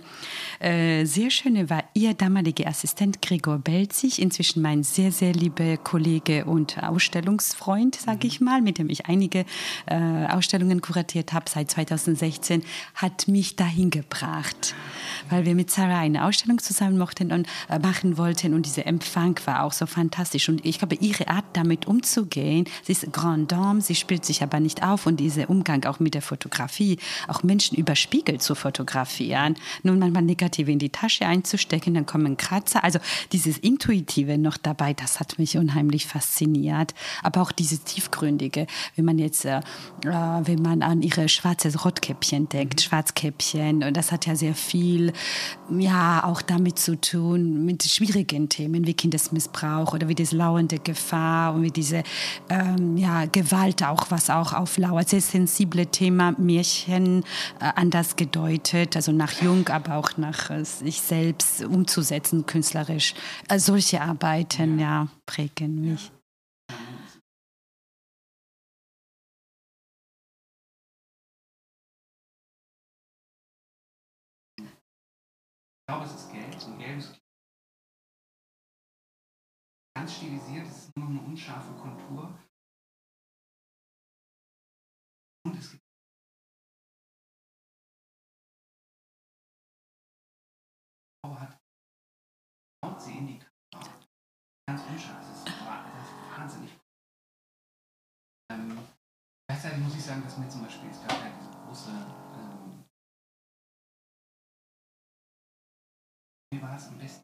Äh, 0.62 1.04
sehr 1.04 1.30
schöne 1.30 1.70
war 1.70 1.84
ihr 1.94 2.14
damaliger 2.14 2.68
Assistent 2.68 3.22
Gregor 3.22 3.58
Belzig, 3.58 4.22
inzwischen 4.22 4.62
mein 4.62 4.84
sehr, 4.84 5.12
sehr 5.12 5.34
lieber 5.34 5.76
Kollege 5.76 6.46
und 6.46 6.82
Ausstellungsfreund, 6.82 7.96
sage 7.96 8.28
ich 8.28 8.40
mal, 8.40 8.62
mit 8.62 8.78
dem 8.78 8.90
ich 8.90 9.08
einige 9.08 9.44
äh, 9.88 10.26
Ausstellungen 10.28 10.80
kuratiert 10.80 11.34
habe 11.34 11.50
seit 11.50 11.70
2016, 11.70 12.64
hat 12.96 13.28
mich 13.28 13.58
dahin 13.58 13.90
gebracht, 13.90 14.74
weil 15.30 15.44
wir 15.44 15.54
mit 15.54 15.70
Sarah 15.70 16.00
eine 16.00 16.24
Ausstellung 16.24 16.60
zusammen 16.60 16.98
mochten 16.98 17.34
und 17.34 17.46
äh, 17.68 17.78
machen 17.78 18.18
wollten 18.18 18.54
und 18.54 18.66
dieser 18.66 18.88
Empfang 18.88 19.38
war 19.44 19.64
auch 19.64 19.74
so 19.74 19.86
fantastisch. 19.86 20.48
Und 20.48 20.66
ich 20.66 20.80
glaube, 20.80 20.96
ihre 20.96 21.28
Art 21.28 21.46
damit 21.52 21.88
umzugehen, 21.88 22.70
sie 22.84 22.94
ist 22.94 23.12
Grand 23.12 23.52
Dame, 23.52 23.82
sie 23.82 23.96
spielt 23.96 24.24
sich 24.24 24.42
aber 24.44 24.62
nicht 24.62 24.82
auf 24.82 25.08
und 25.08 25.20
dieser 25.20 25.50
Umgang 25.50 25.84
auch 25.84 26.00
mit 26.00 26.14
der 26.14 26.22
Fotografie, 26.22 27.00
auch 27.28 27.44
Menschen 27.44 27.76
überspiegelt 27.78 28.29
Spiegel 28.30 28.40
zu 28.40 28.56
fotografieren. 28.56 29.56
Nun 29.84 30.00
manchmal 30.00 30.24
negative 30.24 30.72
in 30.72 30.80
die 30.80 30.90
Tasche 30.90 31.26
einzustecken, 31.26 31.94
dann 31.94 32.06
kommen 32.06 32.38
Kratzer. 32.38 32.84
Also 32.84 33.00
dieses 33.32 33.58
Intuitive 33.58 34.38
noch 34.38 34.58
dabei, 34.58 34.94
das 34.94 35.20
hat 35.20 35.40
mich 35.40 35.58
unheimlich 35.58 36.06
fasziniert. 36.06 36.94
Aber 37.24 37.42
auch 37.42 37.52
dieses 37.52 37.84
Tiefgründige, 37.84 38.68
wenn 38.96 39.06
man 39.06 39.18
jetzt, 39.18 39.46
äh, 39.46 39.62
wenn 40.04 40.62
man 40.62 40.82
an 40.84 41.02
ihre 41.02 41.28
schwarze 41.28 41.76
Rotkäppchen 41.76 42.50
denkt, 42.50 42.82
Schwarzkäppchen, 42.82 43.84
und 43.84 43.98
das 43.98 44.12
hat 44.12 44.26
ja 44.26 44.36
sehr 44.36 44.56
viel, 44.56 45.14
ja, 45.70 46.24
auch 46.24 46.42
damit 46.42 46.80
zu 46.80 47.00
tun, 47.00 47.66
mit 47.66 47.84
schwierigen 47.84 48.50
Themen 48.50 48.86
wie 48.86 48.94
Kindesmissbrauch 48.94 49.94
oder 49.94 50.08
wie 50.08 50.16
das 50.16 50.32
lauernde 50.32 50.80
Gefahr 50.80 51.54
und 51.54 51.64
wie 51.64 51.72
diese 51.72 52.04
ähm, 52.50 52.98
ja, 52.98 53.26
Gewalt 53.26 53.84
auch, 53.84 54.12
was 54.12 54.30
auch 54.30 54.54
auflauert. 54.54 55.10
Sehr 55.10 55.22
sensible 55.22 55.88
Thema, 55.88 56.34
Märchen 56.38 57.24
äh, 57.60 57.72
anders 57.76 58.16
gedeutet, 58.20 58.98
also 58.98 59.14
nach 59.14 59.42
Jung, 59.42 59.68
aber 59.70 59.96
auch 59.96 60.18
nach 60.18 60.50
äh, 60.50 60.66
sich 60.66 61.02
selbst 61.02 61.64
umzusetzen, 61.64 62.46
künstlerisch. 62.46 63.16
Äh, 63.48 63.60
solche 63.60 64.02
Arbeiten, 64.02 64.78
ja, 64.78 65.08
prägen 65.26 65.82
mich. 65.82 66.12
Ich 74.58 75.88
glaube, 75.88 76.06
es 76.06 76.14
ist 76.14 76.32
gelb, 76.32 76.54
so 76.60 76.72
ein 76.72 76.78
gelbes 76.78 77.20
ganz 79.96 80.16
stilisiert, 80.16 80.68
es 80.68 80.78
ist 80.78 80.98
nur 80.98 81.10
noch 81.10 81.20
eine 81.22 81.30
unscharfe 81.30 81.74
Kontur. 81.74 82.38
Und 85.46 85.58
es 85.58 85.72
gibt 85.72 85.79
hat 91.38 91.60
haut 92.86 93.02
sie 93.02 93.18
in 93.18 93.28
die 93.28 93.40
Kamera. 93.40 94.00
Ganz 94.68 94.82
unscharf. 94.88 95.28
Das 95.28 95.38
ist, 95.40 95.60
wahnsinnig. 96.38 96.80
Ähm, 98.52 98.88
gleichzeitig 99.48 99.80
muss 99.80 99.96
ich 99.96 100.04
sagen, 100.04 100.24
dass 100.24 100.38
mir 100.38 100.48
zum 100.48 100.64
Beispiel, 100.64 100.90
es 100.90 101.02
gab 101.02 101.12
ja 101.12 101.30
diese 101.30 101.52
große 101.52 101.92
ähm, 101.92 102.86
mir 106.52 106.62
war 106.62 106.76
es 106.76 106.88
am 106.88 106.98
besten 106.98 107.24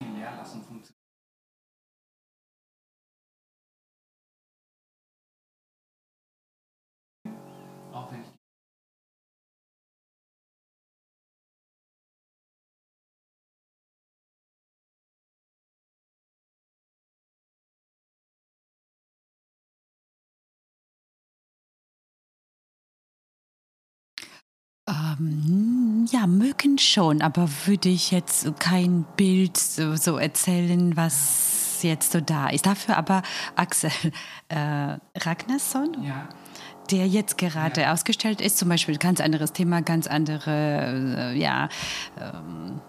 Leerlassen 0.00 0.62
funktioniert. 0.62 1.01
Ähm, 25.18 26.06
ja, 26.10 26.26
mögen 26.26 26.78
schon, 26.78 27.22
aber 27.22 27.48
würde 27.66 27.88
ich 27.88 28.10
jetzt 28.10 28.58
kein 28.58 29.04
Bild 29.16 29.56
so, 29.56 29.96
so 29.96 30.16
erzählen, 30.16 30.96
was 30.96 31.80
jetzt 31.82 32.12
so 32.12 32.20
da 32.20 32.48
ist. 32.48 32.66
Dafür 32.66 32.96
aber 32.96 33.22
Axel 33.56 33.90
äh, 34.48 34.96
Ragnarsson. 35.18 35.96
ja, 36.04 36.28
der 36.90 37.06
jetzt 37.08 37.38
gerade 37.38 37.82
Ja. 37.82 37.92
ausgestellt 37.92 38.40
ist, 38.40 38.58
zum 38.58 38.68
Beispiel 38.68 38.96
ganz 38.98 39.20
anderes 39.20 39.52
Thema, 39.52 39.82
ganz 39.82 40.06
andere, 40.06 41.32
äh, 41.32 41.38
ja, 41.38 41.68
ähm, 42.20 42.80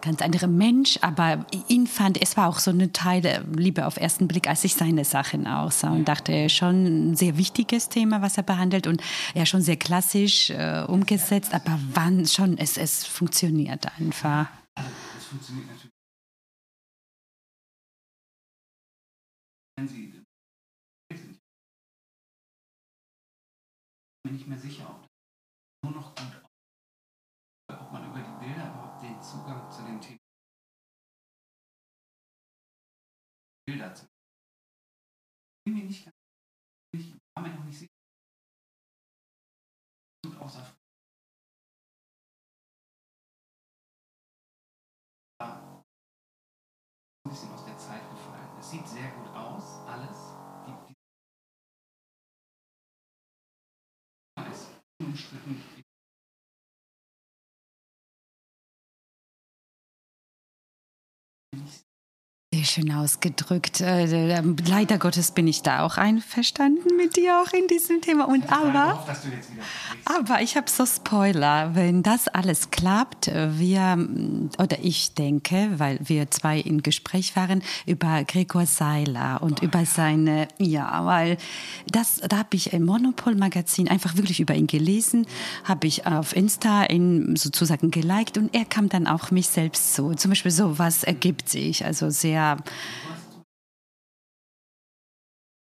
ganz 0.00 0.22
anderer 0.22 0.46
Mensch, 0.46 0.98
aber 1.02 1.46
ihn 1.68 1.86
fand, 1.86 2.20
es 2.20 2.36
war 2.36 2.48
auch 2.48 2.58
so 2.58 2.70
eine 2.70 2.92
Teil 2.92 3.44
Liebe 3.54 3.86
auf 3.86 3.96
ersten 3.96 4.28
Blick, 4.28 4.48
als 4.48 4.64
ich 4.64 4.74
seine 4.74 5.04
Sachen 5.04 5.46
aussah 5.46 5.90
und 5.90 6.06
dachte, 6.06 6.48
schon 6.48 7.10
ein 7.10 7.16
sehr 7.16 7.38
wichtiges 7.38 7.88
Thema, 7.88 8.22
was 8.22 8.36
er 8.36 8.42
behandelt 8.42 8.86
und 8.86 9.02
ja, 9.34 9.46
schon 9.46 9.62
sehr 9.62 9.76
klassisch 9.76 10.50
äh, 10.50 10.84
umgesetzt, 10.86 11.54
aber 11.54 11.78
wann 11.92 12.26
schon, 12.26 12.58
es, 12.58 12.76
es 12.76 13.04
funktioniert 13.04 13.86
einfach. 13.98 14.46
das 14.74 15.24
funktioniert 15.24 15.66
natürlich. 15.66 15.90
Wenn 19.78 19.88
Sie 19.88 20.12
bin 24.26 24.34
ich 24.34 24.46
mir 24.48 24.58
sicher, 24.58 24.90
ob 24.90 25.02
das 25.02 25.08
nur 25.84 26.02
noch 26.02 26.14
gut 26.16 26.42
ob 27.68 27.92
man 27.92 28.10
über 28.10 28.20
die 28.20 28.35
Zugang 29.36 29.70
zu 29.70 29.82
dem 29.82 30.00
Thema 30.00 30.18
Bilder 33.66 33.94
zu 33.94 34.06
bin 35.64 35.74
mir 35.74 35.84
nicht 35.84 36.04
ganz 36.04 36.16
ich 36.92 37.14
war 37.34 37.42
mir 37.42 37.54
noch 37.54 37.64
nicht 37.64 37.78
sicher. 37.78 37.90
Und 40.24 40.38
außer 40.38 40.74
ein 45.40 47.30
bisschen 47.30 47.52
aus 47.52 47.64
der 47.66 47.76
Zeit 47.76 48.08
gefallen. 48.08 48.58
Es 48.58 48.70
sieht 48.70 48.88
sehr 48.88 49.10
gut 49.10 49.28
aus, 49.34 49.86
alles. 49.86 50.32
Die, 50.66 50.94
die 50.94 50.94
ist 54.50 55.75
Peace. 61.56 61.85
Sehr 62.56 62.64
schön 62.64 62.90
ausgedrückt. 62.90 63.82
Äh, 63.82 64.40
leider 64.66 64.96
Gottes 64.96 65.30
bin 65.30 65.46
ich 65.46 65.60
da 65.60 65.84
auch 65.84 65.98
einverstanden 65.98 66.96
mit 66.96 67.14
dir 67.16 67.42
auch 67.42 67.52
in 67.52 67.66
diesem 67.66 68.00
Thema. 68.00 68.26
Und 68.26 68.50
aber. 68.50 69.06
Aber 70.06 70.40
ich 70.40 70.56
habe 70.56 70.70
so 70.70 70.86
Spoiler, 70.86 71.74
wenn 71.74 72.02
das 72.02 72.28
alles 72.28 72.70
klappt, 72.70 73.26
wir, 73.26 74.08
oder 74.58 74.78
ich 74.80 75.12
denke, 75.12 75.68
weil 75.76 75.98
wir 76.02 76.30
zwei 76.30 76.58
im 76.58 76.82
Gespräch 76.82 77.36
waren, 77.36 77.62
über 77.84 78.24
Gregor 78.24 78.64
Seiler 78.64 79.42
und 79.42 79.60
über 79.62 79.84
seine, 79.84 80.48
ja, 80.56 81.04
weil 81.04 81.36
das, 81.90 82.22
da 82.26 82.38
habe 82.38 82.56
ich 82.56 82.72
im 82.72 82.86
Monopol-Magazin 82.86 83.88
einfach 83.88 84.16
wirklich 84.16 84.40
über 84.40 84.54
ihn 84.54 84.66
gelesen, 84.66 85.26
habe 85.64 85.86
ich 85.86 86.06
auf 86.06 86.34
Insta 86.34 86.86
ihn 86.86 87.36
sozusagen 87.36 87.90
geliked 87.90 88.38
und 88.38 88.54
er 88.54 88.64
kam 88.64 88.88
dann 88.88 89.06
auch 89.06 89.30
mich 89.30 89.48
selbst 89.48 89.94
so. 89.94 90.14
Zum 90.14 90.30
Beispiel 90.30 90.52
so, 90.52 90.78
was 90.78 91.04
ergibt 91.04 91.50
sich, 91.50 91.84
also 91.84 92.08
sehr 92.08 92.45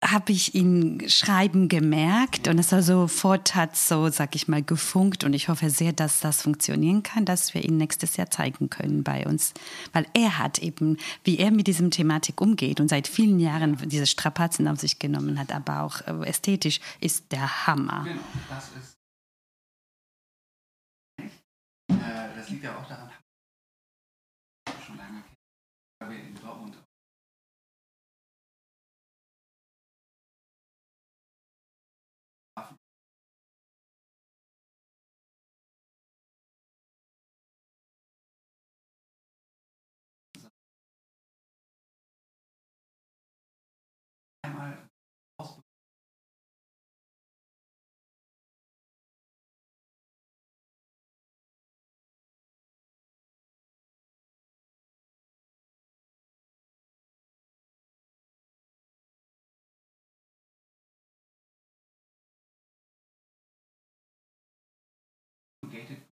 habe 0.05 0.33
ich 0.33 0.55
ihn 0.55 1.09
schreiben 1.09 1.69
gemerkt 1.69 2.49
und 2.49 2.59
es 2.59 2.73
war 2.73 2.83
sofort 2.83 3.55
hat 3.55 3.77
so, 3.77 4.09
sag 4.09 4.35
ich 4.35 4.49
mal, 4.49 4.63
gefunkt 4.63 5.23
und 5.23 5.33
ich 5.33 5.49
hoffe 5.49 5.71
sehr, 5.71 5.93
dass 5.93 6.21
das 6.21 6.43
funktionieren 6.43 7.05
kann, 7.05 7.25
dass 7.25 7.55
wir 7.55 7.65
ihn 7.65 7.77
nächstes 7.77 8.17
Jahr 8.17 8.29
zeigen 8.29 8.69
können 8.69 9.05
bei 9.05 9.25
uns, 9.25 9.55
weil 9.93 10.07
er 10.15 10.39
hat 10.39 10.59
eben, 10.59 10.97
wie 11.23 11.39
er 11.39 11.53
mit 11.53 11.69
diesem 11.69 11.93
Thematik 11.93 12.41
umgeht 12.41 12.81
und 12.81 12.89
seit 12.89 13.07
vielen 13.07 13.39
Jahren 13.39 13.79
diese 13.89 14.07
Strapazen 14.07 14.67
auf 14.67 14.81
sich 14.81 14.99
genommen 14.99 15.39
hat, 15.39 15.53
aber 15.53 15.83
auch 15.83 16.01
äh, 16.01 16.29
ästhetisch 16.29 16.81
ist 17.01 17.31
der 17.31 17.67
Hammer. 17.69 18.05
Genau, 18.05 18.21
das 18.49 18.71
ist. 18.71 18.97
Äh, 21.89 22.37
das 22.37 22.49
liegt 22.51 22.65
ja 22.65 22.77
auch 22.77 22.89
daran, 22.89 23.11
schon 24.85 24.97
lange 24.97 25.23
kennen, 25.23 25.37
weil 26.09 26.83
elongated 65.73 66.12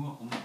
nur 0.00 0.18
um 0.18 0.30
äh, 0.32 0.40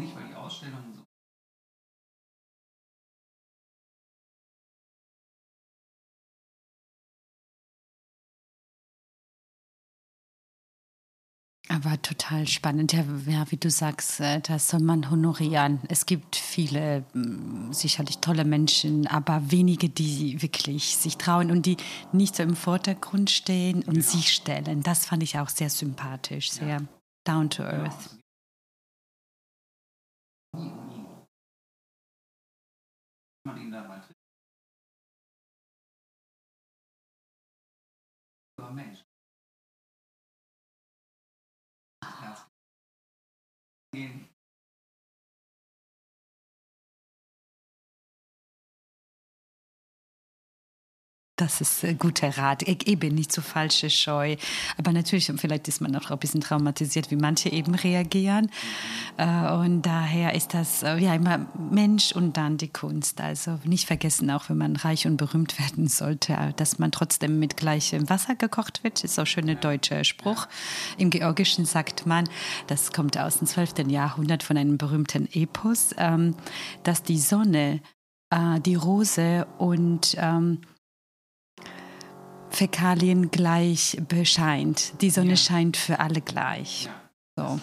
nicht, 0.00 0.14
weil 0.14 0.28
die 0.28 0.34
Ausstellungen 0.34 0.94
so 0.94 1.09
Aber 11.72 12.02
total 12.02 12.48
spannend. 12.48 12.92
Ja, 12.92 13.04
ja, 13.26 13.48
wie 13.52 13.56
du 13.56 13.70
sagst, 13.70 14.18
äh, 14.18 14.40
das 14.40 14.70
soll 14.70 14.80
man 14.80 15.08
honorieren. 15.08 15.78
Es 15.88 16.04
gibt 16.04 16.34
viele 16.34 17.04
sicherlich 17.70 18.18
tolle 18.18 18.44
Menschen, 18.44 19.06
aber 19.06 19.52
wenige, 19.52 19.88
die 19.88 20.42
wirklich 20.42 20.96
sich 20.96 21.16
trauen 21.16 21.52
und 21.52 21.66
die 21.66 21.76
nicht 22.10 22.34
so 22.34 22.42
im 22.42 22.56
Vordergrund 22.56 23.30
stehen 23.30 23.84
und 23.84 23.94
genau. 23.94 24.04
sich 24.04 24.32
stellen. 24.32 24.82
Das 24.82 25.06
fand 25.06 25.22
ich 25.22 25.38
auch 25.38 25.48
sehr 25.48 25.70
sympathisch, 25.70 26.50
sehr 26.50 26.66
ja. 26.66 26.78
down 27.24 27.48
to 27.48 27.62
earth. 27.62 28.16
Man 38.58 38.94
ihn 43.94 44.29
da 44.29 44.29
Das 51.40 51.62
ist 51.62 51.82
ein 51.86 51.98
guter 51.98 52.36
Rat. 52.36 52.68
Ich, 52.68 52.98
bin 52.98 53.14
nicht 53.14 53.32
so 53.32 53.40
falsche 53.40 53.88
Scheu. 53.88 54.36
Aber 54.76 54.92
natürlich, 54.92 55.32
vielleicht 55.36 55.68
ist 55.68 55.80
man 55.80 55.96
auch 55.96 56.10
ein 56.10 56.18
bisschen 56.18 56.42
traumatisiert, 56.42 57.10
wie 57.10 57.16
manche 57.16 57.48
eben 57.48 57.74
reagieren. 57.74 58.50
Äh, 59.16 59.50
und 59.54 59.80
daher 59.80 60.34
ist 60.34 60.52
das 60.52 60.82
äh, 60.82 60.98
ja 60.98 61.14
immer 61.14 61.46
Mensch 61.70 62.12
und 62.12 62.36
dann 62.36 62.58
die 62.58 62.68
Kunst. 62.68 63.22
Also 63.22 63.58
nicht 63.64 63.86
vergessen, 63.86 64.30
auch 64.30 64.50
wenn 64.50 64.58
man 64.58 64.76
reich 64.76 65.06
und 65.06 65.16
berühmt 65.16 65.58
werden 65.58 65.88
sollte, 65.88 66.34
äh, 66.34 66.52
dass 66.56 66.78
man 66.78 66.92
trotzdem 66.92 67.38
mit 67.38 67.56
gleichem 67.56 68.10
Wasser 68.10 68.34
gekocht 68.34 68.84
wird. 68.84 69.02
Das 69.02 69.12
ist 69.12 69.18
auch 69.18 69.22
ein 69.22 69.26
schöner 69.26 69.54
deutscher 69.54 70.04
Spruch. 70.04 70.46
Im 70.98 71.08
Georgischen 71.08 71.64
sagt 71.64 72.04
man, 72.04 72.28
das 72.66 72.92
kommt 72.92 73.16
aus 73.16 73.38
dem 73.38 73.46
12. 73.46 73.88
Jahrhundert 73.88 74.42
von 74.42 74.58
einem 74.58 74.76
berühmten 74.76 75.26
Epos, 75.32 75.94
ähm, 75.96 76.34
dass 76.82 77.02
die 77.02 77.18
Sonne, 77.18 77.80
die 78.64 78.76
Rose 78.76 79.44
und 79.58 80.14
ähm, 80.16 80.60
Fäkalien 82.50 83.30
gleich 83.30 83.96
bescheint. 84.08 85.00
Die 85.00 85.10
Sonne 85.10 85.30
ja. 85.30 85.36
scheint 85.36 85.76
für 85.76 86.00
alle 86.00 86.20
gleich. 86.20 86.88
So. 87.36 87.60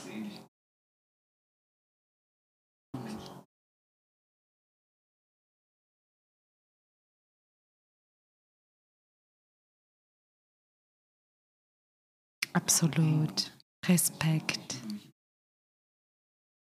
Absolut. 12.53 13.51
Respekt. 13.85 14.77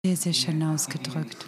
Sehr, 0.04 0.16
sehr 0.16 0.32
schön 0.32 0.62
ausgedrückt. 0.62 1.46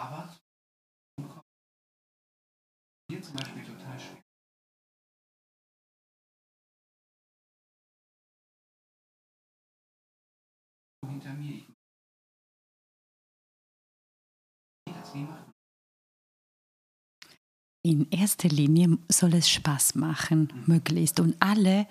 Aber 0.00 0.34
hier 3.10 3.20
zum 3.20 3.34
Beispiel 3.36 3.64
total 3.64 4.00
schwer. 4.00 4.22
Hinter 11.06 11.34
mir, 11.34 11.52
ich 11.52 11.66
in 17.82 18.10
erster 18.10 18.48
Linie 18.48 18.98
soll 19.10 19.34
es 19.34 19.50
Spaß 19.50 19.96
machen, 19.96 20.64
möglichst. 20.66 21.20
Und 21.20 21.36
alle 21.42 21.86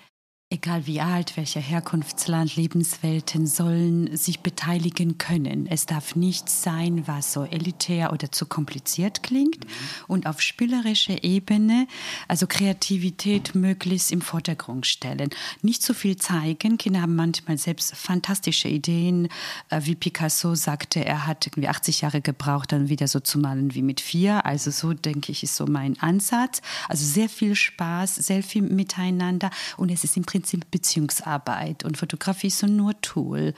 egal 0.52 0.84
wie 0.88 1.00
alt, 1.00 1.36
welcher 1.36 1.60
Herkunftsland, 1.60 2.56
Lebenswelten 2.56 3.46
sollen 3.46 4.16
sich 4.16 4.40
beteiligen 4.40 5.16
können. 5.16 5.68
Es 5.68 5.86
darf 5.86 6.16
nichts 6.16 6.64
sein, 6.64 7.06
was 7.06 7.32
so 7.32 7.44
elitär 7.44 8.12
oder 8.12 8.32
zu 8.32 8.46
kompliziert 8.46 9.22
klingt 9.22 9.64
und 10.08 10.26
auf 10.26 10.42
spielerischer 10.42 11.22
Ebene, 11.22 11.86
also 12.26 12.48
Kreativität 12.48 13.54
möglichst 13.54 14.10
im 14.10 14.22
Vordergrund 14.22 14.88
stellen. 14.88 15.30
Nicht 15.62 15.82
zu 15.82 15.92
so 15.92 15.98
viel 16.00 16.16
zeigen. 16.16 16.78
Kinder 16.78 17.02
haben 17.02 17.14
manchmal 17.14 17.56
selbst 17.56 17.94
fantastische 17.94 18.66
Ideen, 18.66 19.28
äh, 19.68 19.82
wie 19.84 19.94
Picasso 19.94 20.56
sagte, 20.56 21.04
er 21.04 21.28
hat 21.28 21.46
irgendwie 21.46 21.68
80 21.68 22.00
Jahre 22.00 22.20
gebraucht, 22.20 22.72
dann 22.72 22.88
wieder 22.88 23.06
so 23.06 23.20
zu 23.20 23.38
malen 23.38 23.72
wie 23.76 23.82
mit 23.82 24.00
vier. 24.00 24.44
Also 24.44 24.72
so 24.72 24.94
denke 24.94 25.30
ich, 25.30 25.44
ist 25.44 25.54
so 25.54 25.66
mein 25.66 25.96
Ansatz. 26.00 26.60
Also 26.88 27.04
sehr 27.04 27.28
viel 27.28 27.54
Spaß, 27.54 28.16
sehr 28.16 28.42
viel 28.42 28.62
miteinander 28.62 29.50
und 29.76 29.92
es 29.92 30.02
ist 30.02 30.16
im 30.16 30.24
Prinzip 30.24 30.39
Beziehungsarbeit 30.70 31.84
und 31.84 31.96
Fotografie 31.96 32.48
ist 32.48 32.62
nur 32.62 33.00
Tool. 33.00 33.54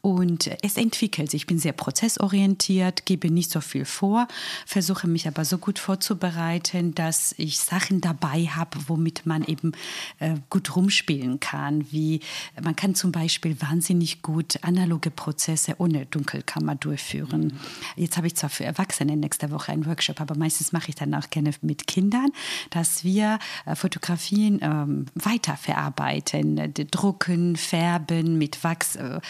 Und 0.00 0.50
es 0.62 0.76
entwickelt 0.76 1.30
sich. 1.30 1.42
Ich 1.42 1.46
bin 1.46 1.58
sehr 1.58 1.72
prozessorientiert, 1.72 3.06
gebe 3.06 3.30
nicht 3.30 3.50
so 3.50 3.60
viel 3.60 3.84
vor, 3.84 4.26
versuche 4.66 5.06
mich 5.06 5.28
aber 5.28 5.44
so 5.44 5.58
gut 5.58 5.78
vorzubereiten, 5.78 6.94
dass 6.94 7.34
ich 7.38 7.60
Sachen 7.60 8.00
dabei 8.00 8.46
habe, 8.46 8.78
womit 8.88 9.26
man 9.26 9.44
eben 9.44 9.72
äh, 10.18 10.34
gut 10.50 10.74
rumspielen 10.74 11.40
kann. 11.40 11.86
Wie 11.90 12.20
man 12.60 12.74
kann 12.74 12.94
zum 12.94 13.12
Beispiel 13.12 13.60
wahnsinnig 13.60 14.22
gut 14.22 14.58
analoge 14.62 15.10
Prozesse 15.10 15.76
ohne 15.78 16.06
Dunkelkammer 16.06 16.74
durchführen. 16.74 17.58
Jetzt 17.96 18.16
habe 18.16 18.26
ich 18.26 18.36
zwar 18.36 18.50
für 18.50 18.64
Erwachsene 18.64 19.16
nächste 19.16 19.50
Woche 19.50 19.72
einen 19.72 19.86
Workshop, 19.86 20.20
aber 20.20 20.36
meistens 20.36 20.72
mache 20.72 20.88
ich 20.88 20.94
dann 20.94 21.14
auch 21.14 21.30
gerne 21.30 21.50
mit 21.62 21.86
Kindern, 21.86 22.30
dass 22.70 23.04
wir 23.04 23.38
äh, 23.66 23.74
Fotografien 23.74 24.58
ähm, 24.62 25.06
weiterverarbeiten 25.14 26.17
arbeiten, 26.18 26.74
drucken, 26.90 27.56
färben 27.56 28.38
mit 28.38 28.62
Wachs, 28.64 28.96
äh, 28.96 29.20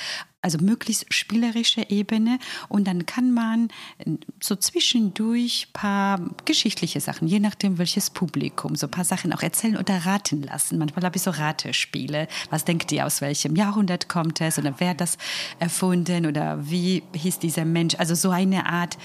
also 0.41 0.59
möglichst 0.59 1.13
spielerische 1.13 1.91
Ebene 1.91 2.39
und 2.69 2.87
dann 2.87 3.07
kann 3.07 3.33
man 3.33 3.69
äh, 3.99 4.13
so 4.41 4.55
zwischendurch 4.55 5.69
paar 5.73 6.21
geschichtliche 6.45 7.01
Sachen, 7.01 7.27
je 7.27 7.41
nachdem 7.41 7.79
welches 7.79 8.11
Publikum, 8.11 8.77
so 8.77 8.87
paar 8.87 9.05
Sachen 9.05 9.33
auch 9.33 9.43
erzählen 9.43 9.77
oder 9.77 10.07
raten 10.07 10.43
lassen. 10.43 10.79
Manchmal 10.79 11.05
habe 11.05 11.17
ich 11.17 11.23
so 11.23 11.31
Ratespiele. 11.31 12.29
Was 12.51 12.65
denkt 12.65 12.93
ihr, 12.93 13.05
aus 13.05 13.21
welchem 13.21 13.57
Jahrhundert 13.57 14.09
kommt 14.09 14.41
es 14.41 14.59
oder 14.59 14.75
wer 14.79 14.91
hat 14.91 15.01
das 15.01 15.19
erfunden 15.59 16.27
oder 16.27 16.71
wie 16.71 17.03
hieß 17.15 17.41
dieser 17.41 17.65
Mensch? 17.65 17.97
Also 17.97 18.15
so 18.15 18.31
eine 18.31 18.67
Art 18.67 18.97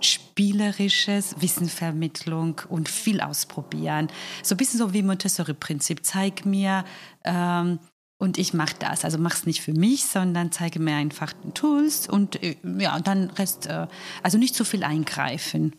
spielerisches 0.00 1.34
Wissenvermittlung 1.38 2.62
und 2.68 2.88
viel 2.88 3.20
ausprobieren. 3.20 4.08
So 4.42 4.54
ein 4.54 4.58
bisschen 4.58 4.78
so 4.78 4.94
wie 4.94 5.02
Montessori-Prinzip. 5.02 6.04
Zeig 6.04 6.46
mir, 6.46 6.84
ähm, 7.24 7.78
und 8.18 8.36
ich 8.36 8.52
mache 8.52 8.74
das. 8.78 9.04
Also 9.04 9.18
mach 9.18 9.34
es 9.34 9.46
nicht 9.46 9.62
für 9.62 9.72
mich, 9.72 10.04
sondern 10.04 10.52
zeige 10.52 10.80
mir 10.80 10.96
einfach 10.96 11.32
Tools 11.54 12.08
und 12.08 12.42
äh, 12.42 12.56
ja, 12.78 12.98
dann 13.00 13.30
Rest, 13.30 13.66
äh, 13.66 13.86
also 14.22 14.38
nicht 14.38 14.54
zu 14.54 14.64
viel 14.64 14.84
eingreifen. 14.84 15.74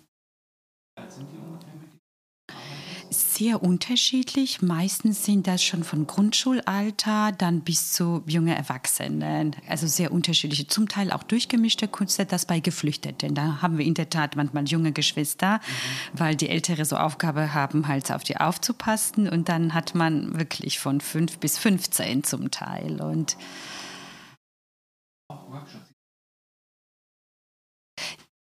Sehr 3.40 3.64
unterschiedlich. 3.64 4.62
Meistens 4.62 5.24
sind 5.24 5.48
das 5.48 5.64
schon 5.64 5.86
von 5.86 6.06
Grundschulalter 6.06 7.32
dann 7.32 7.62
bis 7.62 7.94
zu 7.94 8.22
junge 8.28 8.54
Erwachsenen. 8.54 9.56
Also 9.66 9.88
sehr 9.88 10.12
unterschiedliche, 10.12 10.68
zum 10.68 10.90
Teil 10.90 11.10
auch 11.14 11.24
durchgemischte 11.24 11.88
Künste, 11.88 12.26
das 12.26 12.46
bei 12.46 12.60
Geflüchteten. 12.60 13.36
Da 13.36 13.62
haben 13.62 13.78
wir 13.78 13.86
in 13.86 13.94
der 13.94 14.10
Tat 14.10 14.36
manchmal 14.36 14.68
junge 14.68 14.92
Geschwister, 14.92 15.56
mhm. 15.56 16.20
weil 16.20 16.36
die 16.36 16.50
Ältere 16.50 16.84
so 16.84 16.98
Aufgabe 16.98 17.54
haben, 17.54 17.88
halt 17.88 18.12
auf 18.12 18.26
die 18.26 18.36
aufzupassen. 18.36 19.30
Und 19.30 19.48
dann 19.48 19.74
hat 19.74 19.96
man 19.96 20.38
wirklich 20.38 20.78
von 20.78 21.00
fünf 21.00 21.38
bis 21.38 21.58
15 21.58 22.26
zum 22.26 22.52
Teil. 22.52 23.00
Und 23.00 23.38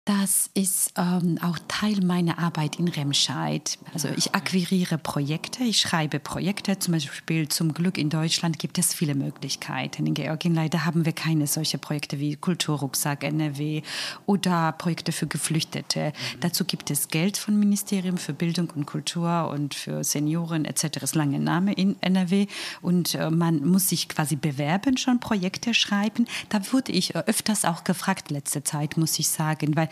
Das 0.05 0.51
ist 0.55 0.95
ähm, 0.97 1.39
auch 1.43 1.61
Teil 1.69 2.01
meiner 2.01 2.41
Arbeit 2.41 2.81
in 2.81 2.89
Remscheid. 2.89 3.79
Also 3.95 4.09
ich 4.17 4.35
akquiriere 4.35 4.99
Projekte, 4.99 5.63
ich 5.63 5.79
schreibe 5.79 6.19
Projekte. 6.19 6.77
Zum 6.81 6.95
Beispiel 6.95 7.47
zum 7.47 7.73
Glück 7.73 7.97
in 7.99 8.11
Deutschland 8.11 8.59
gibt 8.59 8.79
es 8.79 8.93
viele 8.93 9.15
Möglichkeiten. 9.15 10.05
In 10.05 10.15
Georgien 10.15 10.57
leider 10.57 10.85
haben 10.85 11.05
wir 11.05 11.13
keine 11.13 11.47
solche 11.47 11.79
Projekte 11.79 12.19
wie 12.19 12.35
Kulturrucksack 12.35 13.23
NRW 13.23 13.83
oder 14.27 14.73
Projekte 14.73 15.13
für 15.13 15.29
Geflüchtete. 15.29 16.07
Mhm. 16.07 16.41
Dazu 16.41 16.65
gibt 16.65 16.91
es 16.91 17.07
Geld 17.07 17.37
vom 17.37 17.61
Ministerium 17.61 18.17
für 18.17 18.33
Bildung 18.33 18.71
und 18.75 18.87
Kultur 18.87 19.51
und 19.51 19.73
für 19.73 20.03
Senioren 20.03 20.65
etc. 20.65 20.89
Das 20.95 21.03
ist 21.11 21.15
lange 21.15 21.39
Name 21.39 21.75
in 21.75 21.95
NRW 22.03 22.49
und 22.81 23.15
äh, 23.15 23.31
man 23.31 23.65
muss 23.65 23.91
sich 23.91 24.09
quasi 24.09 24.35
bewerben, 24.35 24.97
schon 24.97 25.21
Projekte 25.21 25.75
schreiben. 25.75 26.27
Da 26.49 26.61
wurde 26.73 26.91
ich 26.91 27.15
öfters 27.15 27.65
auch 27.65 27.85
gefragt 27.85 28.33
letzte 28.33 28.65
Zeit, 28.65 28.97
muss 28.97 29.17
ich 29.21 29.29
sagen, 29.29 29.77
weil 29.77 29.92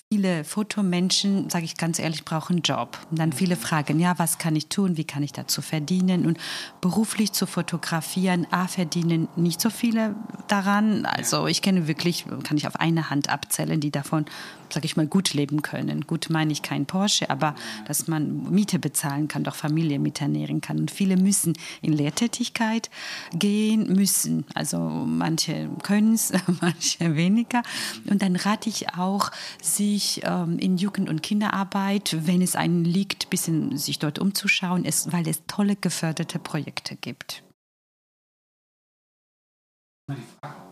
Viele 0.13 0.43
Fotomenschen, 0.43 1.49
sage 1.49 1.63
ich 1.63 1.77
ganz 1.77 1.97
ehrlich, 1.97 2.25
brauchen 2.25 2.57
einen 2.57 2.63
Job. 2.63 2.97
Und 3.09 3.17
dann 3.17 3.31
viele 3.31 3.55
fragen, 3.55 3.97
ja, 3.97 4.19
was 4.19 4.37
kann 4.37 4.57
ich 4.57 4.67
tun, 4.67 4.97
wie 4.97 5.05
kann 5.05 5.23
ich 5.23 5.31
dazu 5.31 5.61
verdienen? 5.61 6.25
Und 6.25 6.37
beruflich 6.81 7.31
zu 7.31 7.45
fotografieren, 7.45 8.45
A, 8.51 8.67
verdienen 8.67 9.29
nicht 9.37 9.61
so 9.61 9.69
viele 9.69 10.13
daran. 10.49 11.05
Also 11.05 11.47
ich 11.47 11.61
kenne 11.61 11.87
wirklich, 11.87 12.25
kann 12.43 12.57
ich 12.57 12.67
auf 12.67 12.75
eine 12.75 13.09
Hand 13.09 13.29
abzählen, 13.29 13.79
die 13.79 13.89
davon 13.89 14.25
sage 14.73 14.85
ich 14.85 14.95
mal, 14.95 15.07
gut 15.07 15.33
leben 15.33 15.61
können. 15.61 16.07
Gut 16.07 16.29
meine 16.29 16.51
ich 16.51 16.61
kein 16.61 16.85
Porsche, 16.85 17.29
aber 17.29 17.55
dass 17.87 18.07
man 18.07 18.49
Miete 18.49 18.79
bezahlen 18.79 19.27
kann, 19.27 19.43
doch 19.43 19.55
Familie 19.55 19.99
miternähren 19.99 20.61
kann. 20.61 20.79
Und 20.79 20.91
viele 20.91 21.17
müssen 21.17 21.53
in 21.81 21.93
Lehrtätigkeit 21.93 22.89
gehen, 23.33 23.93
müssen. 23.93 24.45
Also 24.53 24.79
manche 24.79 25.69
können 25.83 26.13
es, 26.13 26.31
manche 26.61 27.15
weniger. 27.15 27.63
Und 28.09 28.21
dann 28.21 28.35
rate 28.35 28.69
ich 28.69 28.93
auch, 28.95 29.31
sich 29.61 30.00
ähm, 30.23 30.57
in 30.59 30.77
Jugend- 30.77 31.09
und 31.09 31.21
Kinderarbeit, 31.23 32.15
wenn 32.25 32.41
es 32.41 32.55
einen 32.55 32.85
liegt, 32.85 33.25
ein 33.25 33.29
bisschen 33.29 33.77
sich 33.77 33.99
dort 33.99 34.19
umzuschauen, 34.19 34.85
ist, 34.85 35.11
weil 35.11 35.27
es 35.27 35.45
tolle 35.47 35.75
geförderte 35.75 36.39
Projekte 36.39 36.95
gibt. 36.95 37.43
Die 40.09 40.70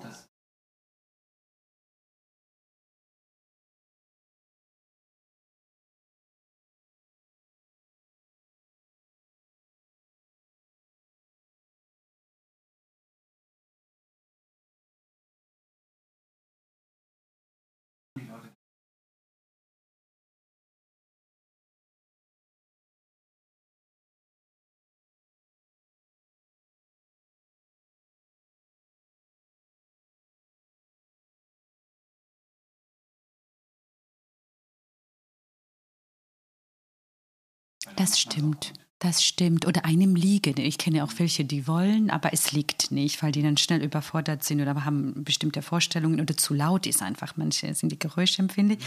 Das 37.95 38.19
stimmt. 38.19 38.73
Das 39.01 39.23
stimmt. 39.23 39.65
Oder 39.65 39.85
einem 39.85 40.13
liegen. 40.13 40.57
Ich 40.57 40.77
kenne 40.77 41.05
auch 41.05 41.13
welche, 41.19 41.45
die 41.45 41.67
wollen, 41.67 42.09
aber 42.09 42.33
es 42.33 42.51
liegt 42.51 42.91
nicht, 42.91 43.23
weil 43.23 43.31
die 43.31 43.41
dann 43.41 43.55
schnell 43.55 43.81
überfordert 43.81 44.43
sind 44.43 44.59
oder 44.59 44.83
haben 44.83 45.23
bestimmte 45.23 45.61
Vorstellungen 45.61 46.19
oder 46.19 46.35
zu 46.35 46.53
laut 46.53 46.85
ist 46.85 47.01
einfach. 47.01 47.37
Manche 47.37 47.73
sind 47.73 47.93
die 47.93 47.99
Geräusche 47.99 48.41
empfindlich. 48.41 48.79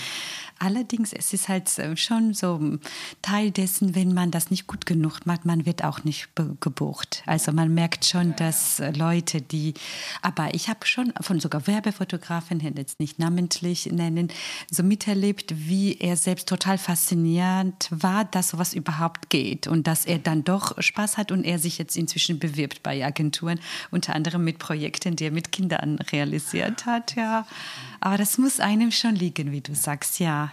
Allerdings, 0.58 1.14
es 1.14 1.32
ist 1.32 1.48
halt 1.48 1.70
schon 1.94 2.34
so 2.34 2.78
Teil 3.22 3.52
dessen, 3.52 3.94
wenn 3.94 4.12
man 4.12 4.30
das 4.30 4.50
nicht 4.50 4.66
gut 4.66 4.84
genug 4.84 5.24
macht, 5.24 5.46
man 5.46 5.64
wird 5.64 5.82
auch 5.82 6.04
nicht 6.04 6.28
gebucht. 6.60 7.22
Also 7.24 7.52
man 7.52 7.72
merkt 7.72 8.04
schon, 8.04 8.36
dass 8.36 8.82
Leute, 8.94 9.40
die, 9.40 9.72
aber 10.20 10.52
ich 10.52 10.68
habe 10.68 10.86
schon 10.86 11.14
von 11.22 11.40
sogar 11.40 11.66
Werbefotografen, 11.66 12.60
jetzt 12.76 13.00
nicht 13.00 13.18
namentlich 13.18 13.86
nennen, 13.86 14.28
so 14.70 14.82
miterlebt, 14.82 15.54
wie 15.56 15.96
er 15.96 16.18
selbst 16.18 16.50
total 16.50 16.76
faszinierend 16.76 17.88
war, 17.88 18.26
dass 18.26 18.50
sowas 18.50 18.74
überhaupt 18.74 19.30
geht 19.30 19.66
und 19.66 19.86
dass 19.86 20.01
dass 20.02 20.06
er 20.06 20.18
dann 20.18 20.42
doch 20.42 20.80
Spaß 20.82 21.16
hat 21.16 21.30
und 21.30 21.44
er 21.44 21.58
sich 21.58 21.78
jetzt 21.78 21.96
inzwischen 21.96 22.40
bewirbt 22.40 22.82
bei 22.82 23.04
Agenturen, 23.04 23.60
unter 23.92 24.14
anderem 24.14 24.42
mit 24.42 24.58
Projekten, 24.58 25.14
die 25.14 25.24
er 25.24 25.30
mit 25.30 25.52
Kindern 25.52 25.98
realisiert 26.10 26.86
hat. 26.86 27.14
Ja, 27.14 27.46
aber 28.00 28.18
das 28.18 28.36
muss 28.36 28.58
einem 28.58 28.90
schon 28.90 29.14
liegen, 29.14 29.52
wie 29.52 29.60
du 29.60 29.74
sagst, 29.74 30.18
ja. 30.18 30.50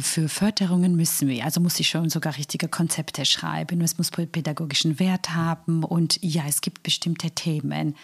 Für 0.00 0.28
Förderungen 0.28 0.94
müssen 0.94 1.26
wir, 1.26 1.44
also 1.44 1.60
muss 1.60 1.80
ich 1.80 1.88
schon 1.88 2.10
sogar 2.10 2.36
richtige 2.36 2.68
Konzepte 2.68 3.24
schreiben. 3.24 3.80
Es 3.80 3.98
muss 3.98 4.10
pädagogischen 4.10 5.00
Wert 5.00 5.34
haben 5.34 5.82
und 5.82 6.18
ja, 6.22 6.44
es 6.48 6.60
gibt 6.60 6.84
bestimmte 6.84 7.32
Themen. 7.32 7.96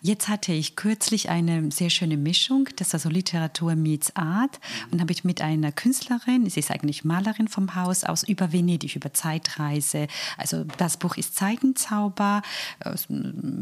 Jetzt 0.00 0.28
hatte 0.28 0.52
ich 0.52 0.74
kürzlich 0.74 1.28
eine 1.28 1.70
sehr 1.70 1.88
schöne 1.88 2.16
Mischung, 2.16 2.68
das 2.76 2.88
ist 2.88 2.94
also 2.94 3.08
Literatur 3.08 3.76
meets 3.76 4.14
Art. 4.16 4.58
Und 4.90 5.00
habe 5.00 5.12
ich 5.12 5.22
mit 5.22 5.40
einer 5.40 5.70
Künstlerin, 5.72 6.48
sie 6.50 6.60
ist 6.60 6.70
eigentlich 6.70 7.04
Malerin 7.04 7.48
vom 7.48 7.74
Haus 7.74 8.04
aus, 8.04 8.22
über 8.22 8.52
Venedig, 8.52 8.96
über 8.96 9.12
Zeitreise. 9.14 10.08
Also 10.36 10.64
das 10.64 10.96
Buch 10.96 11.16
ist 11.16 11.36
Zeitenzauber, 11.36 12.42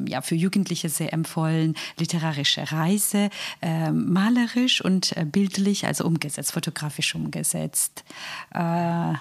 ja, 0.07 0.23
für 0.23 0.35
Jugendliche 0.35 0.89
sehr 0.89 1.13
empfohlen, 1.13 1.75
literarische 1.99 2.73
Reise, 2.73 3.31
äh, 3.61 3.91
malerisch 3.93 4.83
und 4.83 5.17
äh, 5.17 5.25
bildlich, 5.25 5.87
also 5.87 6.05
umgesetzt, 6.05 6.53
fotografisch 6.53 7.15
umgesetzt. 7.15 8.05
Äh, 8.53 9.15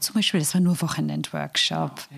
zum 0.00 0.14
Beispiel, 0.14 0.40
das 0.40 0.54
war 0.54 0.60
nur 0.60 0.80
Wochenend-Workshop. 0.80 2.08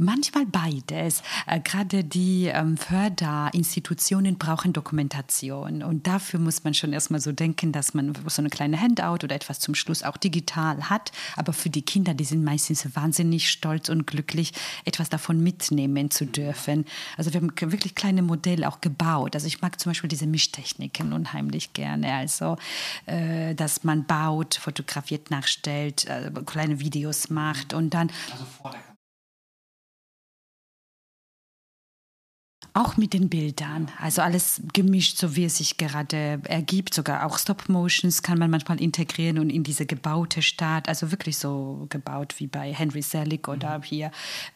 Manchmal 0.00 0.46
beides. 0.46 1.24
Äh, 1.46 1.58
gerade 1.58 2.04
die 2.04 2.46
ähm, 2.46 2.76
Förderinstitutionen 2.76 4.38
brauchen 4.38 4.72
Dokumentation. 4.72 5.82
Und 5.82 6.06
dafür 6.06 6.38
muss 6.38 6.62
man 6.62 6.72
schon 6.72 6.92
erstmal 6.92 7.20
so 7.20 7.32
denken, 7.32 7.72
dass 7.72 7.94
man 7.94 8.14
so 8.28 8.40
eine 8.40 8.48
kleine 8.48 8.80
Handout 8.80 9.24
oder 9.24 9.34
etwas 9.34 9.58
zum 9.58 9.74
Schluss 9.74 10.04
auch 10.04 10.16
digital 10.16 10.88
hat. 10.88 11.10
Aber 11.34 11.52
für 11.52 11.68
die 11.68 11.82
Kinder, 11.82 12.14
die 12.14 12.22
sind 12.22 12.44
meistens 12.44 12.94
wahnsinnig 12.94 13.50
stolz 13.50 13.88
und 13.88 14.06
glücklich, 14.06 14.52
etwas 14.84 15.08
davon 15.08 15.42
mitnehmen 15.42 16.12
zu 16.12 16.26
dürfen. 16.26 16.84
Also 17.16 17.32
wir 17.34 17.40
haben 17.40 17.50
wirklich 17.72 17.96
kleine 17.96 18.22
Modelle 18.22 18.68
auch 18.68 18.80
gebaut. 18.80 19.34
Also 19.34 19.48
ich 19.48 19.60
mag 19.62 19.80
zum 19.80 19.90
Beispiel 19.90 20.08
diese 20.08 20.28
Mischtechniken 20.28 21.12
unheimlich 21.12 21.72
gerne. 21.72 22.14
Also, 22.14 22.56
äh, 23.06 23.56
dass 23.56 23.82
man 23.82 24.04
baut, 24.04 24.54
fotografiert, 24.54 25.32
nachstellt, 25.32 26.04
äh, 26.04 26.30
kleine 26.46 26.78
Videos 26.78 27.30
macht 27.30 27.74
und 27.74 27.94
dann. 27.94 28.12
Also 28.30 28.44
vor 28.44 28.70
der 28.70 28.87
Auch 32.78 32.96
mit 32.96 33.12
den 33.12 33.28
Bildern. 33.28 33.90
Also 34.00 34.22
alles 34.22 34.62
gemischt, 34.72 35.18
so 35.18 35.34
wie 35.34 35.46
es 35.46 35.58
sich 35.58 35.78
gerade 35.78 36.40
ergibt. 36.44 36.94
Sogar 36.94 37.26
auch 37.26 37.36
Stop-Motions 37.36 38.22
kann 38.22 38.38
man 38.38 38.52
manchmal 38.52 38.80
integrieren 38.80 39.40
und 39.40 39.50
in 39.50 39.64
diese 39.64 39.84
gebaute 39.84 40.42
Stadt. 40.42 40.88
Also 40.88 41.10
wirklich 41.10 41.38
so 41.38 41.88
gebaut 41.88 42.36
wie 42.38 42.46
bei 42.46 42.72
Henry 42.72 43.02
Selick 43.02 43.48
oder 43.48 43.78
mhm. 43.78 43.82
hier. 43.82 44.10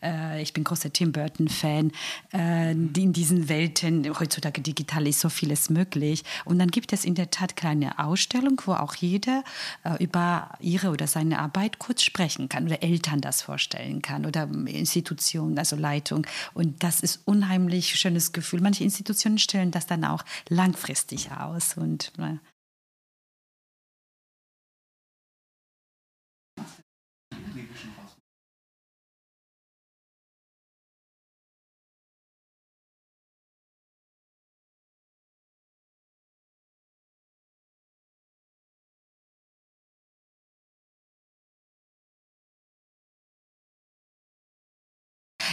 Äh, 0.05 0.41
ich 0.41 0.53
bin 0.53 0.62
großer 0.62 0.93
Tim 0.93 1.11
Burton-Fan. 1.11 1.91
Äh, 2.33 2.70
in 2.70 3.12
diesen 3.12 3.49
Welten, 3.49 4.09
heutzutage 4.16 4.61
digital 4.61 5.09
ist 5.09 5.18
so 5.18 5.29
vieles 5.29 5.68
möglich. 5.68 6.23
Und 6.45 6.61
dann 6.61 6.68
gibt 6.68 6.93
es 6.93 7.05
in 7.05 7.16
der 7.16 7.33
Tat 7.33 7.57
kleine 7.57 7.99
Ausstellungen, 7.99 8.59
wo 8.66 8.75
auch 8.75 8.95
jeder 8.95 9.43
äh, 9.83 10.01
über 10.01 10.51
ihre 10.61 10.91
oder 10.91 11.09
seine 11.09 11.41
Arbeit 11.41 11.81
kurz 11.81 12.05
sprechen 12.05 12.49
kann 12.49 12.66
oder 12.66 12.85
Eltern 12.85 13.20
das 13.20 13.43
vorstellen 13.43 14.01
kann 14.01 14.27
oder 14.27 14.49
Institutionen, 14.66 15.59
also 15.59 15.75
Leitung. 15.75 16.25
Und 16.55 16.85
das 16.85 17.01
ist 17.01 17.23
unheimlich 17.25 17.97
schön 17.97 18.12
schönes 18.13 18.33
Gefühl. 18.33 18.61
Manche 18.61 18.85
Institutionen 18.85 19.39
stellen 19.39 19.71
das 19.71 19.87
dann 19.87 20.05
auch 20.05 20.25
langfristig 20.49 21.33
aus 21.33 21.77
und 21.77 22.13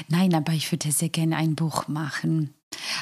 Nein, 0.09 0.33
aber 0.33 0.53
ich 0.53 0.71
würde 0.71 0.91
sehr 0.91 1.09
gerne 1.09 1.37
ein 1.37 1.55
Buch 1.55 1.87
machen. 1.87 2.53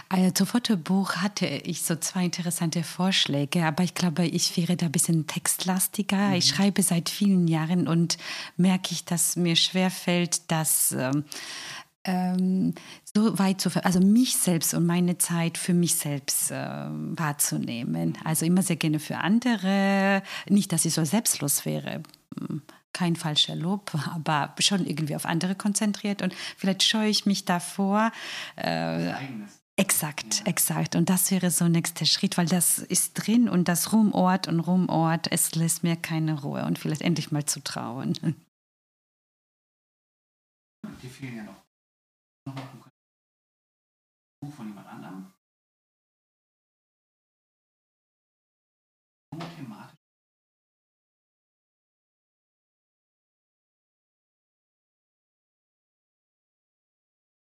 Also 0.09 0.31
zu 0.31 0.45
Fotobuch 0.45 1.17
hatte 1.17 1.45
ich 1.45 1.81
so 1.81 1.95
zwei 1.95 2.25
interessante 2.25 2.83
Vorschläge, 2.83 3.65
aber 3.65 3.83
ich 3.83 3.93
glaube, 3.93 4.25
ich 4.25 4.55
wäre 4.57 4.77
da 4.77 4.87
ein 4.87 4.91
bisschen 4.91 5.27
textlastiger. 5.27 6.29
Mhm. 6.29 6.33
Ich 6.35 6.47
schreibe 6.47 6.81
seit 6.83 7.09
vielen 7.09 7.47
Jahren 7.47 7.87
und 7.87 8.17
merke 8.55 8.91
ich, 8.91 9.05
dass 9.05 9.35
mir 9.35 9.55
schwerfällt, 9.55 10.51
das 10.51 10.93
ähm, 10.97 11.25
ähm, 12.03 12.75
so 13.13 13.37
weit 13.39 13.59
zu, 13.61 13.69
also 13.83 13.99
mich 13.99 14.37
selbst 14.37 14.73
und 14.73 14.85
meine 14.85 15.17
Zeit 15.17 15.57
für 15.57 15.73
mich 15.73 15.95
selbst 15.95 16.51
äh, 16.51 16.55
wahrzunehmen. 16.55 18.17
Also 18.23 18.45
immer 18.45 18.63
sehr 18.63 18.77
gerne 18.77 18.99
für 18.99 19.17
andere. 19.17 20.23
Nicht, 20.49 20.71
dass 20.71 20.85
ich 20.85 20.93
so 20.93 21.03
selbstlos 21.03 21.65
wäre 21.65 22.03
hm 22.39 22.61
kein 22.97 23.15
falscher 23.15 23.55
Lob, 23.55 23.91
aber 24.13 24.53
schon 24.59 24.85
irgendwie 24.85 25.15
auf 25.15 25.25
andere 25.25 25.53
konzentriert 25.53 26.23
und 26.23 26.33
vielleicht 26.57 26.81
scheue 26.83 27.09
ich 27.09 27.25
mich 27.25 27.45
davor. 27.45 28.11
Äh, 28.55 29.13
Exakt, 29.79 30.39
ja. 30.39 30.45
exakt. 30.47 30.95
Und 30.95 31.07
das 31.07 31.29
wäre 31.29 31.51
so 31.51 31.67
nächster 31.67 32.07
Schritt, 32.07 32.35
weil 32.39 32.47
das 32.47 32.79
ist 32.79 33.13
drin 33.13 33.47
und 33.47 33.67
das 33.67 33.93
Rumort 33.93 34.47
und 34.47 34.59
Rumort, 34.61 35.31
es 35.31 35.53
lässt 35.53 35.83
mir 35.83 35.95
keine 35.95 36.41
Ruhe 36.41 36.65
und 36.65 36.79
vielleicht 36.79 37.03
endlich 37.03 37.31
mal 37.31 37.45
zu 37.45 37.63
trauen. 37.63 38.13
Die 41.03 41.07
fehlen 41.07 41.37
ja 41.37 41.43
noch. 41.43 41.63
Noch 42.47 42.55
ein 42.55 42.81
Buch 44.41 44.55
von 44.55 44.67
jemand 44.67 44.87
anderem. 44.87 45.31
Thematisch 49.55 49.96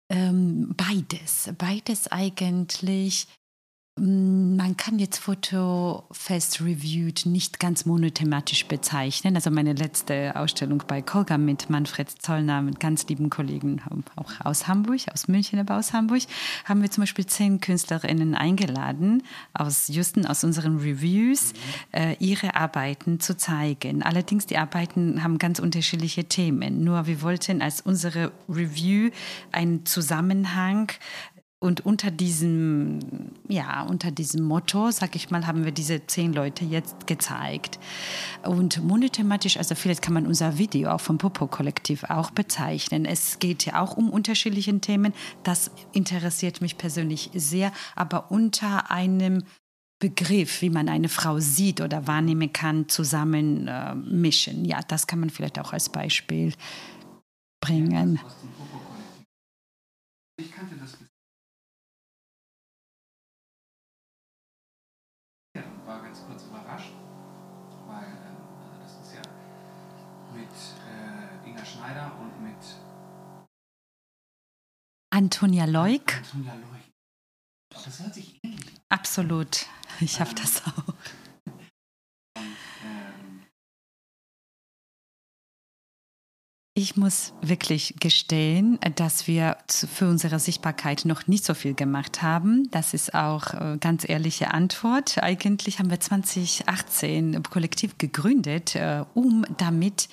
Ähm, 0.09 0.73
beides, 0.77 1.53
beides 1.57 2.07
eigentlich. 2.07 3.27
Mm, 3.97 4.55
man 4.55 4.77
kann 4.77 4.99
jetzt 4.99 5.17
Fotofest 5.17 6.61
Reviewed 6.61 7.25
nicht 7.25 7.59
ganz 7.59 7.85
monothematisch 7.85 8.67
bezeichnen. 8.67 9.35
Also 9.35 9.49
meine 9.49 9.73
letzte 9.73 10.35
Ausstellung 10.35 10.83
bei 10.87 11.01
Kolga 11.01 11.37
mit 11.37 11.69
Manfred 11.69 12.09
Zollner, 12.09 12.61
mit 12.61 12.79
ganz 12.79 13.07
lieben 13.07 13.29
Kollegen 13.29 13.81
auch 14.15 14.45
aus 14.45 14.67
Hamburg, 14.67 15.01
aus 15.13 15.27
München, 15.27 15.59
aber 15.59 15.77
aus 15.77 15.93
Hamburg, 15.93 16.23
haben 16.65 16.81
wir 16.81 16.91
zum 16.91 17.01
Beispiel 17.03 17.25
zehn 17.25 17.59
KünstlerInnen 17.59 18.35
eingeladen, 18.35 19.23
aus 19.53 19.87
Justen, 19.87 20.25
aus 20.25 20.43
unseren 20.43 20.77
Reviews, 20.77 21.53
äh, 21.91 22.15
ihre 22.19 22.55
Arbeiten 22.55 23.19
zu 23.19 23.35
zeigen. 23.35 24.03
Allerdings, 24.03 24.45
die 24.45 24.57
Arbeiten 24.57 25.23
haben 25.23 25.39
ganz 25.39 25.59
unterschiedliche 25.59 26.25
Themen. 26.25 26.83
Nur 26.83 27.07
wir 27.07 27.21
wollten 27.21 27.61
als 27.61 27.81
unsere 27.81 28.31
Review 28.47 29.09
einen 29.51 29.85
Zusammenhang 29.85 30.91
und 31.59 31.85
unter 31.85 32.11
diesem, 32.11 32.99
ja, 33.47 33.81
unter 33.81 34.11
diesem 34.11 34.43
Motto, 34.43 34.91
sag 34.91 35.15
ich 35.15 35.31
mal, 35.31 35.47
haben 35.47 35.65
wir 35.65 35.71
diese 35.71 36.05
zehn 36.05 36.31
Leute 36.31 36.65
jetzt 36.65 37.07
gezeigt. 37.07 37.79
Und 38.43 38.83
monothematisch, 38.83 39.57
also 39.57 39.73
vielleicht 39.73 40.03
kann 40.03 40.13
man 40.13 40.27
unser 40.27 40.59
Video 40.59 40.91
auch 40.91 41.01
vom 41.01 41.17
Popo-Kollektiv 41.17 42.03
auch 42.03 42.29
bezeichnen. 42.29 43.05
Es 43.05 43.39
geht 43.39 43.65
ja 43.65 43.81
auch 43.81 43.97
um 43.97 44.11
unterschiedliche 44.11 44.79
Themen. 44.79 45.13
Das 45.41 45.71
interessiert 45.93 46.61
mich 46.61 46.77
persönlich 46.77 47.31
sehr, 47.33 47.71
aber 47.95 48.29
unter 48.29 48.91
einem 48.91 49.43
Begriff, 49.99 50.61
wie 50.61 50.69
man 50.69 50.89
eine 50.89 51.09
Frau 51.09 51.39
sieht 51.39 51.81
oder 51.81 52.05
wahrnehmen 52.05 52.53
kann, 52.53 52.87
zusammen 52.87 53.67
äh, 53.67 53.95
mischen. 53.95 54.63
Ja, 54.63 54.81
das 54.87 55.07
kann 55.07 55.19
man 55.19 55.31
vielleicht 55.31 55.57
auch 55.57 55.73
als 55.73 55.89
Beispiel 55.89 56.53
bringen. 57.61 58.19
Ich 60.39 60.51
kannte 60.51 60.75
das 60.75 60.97
Schneider 71.65 72.17
und 72.19 72.41
mit 72.41 72.55
Antonia 75.09 75.65
Leuk. 75.65 76.15
Antonia 76.15 76.53
Leuk. 76.53 76.81
Das 77.69 77.99
hört 77.99 78.13
sich 78.13 78.39
ähnlich 78.43 78.67
an. 78.67 78.81
Absolut. 78.89 79.65
Ich 79.99 80.19
habe 80.19 80.33
das 80.35 80.65
auch. 80.65 80.93
Ich 86.79 86.95
muss 86.95 87.33
wirklich 87.41 87.95
gestehen, 87.99 88.77
dass 88.93 89.25
wir 89.25 89.57
für 89.67 90.07
unsere 90.07 90.37
Sichtbarkeit 90.37 91.05
noch 91.05 91.25
nicht 91.25 91.43
so 91.43 91.55
viel 91.55 91.73
gemacht 91.73 92.21
haben. 92.21 92.69
Das 92.69 92.93
ist 92.93 93.15
auch 93.15 93.51
äh, 93.55 93.77
ganz 93.79 94.07
ehrliche 94.07 94.53
Antwort. 94.53 95.17
Eigentlich 95.23 95.79
haben 95.79 95.89
wir 95.89 95.99
2018 95.99 97.41
Kollektiv 97.49 97.97
gegründet, 97.97 98.75
äh, 98.75 99.03
um 99.15 99.43
damit 99.57 100.07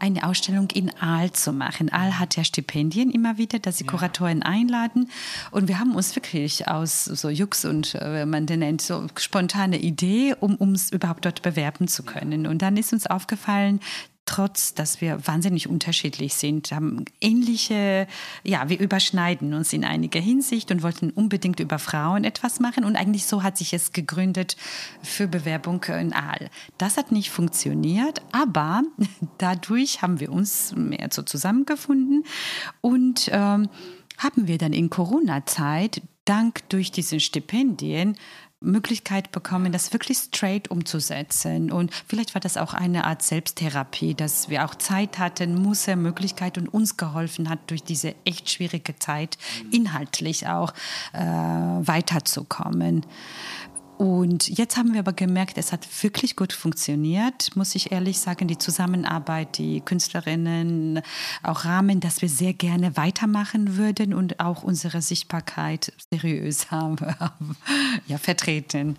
eine 0.00 0.24
Ausstellung 0.24 0.66
in 0.74 0.90
Aal 1.00 1.30
zu 1.30 1.52
machen. 1.52 1.88
Aal 1.88 2.18
hat 2.18 2.34
ja 2.34 2.42
Stipendien 2.42 3.12
immer 3.12 3.38
wieder, 3.38 3.60
dass 3.60 3.78
sie 3.78 3.84
Kuratoren 3.84 4.42
einladen. 4.42 5.10
Und 5.52 5.68
wir 5.68 5.78
haben 5.78 5.94
uns 5.94 6.16
wirklich 6.16 6.66
aus 6.66 7.04
so 7.04 7.28
Jux 7.28 7.64
und, 7.64 7.94
äh, 7.94 8.26
man 8.26 8.46
den 8.46 8.58
nennt, 8.58 8.82
so 8.82 9.06
spontane 9.16 9.78
Idee, 9.78 10.34
um 10.40 10.56
uns 10.56 10.90
überhaupt 10.90 11.26
dort 11.26 11.42
bewerben 11.42 11.86
zu 11.86 12.02
können. 12.02 12.48
Und 12.48 12.60
dann 12.60 12.76
ist 12.76 12.92
uns 12.92 13.06
aufgefallen, 13.06 13.78
trotz 14.28 14.74
dass 14.74 15.00
wir 15.00 15.26
wahnsinnig 15.26 15.68
unterschiedlich 15.68 16.34
sind, 16.34 16.70
haben 16.70 17.06
ähnliche, 17.20 18.06
ja, 18.44 18.68
wir 18.68 18.78
überschneiden 18.78 19.54
uns 19.54 19.72
in 19.72 19.84
einiger 19.84 20.20
Hinsicht 20.20 20.70
und 20.70 20.82
wollten 20.82 21.10
unbedingt 21.10 21.60
über 21.60 21.78
Frauen 21.78 22.24
etwas 22.24 22.60
machen. 22.60 22.84
Und 22.84 22.94
eigentlich 22.94 23.24
so 23.24 23.42
hat 23.42 23.56
sich 23.56 23.72
es 23.72 23.92
gegründet 23.92 24.56
für 25.02 25.28
Bewerbung 25.28 25.82
in 25.84 26.12
Aal. 26.12 26.50
Das 26.76 26.98
hat 26.98 27.10
nicht 27.10 27.30
funktioniert, 27.30 28.20
aber 28.30 28.82
dadurch 29.38 30.02
haben 30.02 30.20
wir 30.20 30.30
uns 30.30 30.74
mehr 30.76 31.08
so 31.10 31.22
zusammengefunden 31.22 32.24
und 32.82 33.30
ähm, 33.32 33.70
haben 34.18 34.46
wir 34.46 34.58
dann 34.58 34.74
in 34.74 34.90
Corona-Zeit 34.90 36.02
dank 36.26 36.68
durch 36.68 36.92
diese 36.92 37.18
Stipendien 37.18 38.18
Möglichkeit 38.60 39.30
bekommen, 39.30 39.72
das 39.72 39.92
wirklich 39.92 40.18
straight 40.18 40.70
umzusetzen. 40.70 41.70
Und 41.70 41.92
vielleicht 42.06 42.34
war 42.34 42.40
das 42.40 42.56
auch 42.56 42.74
eine 42.74 43.04
Art 43.04 43.22
Selbsttherapie, 43.22 44.14
dass 44.14 44.48
wir 44.48 44.64
auch 44.64 44.74
Zeit 44.74 45.18
hatten, 45.18 45.60
Musse, 45.62 45.94
Möglichkeit 45.96 46.58
und 46.58 46.68
uns 46.68 46.96
geholfen 46.96 47.48
hat, 47.48 47.58
durch 47.68 47.84
diese 47.84 48.14
echt 48.24 48.50
schwierige 48.50 48.98
Zeit 48.98 49.38
inhaltlich 49.70 50.48
auch 50.48 50.72
äh, 51.12 51.18
weiterzukommen. 51.20 53.06
Und 53.98 54.48
jetzt 54.48 54.76
haben 54.76 54.92
wir 54.92 55.00
aber 55.00 55.12
gemerkt, 55.12 55.58
es 55.58 55.72
hat 55.72 55.84
wirklich 56.04 56.36
gut 56.36 56.52
funktioniert, 56.52 57.56
muss 57.56 57.74
ich 57.74 57.90
ehrlich 57.90 58.20
sagen. 58.20 58.46
Die 58.46 58.56
Zusammenarbeit, 58.56 59.58
die 59.58 59.80
Künstlerinnen, 59.80 61.02
auch 61.42 61.64
Rahmen, 61.64 61.98
dass 61.98 62.22
wir 62.22 62.28
sehr 62.28 62.52
gerne 62.52 62.96
weitermachen 62.96 63.76
würden 63.76 64.14
und 64.14 64.38
auch 64.38 64.62
unsere 64.62 65.02
Sichtbarkeit 65.02 65.92
seriös 66.12 66.70
haben, 66.70 66.96
ja, 68.06 68.18
vertreten. 68.18 68.96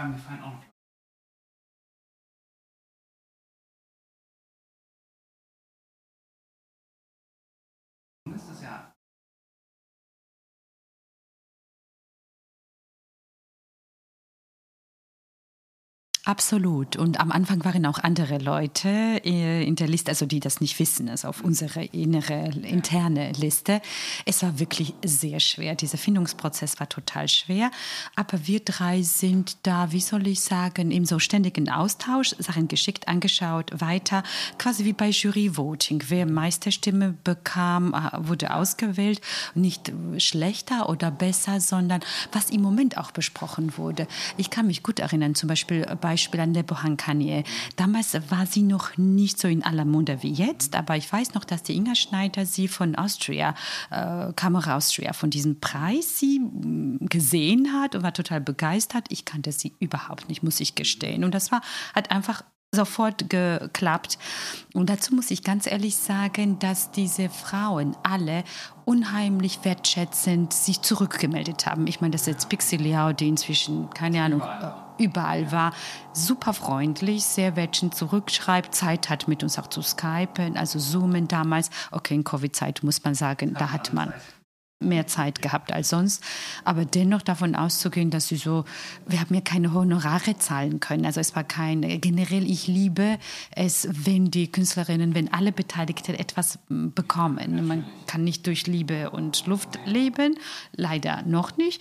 Mir 0.00 0.18
fallen 0.18 0.42
auch 0.42 0.71
Absolut. 16.24 16.94
Und 16.94 17.18
am 17.18 17.32
Anfang 17.32 17.64
waren 17.64 17.84
auch 17.84 17.98
andere 17.98 18.38
Leute 18.38 18.88
äh, 18.88 19.66
in 19.66 19.74
der 19.74 19.88
Liste, 19.88 20.12
also 20.12 20.24
die 20.24 20.38
das 20.38 20.60
nicht 20.60 20.78
wissen, 20.78 21.08
also 21.08 21.26
auf 21.26 21.40
unsere 21.40 21.82
innere, 21.86 22.48
interne 22.62 23.32
Liste. 23.32 23.82
Es 24.24 24.44
war 24.44 24.60
wirklich 24.60 24.94
sehr 25.04 25.40
schwer. 25.40 25.74
Dieser 25.74 25.98
Findungsprozess 25.98 26.78
war 26.78 26.88
total 26.88 27.26
schwer. 27.26 27.72
Aber 28.14 28.46
wir 28.46 28.60
drei 28.60 29.02
sind 29.02 29.56
da, 29.64 29.90
wie 29.90 30.00
soll 30.00 30.28
ich 30.28 30.42
sagen, 30.42 30.92
im 30.92 31.06
so 31.06 31.18
ständigen 31.18 31.68
Austausch, 31.68 32.36
Sachen 32.38 32.68
geschickt 32.68 33.08
angeschaut, 33.08 33.72
weiter, 33.80 34.22
quasi 34.58 34.84
wie 34.84 34.92
bei 34.92 35.08
Jury-Voting. 35.08 36.04
Wer 36.06 36.26
Meisterstimme 36.26 37.16
bekam, 37.24 37.94
äh, 37.94 38.28
wurde 38.28 38.54
ausgewählt. 38.54 39.20
Nicht 39.56 39.92
schlechter 40.18 40.88
oder 40.88 41.10
besser, 41.10 41.60
sondern 41.60 42.00
was 42.30 42.50
im 42.50 42.62
Moment 42.62 42.96
auch 42.96 43.10
besprochen 43.10 43.76
wurde. 43.76 44.06
Ich 44.36 44.50
kann 44.50 44.68
mich 44.68 44.84
gut 44.84 45.00
erinnern, 45.00 45.34
zum 45.34 45.48
Beispiel 45.48 45.84
Beispiel 46.12 46.40
an 46.40 46.52
der 46.52 46.62
Bohankanie. 46.62 47.42
Damals 47.76 48.12
war 48.28 48.44
sie 48.44 48.62
noch 48.62 48.98
nicht 48.98 49.40
so 49.40 49.48
in 49.48 49.64
aller 49.64 49.86
Munde 49.86 50.22
wie 50.22 50.32
jetzt, 50.32 50.76
aber 50.76 50.94
ich 50.98 51.10
weiß 51.10 51.32
noch, 51.32 51.44
dass 51.44 51.62
die 51.62 51.74
Inga 51.74 51.94
Schneider 51.94 52.44
sie 52.44 52.68
von 52.68 52.96
Austria, 52.96 53.54
äh, 53.90 54.30
Kamera 54.34 54.76
Austria, 54.76 55.14
von 55.14 55.30
diesem 55.30 55.58
Preis 55.58 56.18
sie 56.18 56.38
mm, 56.38 57.06
gesehen 57.08 57.72
hat 57.72 57.94
und 57.94 58.02
war 58.02 58.12
total 58.12 58.42
begeistert. 58.42 59.06
Ich 59.08 59.24
kannte 59.24 59.52
sie 59.52 59.72
überhaupt 59.78 60.28
nicht, 60.28 60.42
muss 60.42 60.60
ich 60.60 60.74
gestehen. 60.74 61.24
Und 61.24 61.34
das 61.34 61.50
war 61.50 61.62
halt 61.94 62.10
einfach 62.10 62.42
sofort 62.74 63.28
geklappt. 63.28 64.18
Und 64.72 64.88
dazu 64.88 65.14
muss 65.14 65.30
ich 65.30 65.44
ganz 65.44 65.66
ehrlich 65.66 65.96
sagen, 65.96 66.58
dass 66.58 66.90
diese 66.90 67.28
Frauen 67.28 67.96
alle 68.02 68.44
unheimlich 68.84 69.60
wertschätzend 69.64 70.52
sich 70.52 70.80
zurückgemeldet 70.80 71.66
haben. 71.66 71.86
Ich 71.86 72.00
meine, 72.00 72.12
das 72.12 72.22
ist 72.22 72.28
jetzt 72.28 72.48
Pixie 72.48 72.78
Liao, 72.78 73.12
die 73.12 73.28
inzwischen, 73.28 73.90
keine 73.90 74.22
Ahnung, 74.22 74.42
überall 75.02 75.52
war, 75.52 75.72
super 76.12 76.52
freundlich, 76.52 77.24
sehr 77.24 77.56
wertschätzend 77.56 77.94
zurückschreibt, 77.94 78.74
Zeit 78.74 79.08
hat 79.08 79.28
mit 79.28 79.42
uns 79.42 79.58
auch 79.58 79.66
zu 79.66 79.82
skypen, 79.82 80.56
also 80.56 80.78
zoomen 80.78 81.26
damals. 81.26 81.70
Okay, 81.90 82.14
in 82.14 82.24
Covid-Zeit 82.24 82.82
muss 82.82 83.02
man 83.02 83.14
sagen, 83.14 83.54
da 83.58 83.72
hat 83.72 83.92
man 83.92 84.12
mehr 84.82 85.06
Zeit 85.06 85.42
gehabt 85.42 85.72
als 85.72 85.88
sonst. 85.90 86.22
Aber 86.64 86.84
dennoch 86.84 87.22
davon 87.22 87.54
auszugehen, 87.54 88.10
dass 88.10 88.28
sie 88.28 88.36
so, 88.36 88.64
wir 89.06 89.20
haben 89.20 89.34
ja 89.34 89.40
keine 89.40 89.72
Honorare 89.72 90.38
zahlen 90.38 90.80
können. 90.80 91.06
Also 91.06 91.20
es 91.20 91.34
war 91.36 91.44
kein, 91.44 92.00
generell, 92.00 92.48
ich 92.48 92.66
liebe 92.66 93.18
es, 93.50 93.88
wenn 93.90 94.30
die 94.30 94.50
Künstlerinnen, 94.50 95.14
wenn 95.14 95.32
alle 95.32 95.52
Beteiligten 95.52 96.14
etwas 96.14 96.58
bekommen. 96.68 97.66
Man 97.66 97.84
kann 98.06 98.24
nicht 98.24 98.46
durch 98.46 98.66
Liebe 98.66 99.10
und 99.10 99.46
Luft 99.46 99.78
leben, 99.84 100.36
leider 100.74 101.22
noch 101.22 101.56
nicht. 101.56 101.80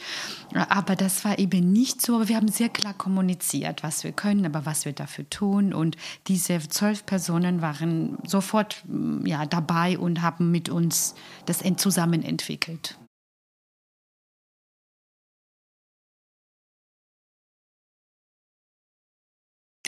Aber 0.54 0.96
das 0.96 1.26
war 1.26 1.40
eben 1.40 1.72
nicht 1.72 2.02
so. 2.02 2.16
Aber 2.16 2.28
wir 2.28 2.36
haben 2.36 2.48
sehr 2.48 2.70
klar 2.70 2.94
kommuniziert, 2.94 3.84
was 3.84 4.04
wir 4.04 4.12
können, 4.12 4.46
aber 4.46 4.66
was 4.66 4.86
wir 4.86 4.94
dafür 4.94 5.30
tun. 5.30 5.74
Und 5.74 5.98
diese 6.28 6.60
zwölf 6.68 7.06
Personen 7.06 7.62
waren 7.62 8.18
sofort 8.26 8.84
ja, 9.24 9.46
dabei 9.46 9.98
und 9.98 10.22
haben 10.22 10.52
mit 10.52 10.70
uns 10.70 11.16
das 11.46 11.62
zusammen 11.78 12.24
entwickelt. 12.24 12.91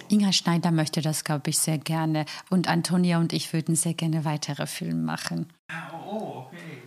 Inga 0.10 0.32
Schneider 0.32 0.72
möchte 0.72 1.02
das, 1.02 1.24
glaube 1.24 1.50
ich, 1.50 1.58
sehr 1.58 1.78
gerne. 1.78 2.26
Und 2.50 2.68
Antonia 2.68 3.20
und 3.20 3.34
ich 3.34 3.54
würden 3.54 3.76
sehr 3.76 3.94
gerne 3.94 4.26
weitere 4.26 4.68
Filme 4.68 5.02
machen. 5.02 5.48
Oh, 5.94 6.46
okay. 6.48 6.84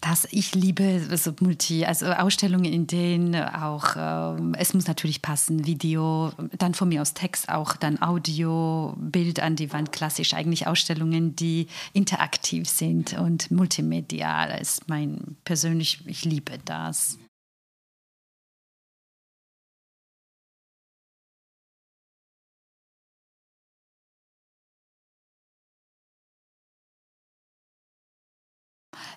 Das, 0.00 0.28
ich 0.30 0.54
liebe 0.54 1.00
so 1.16 1.32
Multi, 1.40 1.84
also 1.84 2.06
Ausstellungen, 2.06 2.72
in 2.72 2.86
denen 2.86 3.34
auch, 3.34 3.96
ähm, 3.96 4.54
es 4.56 4.72
muss 4.72 4.86
natürlich 4.86 5.22
passen, 5.22 5.66
Video, 5.66 6.32
dann 6.56 6.74
von 6.74 6.88
mir 6.88 7.02
aus 7.02 7.14
Text 7.14 7.48
auch, 7.48 7.74
dann 7.76 8.00
Audio, 8.00 8.94
Bild 8.96 9.40
an 9.40 9.56
die 9.56 9.72
Wand, 9.72 9.90
klassisch 9.90 10.34
eigentlich 10.34 10.68
Ausstellungen, 10.68 11.34
die 11.34 11.66
interaktiv 11.94 12.68
sind 12.68 13.18
und 13.18 13.50
multimedial. 13.50 14.50
Das 14.50 14.60
ist 14.60 14.88
mein 14.88 15.36
persönlich, 15.44 16.00
ich 16.06 16.24
liebe 16.24 16.58
das. 16.64 17.18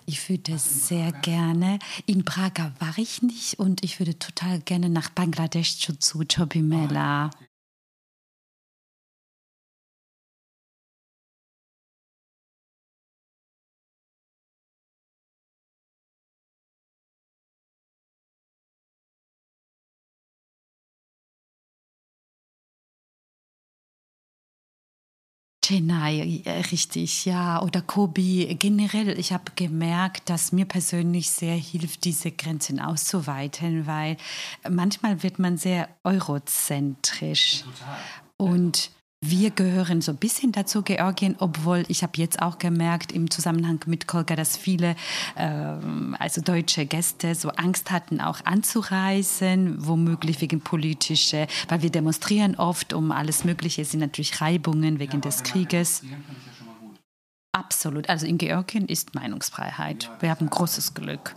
Ich 0.06 0.28
würde 0.28 0.58
sehr 0.58 1.12
gerne, 1.12 1.78
in 2.06 2.24
Praga 2.24 2.72
war 2.78 2.94
ich 2.96 3.22
nicht 3.22 3.58
und 3.58 3.84
ich 3.84 3.98
würde 4.00 4.18
total 4.18 4.60
gerne 4.60 4.88
nach 4.88 5.10
Bangladesch 5.10 5.78
zu, 5.78 6.24
Chobimela. 6.24 7.30
Chennai, 25.72 26.42
richtig, 26.70 27.24
ja. 27.24 27.62
Oder 27.62 27.80
Kobi. 27.80 28.54
Generell, 28.58 29.18
ich 29.18 29.32
habe 29.32 29.44
gemerkt, 29.56 30.28
dass 30.28 30.52
mir 30.52 30.66
persönlich 30.66 31.30
sehr 31.30 31.54
hilft, 31.54 32.04
diese 32.04 32.30
Grenzen 32.30 32.78
auszuweiten, 32.78 33.86
weil 33.86 34.18
manchmal 34.68 35.22
wird 35.22 35.38
man 35.38 35.56
sehr 35.56 35.88
eurozentrisch. 36.04 37.62
Total. 37.62 37.98
Und 38.36 38.90
wir 39.24 39.50
gehören 39.50 40.00
so 40.00 40.10
ein 40.10 40.18
bisschen 40.18 40.50
dazu, 40.50 40.82
Georgien, 40.82 41.36
obwohl 41.38 41.84
ich 41.86 42.02
habe 42.02 42.14
jetzt 42.16 42.42
auch 42.42 42.58
gemerkt 42.58 43.12
im 43.12 43.30
Zusammenhang 43.30 43.78
mit 43.86 44.08
Kolga, 44.08 44.34
dass 44.34 44.56
viele, 44.56 44.96
äh, 45.36 45.76
also 46.18 46.40
deutsche 46.40 46.86
Gäste, 46.86 47.36
so 47.36 47.50
Angst 47.50 47.92
hatten, 47.92 48.20
auch 48.20 48.44
anzureisen, 48.44 49.76
womöglich 49.86 50.40
wegen 50.40 50.60
politischer, 50.60 51.46
weil 51.68 51.82
wir 51.82 51.90
demonstrieren 51.90 52.56
oft 52.56 52.92
um 52.92 53.12
alles 53.12 53.44
Mögliche, 53.44 53.82
es 53.82 53.92
sind 53.92 54.00
natürlich 54.00 54.40
Reibungen 54.40 54.98
wegen 54.98 55.18
ja, 55.18 55.20
des 55.20 55.44
Krieges. 55.44 56.02
Absolut, 57.52 58.08
also 58.08 58.26
in 58.26 58.38
Georgien 58.38 58.86
ist 58.86 59.14
Meinungsfreiheit. 59.14 60.10
Wir 60.18 60.30
haben 60.30 60.50
großes 60.50 60.94
Glück. 60.94 61.36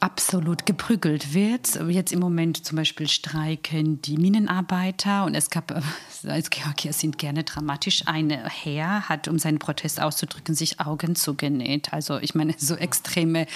Absolut 0.00 0.66
geprügelt 0.66 1.34
wird. 1.34 1.78
Jetzt 1.88 2.12
im 2.12 2.20
Moment 2.20 2.64
zum 2.64 2.76
Beispiel 2.76 3.08
streiken 3.08 4.00
die 4.02 4.16
Minenarbeiter 4.16 5.24
und 5.24 5.34
es 5.34 5.50
gab, 5.50 5.72
als 6.26 6.50
Georgier 6.50 6.92
sind 6.92 7.18
gerne 7.18 7.44
dramatisch, 7.44 8.02
ein 8.06 8.30
Herr 8.30 9.08
hat, 9.08 9.28
um 9.28 9.38
seinen 9.38 9.58
Protest 9.58 10.00
auszudrücken, 10.00 10.54
sich 10.54 10.80
Augen 10.80 11.14
zugenäht. 11.14 11.92
Also 11.92 12.18
ich 12.18 12.34
meine, 12.34 12.54
so 12.58 12.74
extreme, 12.74 13.46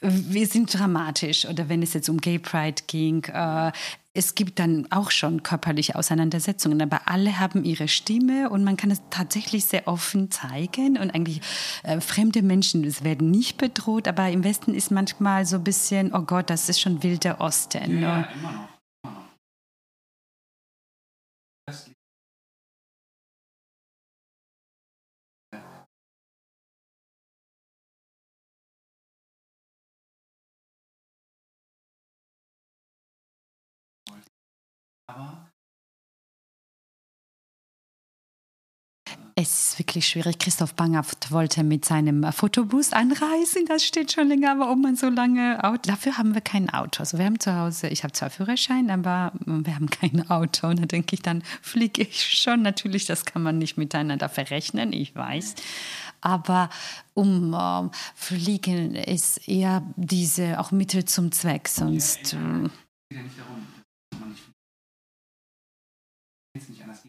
wir 0.00 0.46
sind 0.46 0.72
dramatisch. 0.78 1.46
Oder 1.46 1.68
wenn 1.68 1.82
es 1.82 1.92
jetzt 1.92 2.08
um 2.08 2.18
Gay 2.18 2.38
Pride 2.38 2.82
ging, 2.86 3.24
äh, 3.24 3.72
es 4.12 4.34
gibt 4.34 4.58
dann 4.58 4.90
auch 4.90 5.12
schon 5.12 5.42
körperliche 5.42 5.94
Auseinandersetzungen, 5.94 6.82
aber 6.82 7.02
alle 7.06 7.38
haben 7.38 7.64
ihre 7.64 7.86
Stimme 7.86 8.50
und 8.50 8.64
man 8.64 8.76
kann 8.76 8.90
es 8.90 9.00
tatsächlich 9.10 9.64
sehr 9.64 9.86
offen 9.86 10.30
zeigen 10.30 10.98
und 10.98 11.14
eigentlich 11.14 11.40
äh, 11.84 12.00
fremde 12.00 12.42
Menschen 12.42 12.82
es 12.84 13.04
werden 13.04 13.30
nicht 13.30 13.56
bedroht, 13.56 14.08
aber 14.08 14.28
im 14.30 14.42
Westen 14.42 14.74
ist 14.74 14.90
manchmal 14.90 15.46
so 15.46 15.56
ein 15.56 15.64
bisschen, 15.64 16.12
oh 16.12 16.22
Gott, 16.22 16.50
das 16.50 16.68
ist 16.68 16.80
schon 16.80 17.02
wilder 17.02 17.40
Osten. 17.40 18.00
Ja, 18.00 18.20
ja 18.20 18.28
immer 18.34 18.52
noch. 18.52 18.68
Immer 19.04 19.12
noch. 21.68 21.99
Aber 35.10 35.50
Es 39.42 39.70
ist 39.70 39.78
wirklich 39.78 40.06
schwierig. 40.06 40.38
Christoph 40.38 40.74
Bangaft 40.74 41.32
wollte 41.32 41.64
mit 41.64 41.86
seinem 41.86 42.30
Fotobus 42.30 42.92
anreisen. 42.92 43.64
Das 43.66 43.84
steht 43.84 44.12
schon 44.12 44.28
länger, 44.28 44.52
aber 44.52 44.70
ob 44.70 44.78
man 44.78 44.96
so 44.96 45.08
lange 45.08 45.64
Auto. 45.64 45.80
Dafür 45.86 46.18
haben 46.18 46.34
wir 46.34 46.42
kein 46.42 46.68
Auto. 46.68 47.00
Also 47.00 47.16
wir 47.16 47.24
haben 47.24 47.40
zu 47.40 47.56
Hause, 47.56 47.88
ich 47.88 48.02
habe 48.02 48.12
zwar 48.12 48.28
Führerschein, 48.28 48.90
aber 48.90 49.32
wir 49.46 49.74
haben 49.74 49.88
kein 49.88 50.28
Auto. 50.28 50.66
Und 50.66 50.80
da 50.80 50.84
denke 50.84 51.14
ich, 51.14 51.22
dann 51.22 51.42
fliege 51.62 52.02
ich 52.02 52.22
schon. 52.22 52.60
Natürlich, 52.60 53.06
das 53.06 53.24
kann 53.24 53.42
man 53.42 53.56
nicht 53.56 53.78
miteinander 53.78 54.28
verrechnen, 54.28 54.92
ich 54.92 55.14
weiß. 55.14 55.54
Aber 56.20 56.68
um 57.14 57.54
äh, 57.54 57.88
fliegen 58.14 58.94
ist 58.94 59.48
eher 59.48 59.82
diese 59.96 60.60
auch 60.60 60.70
Mittel 60.70 61.06
zum 61.06 61.32
Zweck. 61.32 61.68
Sonst. 61.68 62.34
Ja, 62.34 62.38
ja, 63.10 63.22
nicht 66.68 66.82
anders 66.82 67.02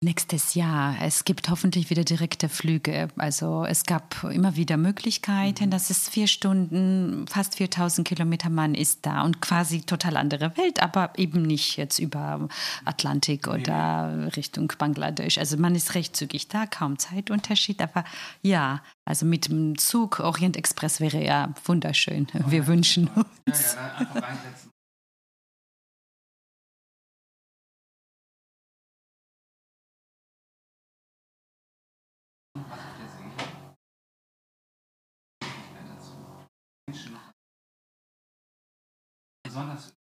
Nächstes 0.00 0.54
Jahr. 0.54 0.94
Es 1.02 1.24
gibt 1.24 1.50
hoffentlich 1.50 1.90
wieder 1.90 2.04
direkte 2.04 2.48
Flüge. 2.48 3.08
Also 3.16 3.64
es 3.64 3.82
gab 3.82 4.22
immer 4.22 4.54
wieder 4.54 4.76
Möglichkeiten. 4.76 5.66
Mhm. 5.66 5.70
Das 5.70 5.90
ist 5.90 6.08
vier 6.08 6.28
Stunden, 6.28 7.26
fast 7.26 7.56
4000 7.56 8.06
Kilometer. 8.06 8.48
Man 8.48 8.76
ist 8.76 9.04
da 9.06 9.22
und 9.22 9.40
quasi 9.40 9.80
total 9.80 10.16
andere 10.16 10.56
Welt, 10.56 10.80
aber 10.80 11.10
eben 11.16 11.42
nicht 11.42 11.76
jetzt 11.76 11.98
über 11.98 12.48
Atlantik 12.84 13.48
oder 13.48 14.12
nee. 14.12 14.28
Richtung 14.28 14.72
Bangladesch. 14.78 15.36
Also 15.36 15.56
man 15.56 15.74
ist 15.74 15.96
recht 15.96 16.14
zügig 16.14 16.46
da, 16.46 16.66
kaum 16.66 16.96
Zeitunterschied. 17.00 17.82
Aber 17.82 18.04
ja, 18.40 18.84
also 19.04 19.26
mit 19.26 19.48
dem 19.48 19.78
Zug 19.78 20.20
Orient 20.20 20.56
Express 20.56 21.00
wäre 21.00 21.24
ja 21.24 21.52
wunderschön. 21.64 22.28
Wir 22.46 22.62
oh, 22.62 22.66
wünschen 22.68 23.10
uns. 23.46 23.74
Ja, 23.74 24.06
ja, 24.14 24.22
besonders 39.58 39.97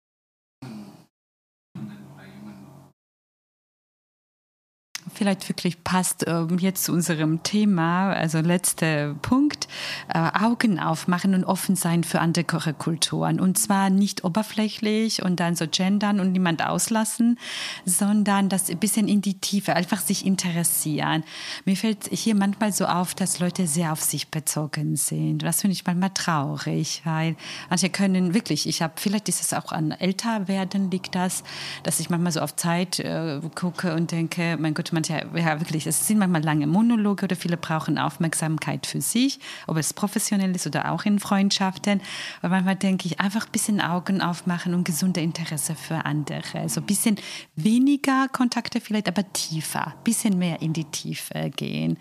vielleicht 5.18 5.47
wirklich 5.49 5.84
passt 5.84 6.26
ähm, 6.28 6.57
jetzt 6.59 6.84
zu 6.84 6.93
unserem 6.93 7.43
Thema, 7.43 8.11
also 8.11 8.39
letzter 8.39 9.15
Punkt, 9.15 9.68
äh, 10.13 10.20
Augen 10.20 10.80
aufmachen 10.80 11.34
und 11.34 11.43
offen 11.43 11.76
sein 11.76 12.03
für 12.03 12.20
andere 12.20 12.74
Kulturen. 12.74 13.39
Und 13.39 13.57
zwar 13.57 13.89
nicht 13.89 14.24
oberflächlich 14.24 15.24
und 15.24 15.39
dann 15.39 15.55
so 15.55 15.65
gendern 15.70 16.20
und 16.20 16.32
niemand 16.32 16.65
auslassen, 16.65 17.39
sondern 17.86 18.49
das 18.49 18.70
ein 18.70 18.78
bisschen 18.78 19.07
in 19.07 19.22
die 19.22 19.39
Tiefe, 19.39 19.76
einfach 19.76 19.99
sich 19.99 20.26
interessieren. 20.26 21.24
Mir 21.65 21.76
fällt 21.76 22.05
hier 22.11 22.36
manchmal 22.36 22.72
so 22.72 22.86
auf, 22.86 23.15
dass 23.15 23.39
Leute 23.39 23.68
sehr 23.68 23.91
auf 23.91 24.01
sich 24.01 24.30
bezogen 24.30 24.95
sind. 24.95 25.43
Das 25.43 25.61
finde 25.61 25.74
ich 25.74 25.86
manchmal 25.86 26.11
traurig, 26.11 27.01
weil 27.03 27.36
manche 27.70 27.89
können 27.89 28.34
wirklich, 28.34 28.68
ich 28.68 28.82
habe, 28.82 28.93
vielleicht 28.97 29.30
ist 29.30 29.41
es 29.41 29.53
auch 29.53 29.72
an 29.72 29.91
älter 29.91 30.47
werden 30.47 30.91
liegt 30.91 31.15
das, 31.15 31.43
dass 31.84 31.99
ich 31.99 32.09
manchmal 32.09 32.32
so 32.32 32.41
auf 32.41 32.55
Zeit 32.55 32.99
äh, 32.99 33.41
gucke 33.55 33.93
und 33.95 34.11
denke, 34.11 34.57
mein 34.59 34.74
Gott, 34.74 34.93
manche, 35.10 35.28
ja 35.36 35.60
wirklich, 35.60 35.88
es 35.88 36.08
sind 36.08 36.20
manchmal 36.20 36.43
lange 36.43 36.68
Monologe 36.68 37.26
oder 37.26 37.36
viele 37.36 37.58
brauchen 37.58 37.97
Aufmerksamkeit 37.97 38.86
für 38.86 39.01
sich, 39.01 39.39
ob 39.68 39.78
es 39.78 39.93
professionell 39.93 40.55
ist 40.55 40.68
oder 40.68 40.91
auch 40.91 41.05
in 41.05 41.20
Freundschaften. 41.20 42.01
Aber 42.41 42.49
manchmal 42.55 42.76
denke 42.76 43.08
ich, 43.08 43.20
einfach 43.20 43.45
ein 43.45 43.51
bisschen 43.51 43.82
Augen 43.82 44.22
aufmachen 44.22 44.74
und 44.74 44.84
gesunde 44.84 45.22
Interesse 45.22 45.76
für 45.76 46.05
andere. 46.05 46.60
Also 46.60 46.82
ein 46.82 46.88
bisschen 46.88 47.18
weniger 47.55 48.28
Kontakte 48.32 48.82
vielleicht, 48.82 49.08
aber 49.08 49.32
tiefer, 49.34 49.88
ein 49.88 50.03
bisschen 50.03 50.38
mehr 50.38 50.62
in 50.62 50.74
die 50.74 50.86
Tiefe 50.86 51.51
gehen. 51.55 51.97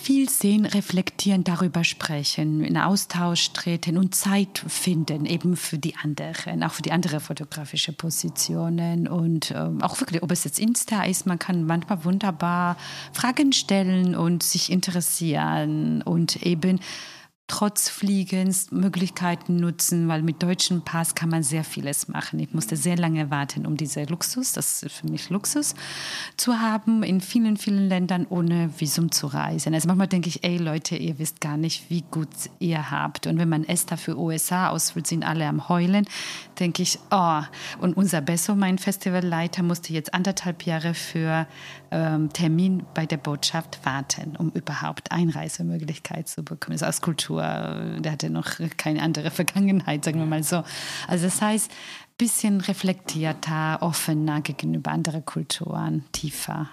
Viel 0.00 0.28
sehen, 0.28 0.64
reflektieren, 0.64 1.44
darüber 1.44 1.84
sprechen, 1.84 2.64
in 2.64 2.76
Austausch 2.76 3.52
treten 3.52 3.98
und 3.98 4.14
Zeit 4.14 4.64
finden, 4.66 5.26
eben 5.26 5.56
für 5.56 5.78
die 5.78 5.94
anderen, 5.96 6.62
auch 6.62 6.72
für 6.72 6.82
die 6.82 6.92
anderen 6.92 7.20
fotografische 7.20 7.92
Positionen 7.92 9.06
und 9.06 9.50
ähm, 9.50 9.82
auch 9.82 10.00
wirklich, 10.00 10.22
ob 10.22 10.32
es 10.32 10.44
jetzt 10.44 10.58
Insta 10.58 11.04
ist, 11.04 11.26
man 11.26 11.38
kann 11.38 11.64
manchmal 11.64 12.04
wunderbar 12.04 12.76
Fragen 13.12 13.52
stellen 13.52 14.14
und 14.14 14.42
sich 14.42 14.72
interessieren 14.72 16.02
und 16.02 16.42
eben 16.42 16.80
trotz 17.50 17.88
Fliegens 17.88 18.70
Möglichkeiten 18.70 19.56
nutzen, 19.56 20.06
weil 20.06 20.22
mit 20.22 20.40
deutschem 20.40 20.82
Pass 20.82 21.16
kann 21.16 21.28
man 21.28 21.42
sehr 21.42 21.64
vieles 21.64 22.06
machen. 22.06 22.38
Ich 22.38 22.54
musste 22.54 22.76
sehr 22.76 22.96
lange 22.96 23.28
warten, 23.32 23.66
um 23.66 23.76
diese 23.76 24.04
Luxus, 24.04 24.52
das 24.52 24.84
ist 24.84 24.92
für 24.92 25.08
mich 25.08 25.30
Luxus, 25.30 25.74
zu 26.36 26.60
haben, 26.60 27.02
in 27.02 27.20
vielen, 27.20 27.56
vielen 27.56 27.88
Ländern 27.88 28.24
ohne 28.30 28.70
Visum 28.78 29.10
zu 29.10 29.26
reisen. 29.26 29.74
Also 29.74 29.88
manchmal 29.88 30.06
denke 30.06 30.28
ich, 30.28 30.44
ey 30.44 30.58
Leute, 30.58 30.94
ihr 30.94 31.18
wisst 31.18 31.40
gar 31.40 31.56
nicht, 31.56 31.90
wie 31.90 32.04
gut 32.08 32.28
ihr 32.60 32.92
habt. 32.92 33.26
Und 33.26 33.36
wenn 33.38 33.48
man 33.48 33.64
ESTA 33.64 33.96
für 33.96 34.16
USA 34.16 34.68
ausfüllt, 34.68 35.08
sind 35.08 35.24
alle 35.24 35.48
am 35.48 35.68
Heulen, 35.68 36.06
denke 36.60 36.84
ich, 36.84 37.00
oh. 37.10 37.40
Und 37.80 37.96
unser 37.96 38.20
Besso, 38.20 38.54
mein 38.54 38.78
Festivalleiter, 38.78 39.64
musste 39.64 39.92
jetzt 39.92 40.14
anderthalb 40.14 40.66
Jahre 40.66 40.94
für 40.94 41.48
ähm, 41.90 42.32
Termin 42.32 42.84
bei 42.94 43.06
der 43.06 43.16
Botschaft 43.16 43.84
warten, 43.84 44.36
um 44.36 44.50
überhaupt 44.50 45.12
Einreisemöglichkeit 45.12 46.28
zu 46.28 46.42
bekommen. 46.42 46.78
Das 46.78 46.82
ist 46.82 46.88
aus 46.96 47.00
Kultur, 47.00 47.42
der 47.42 48.12
hatte 48.12 48.30
noch 48.30 48.46
keine 48.76 49.02
andere 49.02 49.30
Vergangenheit, 49.30 50.04
sagen 50.04 50.18
wir 50.18 50.26
mal 50.26 50.42
so. 50.42 50.62
Also 51.08 51.24
das 51.24 51.42
heißt, 51.42 51.70
ein 51.70 52.16
bisschen 52.16 52.60
reflektierter, 52.60 53.78
offener 53.82 54.40
gegenüber 54.40 54.90
anderen 54.90 55.24
Kulturen, 55.24 56.04
tiefer. 56.12 56.68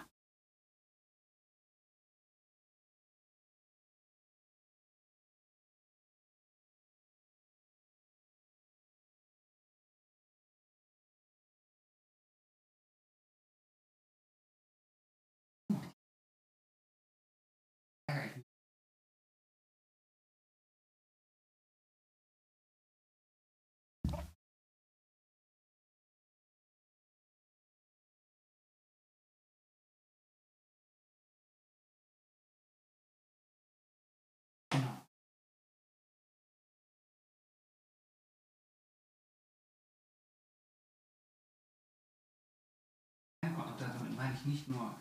Meine 44.38 44.53
ich 44.53 44.67
nicht 44.67 44.67
nur 44.67 44.95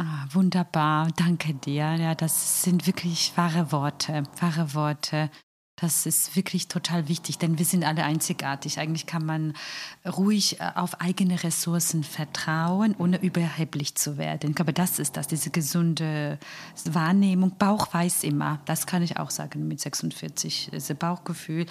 Ah, 0.00 0.28
wunderbar, 0.30 1.08
danke 1.16 1.54
dir. 1.54 1.96
Ja, 1.96 2.14
das 2.14 2.62
sind 2.62 2.86
wirklich 2.86 3.32
wahre 3.36 3.72
Worte, 3.72 4.22
wahre 4.40 4.72
Worte. 4.74 5.28
Das 5.80 6.06
ist 6.06 6.34
wirklich 6.34 6.66
total 6.66 7.06
wichtig, 7.06 7.38
denn 7.38 7.58
wir 7.58 7.64
sind 7.64 7.84
alle 7.84 8.02
einzigartig. 8.02 8.80
Eigentlich 8.80 9.06
kann 9.06 9.24
man 9.24 9.54
ruhig 10.04 10.58
äh, 10.58 10.72
auf 10.74 11.00
eigene 11.00 11.44
Ressourcen 11.44 12.02
vertrauen, 12.02 12.96
ohne 12.98 13.22
überheblich 13.22 13.94
zu 13.94 14.18
werden. 14.18 14.50
Ich 14.50 14.56
glaube, 14.56 14.72
das 14.72 14.98
ist 14.98 15.16
das, 15.16 15.28
diese 15.28 15.50
gesunde 15.50 16.38
Wahrnehmung. 16.84 17.52
Bauch 17.58 17.94
weiß 17.94 18.24
immer, 18.24 18.58
das 18.64 18.86
kann 18.86 19.02
ich 19.02 19.18
auch 19.18 19.30
sagen 19.30 19.68
mit 19.68 19.80
46. 19.80 20.70
Diese 20.72 20.96
Bauchgefühl, 20.96 21.66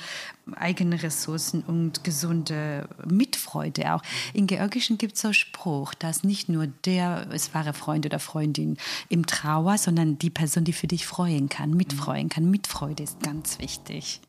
eigene 0.56 1.04
Ressourcen 1.04 1.62
und 1.62 2.06
gesunde 2.06 2.88
Mitfreude 3.06 3.94
auch. 3.94 4.02
In 4.34 4.48
Georgischen 4.48 4.98
gibt 4.98 5.16
es 5.16 5.22
so 5.22 5.34
Spruch, 5.34 5.94
dass 5.94 6.24
nicht 6.24 6.48
nur 6.48 6.68
der 6.68 7.30
ist 7.32 7.54
wahre 7.54 7.74
Freund 7.74 8.06
oder 8.06 8.20
Freundin 8.20 8.78
im 9.10 9.26
Trauer, 9.26 9.78
sondern 9.78 10.18
die 10.18 10.30
Person, 10.30 10.64
die 10.64 10.72
für 10.72 10.88
dich 10.88 11.06
freuen 11.06 11.50
kann, 11.50 11.72
mitfreuen 11.72 12.30
kann. 12.30 12.50
Mitfreude 12.50 13.04
ist 13.04 13.20
ganz 13.22 13.60
wichtig 13.60 13.97
wichtig. 13.98 14.27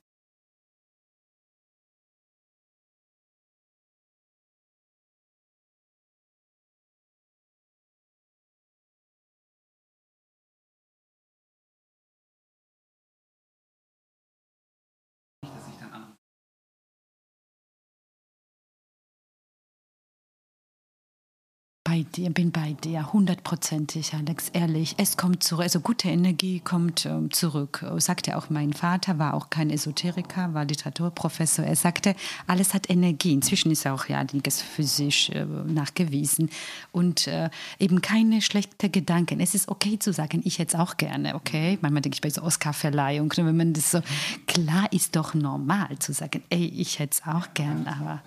Bei 21.88 22.02
dir, 22.02 22.28
bin 22.28 22.50
bei 22.50 22.74
dir, 22.74 23.14
hundertprozentig, 23.14 24.12
Alex, 24.12 24.50
ehrlich. 24.50 24.94
Es 24.98 25.16
kommt 25.16 25.42
zurück, 25.42 25.62
also 25.62 25.80
gute 25.80 26.08
Energie 26.08 26.60
kommt 26.60 27.06
ähm, 27.06 27.30
zurück. 27.30 27.82
Sagte 27.96 28.36
auch 28.36 28.50
mein 28.50 28.74
Vater, 28.74 29.18
war 29.18 29.32
auch 29.32 29.48
kein 29.48 29.70
Esoteriker, 29.70 30.52
war 30.52 30.66
Literaturprofessor. 30.66 31.64
Er 31.64 31.76
sagte, 31.76 32.14
alles 32.46 32.74
hat 32.74 32.90
Energie. 32.90 33.32
Inzwischen 33.32 33.70
ist 33.70 33.86
auch 33.86 34.04
ja 34.06 34.18
einiges 34.18 34.60
physisch 34.60 35.30
äh, 35.30 35.46
nachgewiesen. 35.46 36.50
Und 36.92 37.26
äh, 37.26 37.48
eben 37.78 38.02
keine 38.02 38.42
schlechten 38.42 38.92
Gedanken. 38.92 39.40
Es 39.40 39.54
ist 39.54 39.68
okay 39.68 39.98
zu 39.98 40.12
sagen, 40.12 40.42
ich 40.44 40.60
es 40.60 40.74
auch 40.74 40.98
gerne, 40.98 41.36
okay? 41.36 41.78
Manchmal 41.80 42.02
denke 42.02 42.16
ich 42.16 42.20
bei 42.20 42.28
so 42.28 42.42
Oscar-Verleihung, 42.42 43.32
wenn 43.36 43.56
man 43.56 43.72
das 43.72 43.92
so, 43.92 44.02
klar 44.46 44.92
ist 44.92 45.16
doch 45.16 45.32
normal 45.32 45.98
zu 46.00 46.12
sagen, 46.12 46.42
ey, 46.50 46.66
ich 46.66 46.98
hätte 46.98 47.18
es 47.22 47.26
auch 47.26 47.54
gerne, 47.54 47.86
aber. 47.86 48.22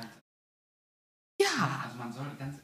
Ja. 1.40 1.84
Also 1.84 1.98
man 2.00 2.12
soll 2.12 2.26
ganz 2.40 2.58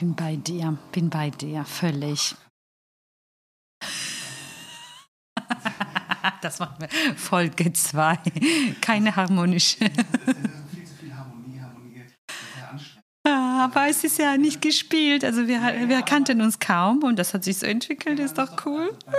Bin 0.00 0.14
bei 0.14 0.36
dir, 0.36 0.78
bin 0.92 1.10
bei 1.10 1.30
dir, 1.30 1.64
völlig. 1.64 2.36
Das 6.40 6.60
machen 6.60 6.76
wir. 6.78 6.88
Folge 7.16 7.72
2. 7.72 8.18
Keine 8.80 9.16
harmonische. 9.16 9.90
Ah, 13.26 13.64
aber 13.64 13.88
es 13.88 14.04
ist 14.04 14.18
ja 14.18 14.36
nicht 14.36 14.62
gespielt. 14.62 15.24
Also 15.24 15.48
wir, 15.48 15.60
wir 15.88 16.02
kannten 16.02 16.40
uns 16.42 16.60
kaum 16.60 17.02
und 17.02 17.18
das 17.18 17.34
hat 17.34 17.42
sich 17.42 17.58
so 17.58 17.66
entwickelt. 17.66 18.20
Ist 18.20 18.38
doch 18.38 18.64
cool. 18.66 18.96
Ah. 19.06 19.12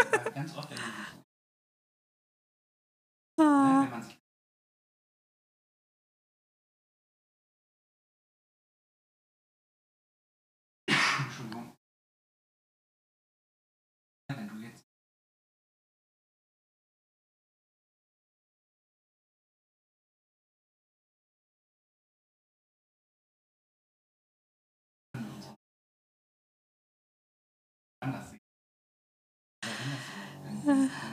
Uh. 30.70 30.88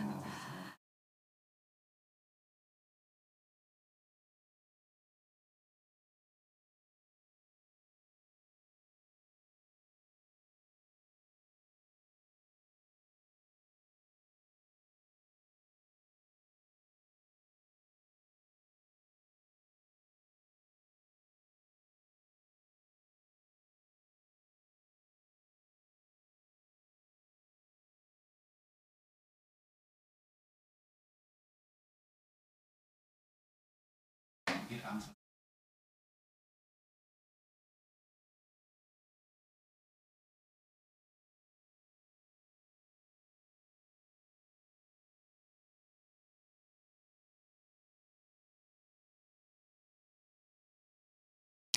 abends 34.88 35.06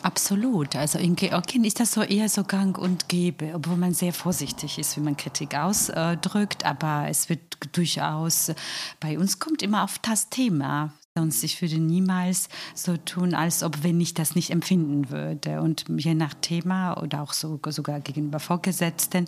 Absolut. 0.01 0.75
Also 0.75 0.97
in 0.97 1.15
Georgien 1.15 1.63
ist 1.65 1.79
das 1.79 1.91
so 1.91 2.01
eher 2.01 2.29
so 2.29 2.43
gang 2.43 2.77
und 2.77 3.09
gäbe, 3.09 3.51
obwohl 3.53 3.75
man 3.75 3.93
sehr 3.93 4.13
vorsichtig 4.13 4.79
ist, 4.79 4.95
wie 4.95 5.01
man 5.01 5.17
Kritik 5.17 5.55
ausdrückt. 5.55 6.63
Aber 6.65 7.07
es 7.09 7.27
wird 7.27 7.41
durchaus, 7.73 8.51
bei 8.99 9.19
uns 9.19 9.39
kommt 9.39 9.61
immer 9.61 9.83
auf 9.83 9.99
das 9.99 10.29
Thema 10.29 10.93
und 11.19 11.43
ich 11.43 11.61
würde 11.61 11.77
niemals 11.79 12.49
so 12.73 12.97
tun, 12.97 13.33
als 13.33 13.63
ob 13.63 13.83
wenn 13.83 13.99
ich 14.01 14.13
das 14.13 14.35
nicht 14.35 14.49
empfinden 14.49 15.09
würde. 15.09 15.61
Und 15.61 15.85
je 15.97 16.13
nach 16.13 16.33
Thema 16.33 17.01
oder 17.01 17.21
auch 17.21 17.33
so, 17.33 17.59
sogar 17.67 17.99
gegenüber 17.99 18.39
Vorgesetzten 18.39 19.25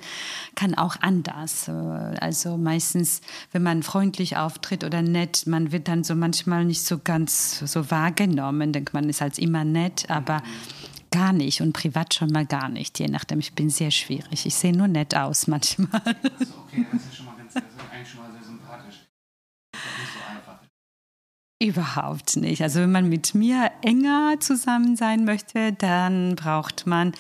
kann 0.56 0.76
auch 0.76 0.96
anders. 1.02 1.70
Also 1.70 2.58
meistens, 2.58 3.22
wenn 3.52 3.64
man 3.64 3.84
freundlich 3.84 4.38
auftritt 4.38 4.84
oder 4.84 5.02
nett, 5.02 5.48
man 5.48 5.72
wird 5.72 5.88
dann 5.88 6.04
so 6.04 6.16
manchmal 6.16 6.66
nicht 6.66 6.86
so 6.86 7.00
ganz 7.00 7.60
so 7.60 7.92
wahrgenommen. 7.92 8.72
Denkt 8.74 8.94
man 8.94 9.10
ist 9.10 9.22
als 9.22 9.38
immer 9.38 9.64
nett, 9.64 10.10
aber 10.10 10.42
gar 11.12 11.34
nicht 11.34 11.62
und 11.62 11.74
privat 11.74 12.14
schon 12.14 12.30
mal 12.30 12.46
gar 12.46 12.70
nicht. 12.70 12.98
Je 13.00 13.08
nachdem, 13.08 13.40
ich 13.40 13.54
bin 13.54 13.70
sehr 13.70 13.92
schwierig. 13.92 14.46
Ich 14.46 14.56
sehe 14.56 14.76
nur 14.76 14.88
nett 14.88 15.16
aus 15.16 15.48
manchmal. 15.48 16.02
Also 16.04 16.54
okay, 16.66 16.86
das 16.92 17.02
ist 17.02 17.18
schon 17.18 17.26
mal 17.26 17.36
ganz, 17.38 17.54
das 17.54 17.64
ist 17.64 17.70
eigentlich 17.92 18.10
schon 18.10 18.22
mal 18.22 18.32
sehr 18.32 18.44
sympathisch. 18.44 19.08
Das 19.74 19.82
ist 19.82 20.00
nicht 20.00 20.14
so 20.14 20.20
einfach. 20.32 20.60
Überhaupt 21.62 22.38
nicht. 22.38 22.64
Also 22.64 22.80
wenn 22.80 22.92
man 22.92 23.08
mit 23.08 23.36
mir 23.36 23.70
enger 23.84 24.40
zusammen 24.40 24.96
sein 24.96 25.26
möchte, 25.26 25.74
dann 25.74 26.36
braucht 26.36 26.88
man 26.88 27.12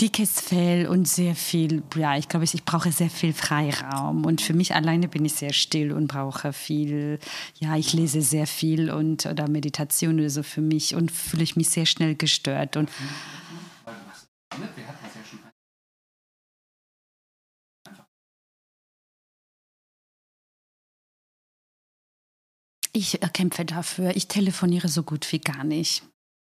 dickes 0.00 0.40
Fell 0.40 0.86
und 0.86 1.06
sehr 1.06 1.34
viel, 1.34 1.82
ja, 1.94 2.16
ich 2.16 2.28
glaube, 2.30 2.44
ich 2.44 2.64
brauche 2.64 2.90
sehr 2.90 3.10
viel 3.10 3.34
Freiraum. 3.34 4.24
Und 4.24 4.40
für 4.40 4.54
mich 4.54 4.74
alleine 4.74 5.08
bin 5.08 5.26
ich 5.26 5.34
sehr 5.34 5.52
still 5.52 5.92
und 5.92 6.06
brauche 6.06 6.54
viel, 6.54 7.18
ja, 7.58 7.76
ich 7.76 7.92
lese 7.92 8.22
sehr 8.22 8.46
viel 8.46 8.90
und 8.90 9.26
oder 9.26 9.46
Meditation 9.46 10.18
oder 10.18 10.30
so 10.30 10.42
für 10.42 10.62
mich 10.62 10.94
und 10.94 11.10
fühle 11.10 11.42
ich 11.42 11.54
mich 11.54 11.68
sehr 11.68 11.84
schnell 11.84 12.14
gestört. 12.14 12.78
Und 12.78 12.88
Ich 22.98 23.20
kämpfe 23.32 23.64
dafür. 23.64 24.16
Ich 24.16 24.26
telefoniere 24.26 24.88
so 24.88 25.04
gut 25.04 25.30
wie 25.30 25.38
gar 25.38 25.62
nicht. 25.62 26.02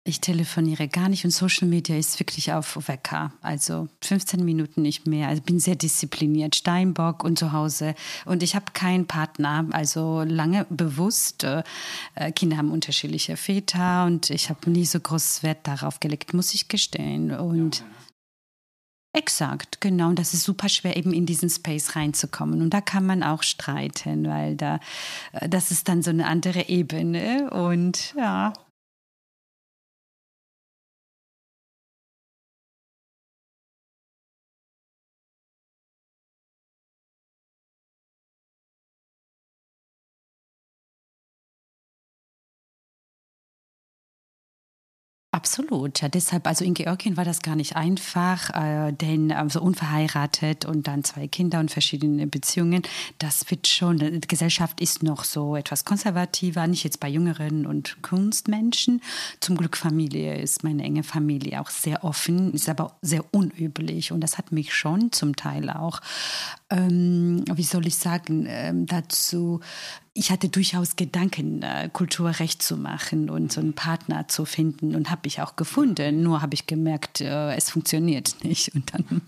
Ich 0.04 0.22
telefoniere 0.22 0.88
gar 0.88 1.10
nicht 1.10 1.26
und 1.26 1.32
Social 1.32 1.68
Media 1.68 1.98
ist 1.98 2.18
wirklich 2.18 2.50
auf 2.54 2.88
Wecker. 2.88 3.34
Also 3.42 3.88
15 4.00 4.42
Minuten 4.42 4.80
nicht 4.80 5.06
mehr. 5.06 5.28
Also 5.28 5.42
bin 5.42 5.60
sehr 5.60 5.74
diszipliniert, 5.74 6.56
Steinbock 6.56 7.24
und 7.24 7.38
zu 7.38 7.52
Hause. 7.52 7.94
Und 8.24 8.42
ich 8.42 8.54
habe 8.54 8.72
keinen 8.72 9.06
Partner, 9.06 9.66
also 9.72 10.22
lange 10.22 10.64
bewusst. 10.70 11.44
Äh, 11.44 11.62
Kinder 12.34 12.56
haben 12.56 12.72
unterschiedliche 12.72 13.36
Väter 13.36 14.06
und 14.06 14.30
ich 14.30 14.48
habe 14.48 14.70
nie 14.70 14.86
so 14.86 14.98
groß 14.98 15.42
Wert 15.42 15.66
darauf 15.66 16.00
gelegt, 16.00 16.32
muss 16.32 16.54
ich 16.54 16.68
gestehen. 16.68 17.32
Und 17.32 17.84
Exakt, 19.12 19.80
genau. 19.80 20.08
Und 20.08 20.18
das 20.20 20.34
ist 20.34 20.44
super 20.44 20.68
schwer, 20.68 20.96
eben 20.96 21.12
in 21.12 21.26
diesen 21.26 21.50
Space 21.50 21.96
reinzukommen. 21.96 22.62
Und 22.62 22.70
da 22.70 22.80
kann 22.80 23.04
man 23.04 23.24
auch 23.24 23.42
streiten, 23.42 24.26
weil 24.28 24.54
da, 24.54 24.78
äh, 25.32 25.48
das 25.48 25.72
ist 25.72 25.88
dann 25.88 26.02
so 26.02 26.10
eine 26.10 26.26
andere 26.26 26.68
Ebene. 26.68 27.50
Und 27.50 28.14
ja. 28.16 28.52
Absolut. 45.40 46.02
Ja, 46.02 46.10
deshalb, 46.10 46.46
also 46.46 46.66
in 46.66 46.74
Georgien 46.74 47.16
war 47.16 47.24
das 47.24 47.40
gar 47.40 47.56
nicht 47.56 47.74
einfach, 47.74 48.50
äh, 48.50 48.92
denn 48.92 49.32
also 49.32 49.62
unverheiratet 49.62 50.66
und 50.66 50.86
dann 50.86 51.02
zwei 51.02 51.28
Kinder 51.28 51.60
und 51.60 51.70
verschiedene 51.70 52.26
Beziehungen, 52.26 52.82
das 53.18 53.50
wird 53.50 53.66
schon, 53.66 53.96
die 53.96 54.20
Gesellschaft 54.20 54.82
ist 54.82 55.02
noch 55.02 55.24
so 55.24 55.56
etwas 55.56 55.86
konservativer, 55.86 56.66
nicht 56.66 56.84
jetzt 56.84 57.00
bei 57.00 57.08
Jüngeren 57.08 57.64
und 57.64 58.02
Kunstmenschen. 58.02 59.00
Zum 59.40 59.56
Glück 59.56 59.78
Familie 59.78 60.36
ist 60.36 60.62
meine 60.62 60.82
enge 60.82 61.04
Familie 61.04 61.58
auch 61.62 61.70
sehr 61.70 62.04
offen, 62.04 62.52
ist 62.52 62.68
aber 62.68 62.98
sehr 63.00 63.24
unüblich 63.32 64.12
und 64.12 64.20
das 64.20 64.36
hat 64.36 64.52
mich 64.52 64.74
schon 64.74 65.10
zum 65.10 65.36
Teil 65.36 65.70
auch, 65.70 66.00
ähm, 66.68 67.46
wie 67.54 67.62
soll 67.62 67.86
ich 67.86 67.96
sagen, 67.96 68.44
ähm, 68.46 68.84
dazu 68.84 69.60
ich 70.20 70.30
hatte 70.30 70.50
durchaus 70.50 70.96
Gedanken, 70.96 71.62
äh, 71.62 71.88
Kulturrecht 71.90 72.62
zu 72.62 72.76
machen 72.76 73.30
und 73.30 73.50
so 73.50 73.62
einen 73.62 73.72
Partner 73.72 74.28
zu 74.28 74.44
finden 74.44 74.94
und 74.94 75.10
habe 75.10 75.26
ich 75.26 75.40
auch 75.40 75.56
gefunden. 75.56 76.22
Nur 76.22 76.42
habe 76.42 76.52
ich 76.52 76.66
gemerkt, 76.66 77.22
äh, 77.22 77.54
es 77.54 77.70
funktioniert 77.70 78.44
nicht. 78.44 78.74
Und 78.74 78.92
dann 78.92 79.22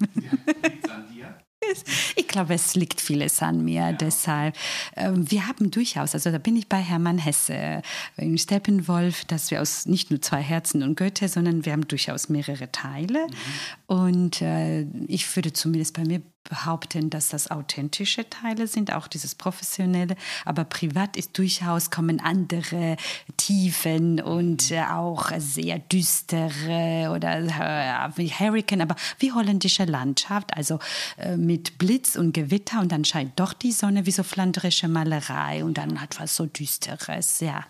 ich 2.16 2.28
glaube, 2.28 2.52
es 2.52 2.74
liegt 2.74 3.00
vieles 3.00 3.40
an 3.40 3.64
mir. 3.64 3.80
Ja. 3.80 3.92
Deshalb, 3.92 4.54
äh, 4.96 5.10
wir 5.14 5.48
haben 5.48 5.70
durchaus, 5.70 6.12
also 6.12 6.30
da 6.30 6.36
bin 6.36 6.56
ich 6.56 6.68
bei 6.68 6.78
Hermann 6.78 7.16
Hesse 7.16 7.80
in 8.18 8.36
Steppenwolf, 8.36 9.24
dass 9.24 9.50
wir 9.50 9.62
aus 9.62 9.86
nicht 9.86 10.10
nur 10.10 10.20
zwei 10.20 10.42
Herzen 10.42 10.82
und 10.82 10.98
Goethe, 10.98 11.26
sondern 11.28 11.64
wir 11.64 11.72
haben 11.72 11.88
durchaus 11.88 12.28
mehrere 12.28 12.70
Teile. 12.70 13.28
Mhm. 13.28 13.96
Und 13.96 14.42
äh, 14.42 14.82
ich 15.06 15.34
würde 15.36 15.54
zumindest 15.54 15.96
bei 15.96 16.04
mir 16.04 16.20
behaupten, 16.52 17.08
dass 17.08 17.28
das 17.28 17.50
authentische 17.50 18.28
Teile 18.28 18.66
sind, 18.66 18.92
auch 18.92 19.08
dieses 19.08 19.34
professionelle, 19.34 20.16
aber 20.44 20.64
privat 20.64 21.16
ist 21.16 21.38
durchaus 21.38 21.90
kommen 21.90 22.20
andere 22.20 22.98
Tiefen 23.38 24.20
und 24.20 24.70
äh, 24.70 24.82
auch 24.82 25.30
sehr 25.38 25.78
düstere 25.78 27.10
oder 27.10 27.38
äh, 27.38 28.10
wie 28.16 28.28
Hurricane, 28.28 28.82
aber 28.82 28.96
wie 29.18 29.32
holländische 29.32 29.86
Landschaft, 29.86 30.54
also 30.54 30.78
äh, 31.16 31.38
mit 31.38 31.78
Blitz 31.78 32.16
und 32.16 32.34
Gewitter 32.34 32.80
und 32.80 32.92
dann 32.92 33.06
scheint 33.06 33.40
doch 33.40 33.54
die 33.54 33.72
Sonne 33.72 34.04
wie 34.04 34.10
so 34.10 34.22
flandrische 34.22 34.88
Malerei 34.88 35.64
und 35.64 35.78
dann 35.78 36.02
hat 36.02 36.20
was 36.20 36.36
so 36.36 36.44
düsteres, 36.44 37.40
ja. 37.40 37.64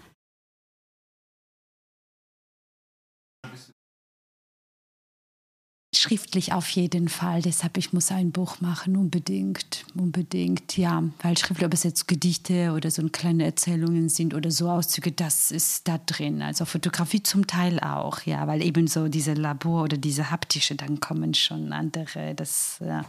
Schriftlich 6.02 6.52
auf 6.52 6.68
jeden 6.70 7.08
Fall. 7.08 7.42
Deshalb, 7.42 7.76
ich 7.76 7.92
muss 7.92 8.10
ein 8.10 8.32
Buch 8.32 8.60
machen, 8.60 8.96
unbedingt. 8.96 9.84
Unbedingt, 9.94 10.76
ja. 10.76 11.04
Weil 11.22 11.38
schriftlich, 11.38 11.64
ob 11.64 11.72
es 11.74 11.84
jetzt 11.84 12.08
Gedichte 12.08 12.72
oder 12.72 12.90
so 12.90 13.08
kleine 13.08 13.44
Erzählungen 13.44 14.08
sind 14.08 14.34
oder 14.34 14.50
so 14.50 14.68
Auszüge, 14.68 15.12
das 15.12 15.52
ist 15.52 15.86
da 15.86 15.98
drin. 15.98 16.42
Also 16.42 16.64
Fotografie 16.64 17.22
zum 17.22 17.46
Teil 17.46 17.78
auch, 17.78 18.22
ja. 18.22 18.48
Weil 18.48 18.62
eben 18.62 18.88
so 18.88 19.06
diese 19.06 19.34
Labor 19.34 19.84
oder 19.84 19.96
diese 19.96 20.32
haptische, 20.32 20.74
dann 20.74 20.98
kommen 20.98 21.34
schon 21.34 21.72
andere. 21.72 22.34
Das, 22.34 22.80
ja. 22.84 23.04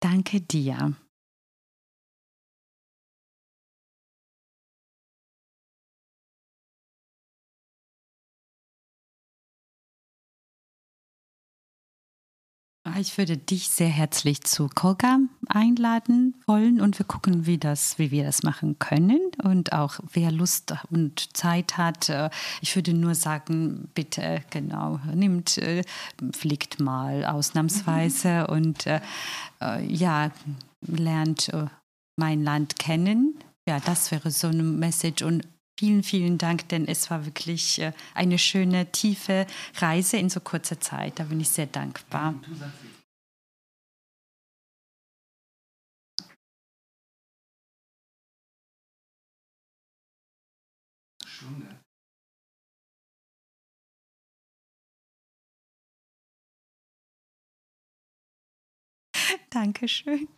Danke 0.00 0.40
dir. 0.40 0.96
Ich 12.98 13.16
würde 13.16 13.36
dich 13.36 13.68
sehr 13.68 13.88
herzlich 13.88 14.42
zu 14.42 14.68
Koga 14.68 15.18
einladen 15.48 16.34
wollen 16.46 16.80
und 16.80 16.98
wir 16.98 17.06
gucken, 17.06 17.46
wie, 17.46 17.58
das, 17.58 17.98
wie 17.98 18.10
wir 18.10 18.24
das 18.24 18.42
machen 18.42 18.78
können 18.78 19.20
und 19.42 19.72
auch 19.72 20.00
wer 20.12 20.30
Lust 20.30 20.74
und 20.90 21.36
Zeit 21.36 21.78
hat. 21.78 22.08
Äh, 22.08 22.30
ich 22.60 22.74
würde 22.76 22.92
nur 22.92 23.14
sagen, 23.14 23.88
bitte, 23.94 24.42
genau, 24.50 25.00
nimmt, 25.14 25.58
äh, 25.58 25.84
fliegt 26.32 26.80
mal 26.80 27.24
ausnahmsweise 27.24 28.46
mhm. 28.48 28.54
und 28.54 28.86
äh, 28.86 29.00
ja, 29.86 30.30
lernt 30.80 31.50
mein 32.16 32.42
Land 32.42 32.78
kennen. 32.78 33.38
Ja, 33.68 33.78
das 33.80 34.10
wäre 34.10 34.30
so 34.30 34.48
eine 34.48 34.64
Message 34.64 35.22
und 35.22 35.46
Vielen, 35.78 36.02
vielen 36.02 36.38
Dank, 36.38 36.68
denn 36.68 36.86
es 36.86 37.10
war 37.10 37.24
wirklich 37.24 37.80
äh, 37.80 37.92
eine 38.14 38.38
schöne, 38.38 38.92
tiefe 38.92 39.46
Reise 39.76 40.16
in 40.16 40.28
so 40.30 40.40
kurzer 40.40 40.78
Zeit. 40.80 41.18
Da 41.18 41.24
bin 41.24 41.40
ich 41.40 41.48
sehr 41.48 41.66
dankbar. 41.66 42.34
Stunde. 51.26 51.80
Dankeschön. 59.50 60.28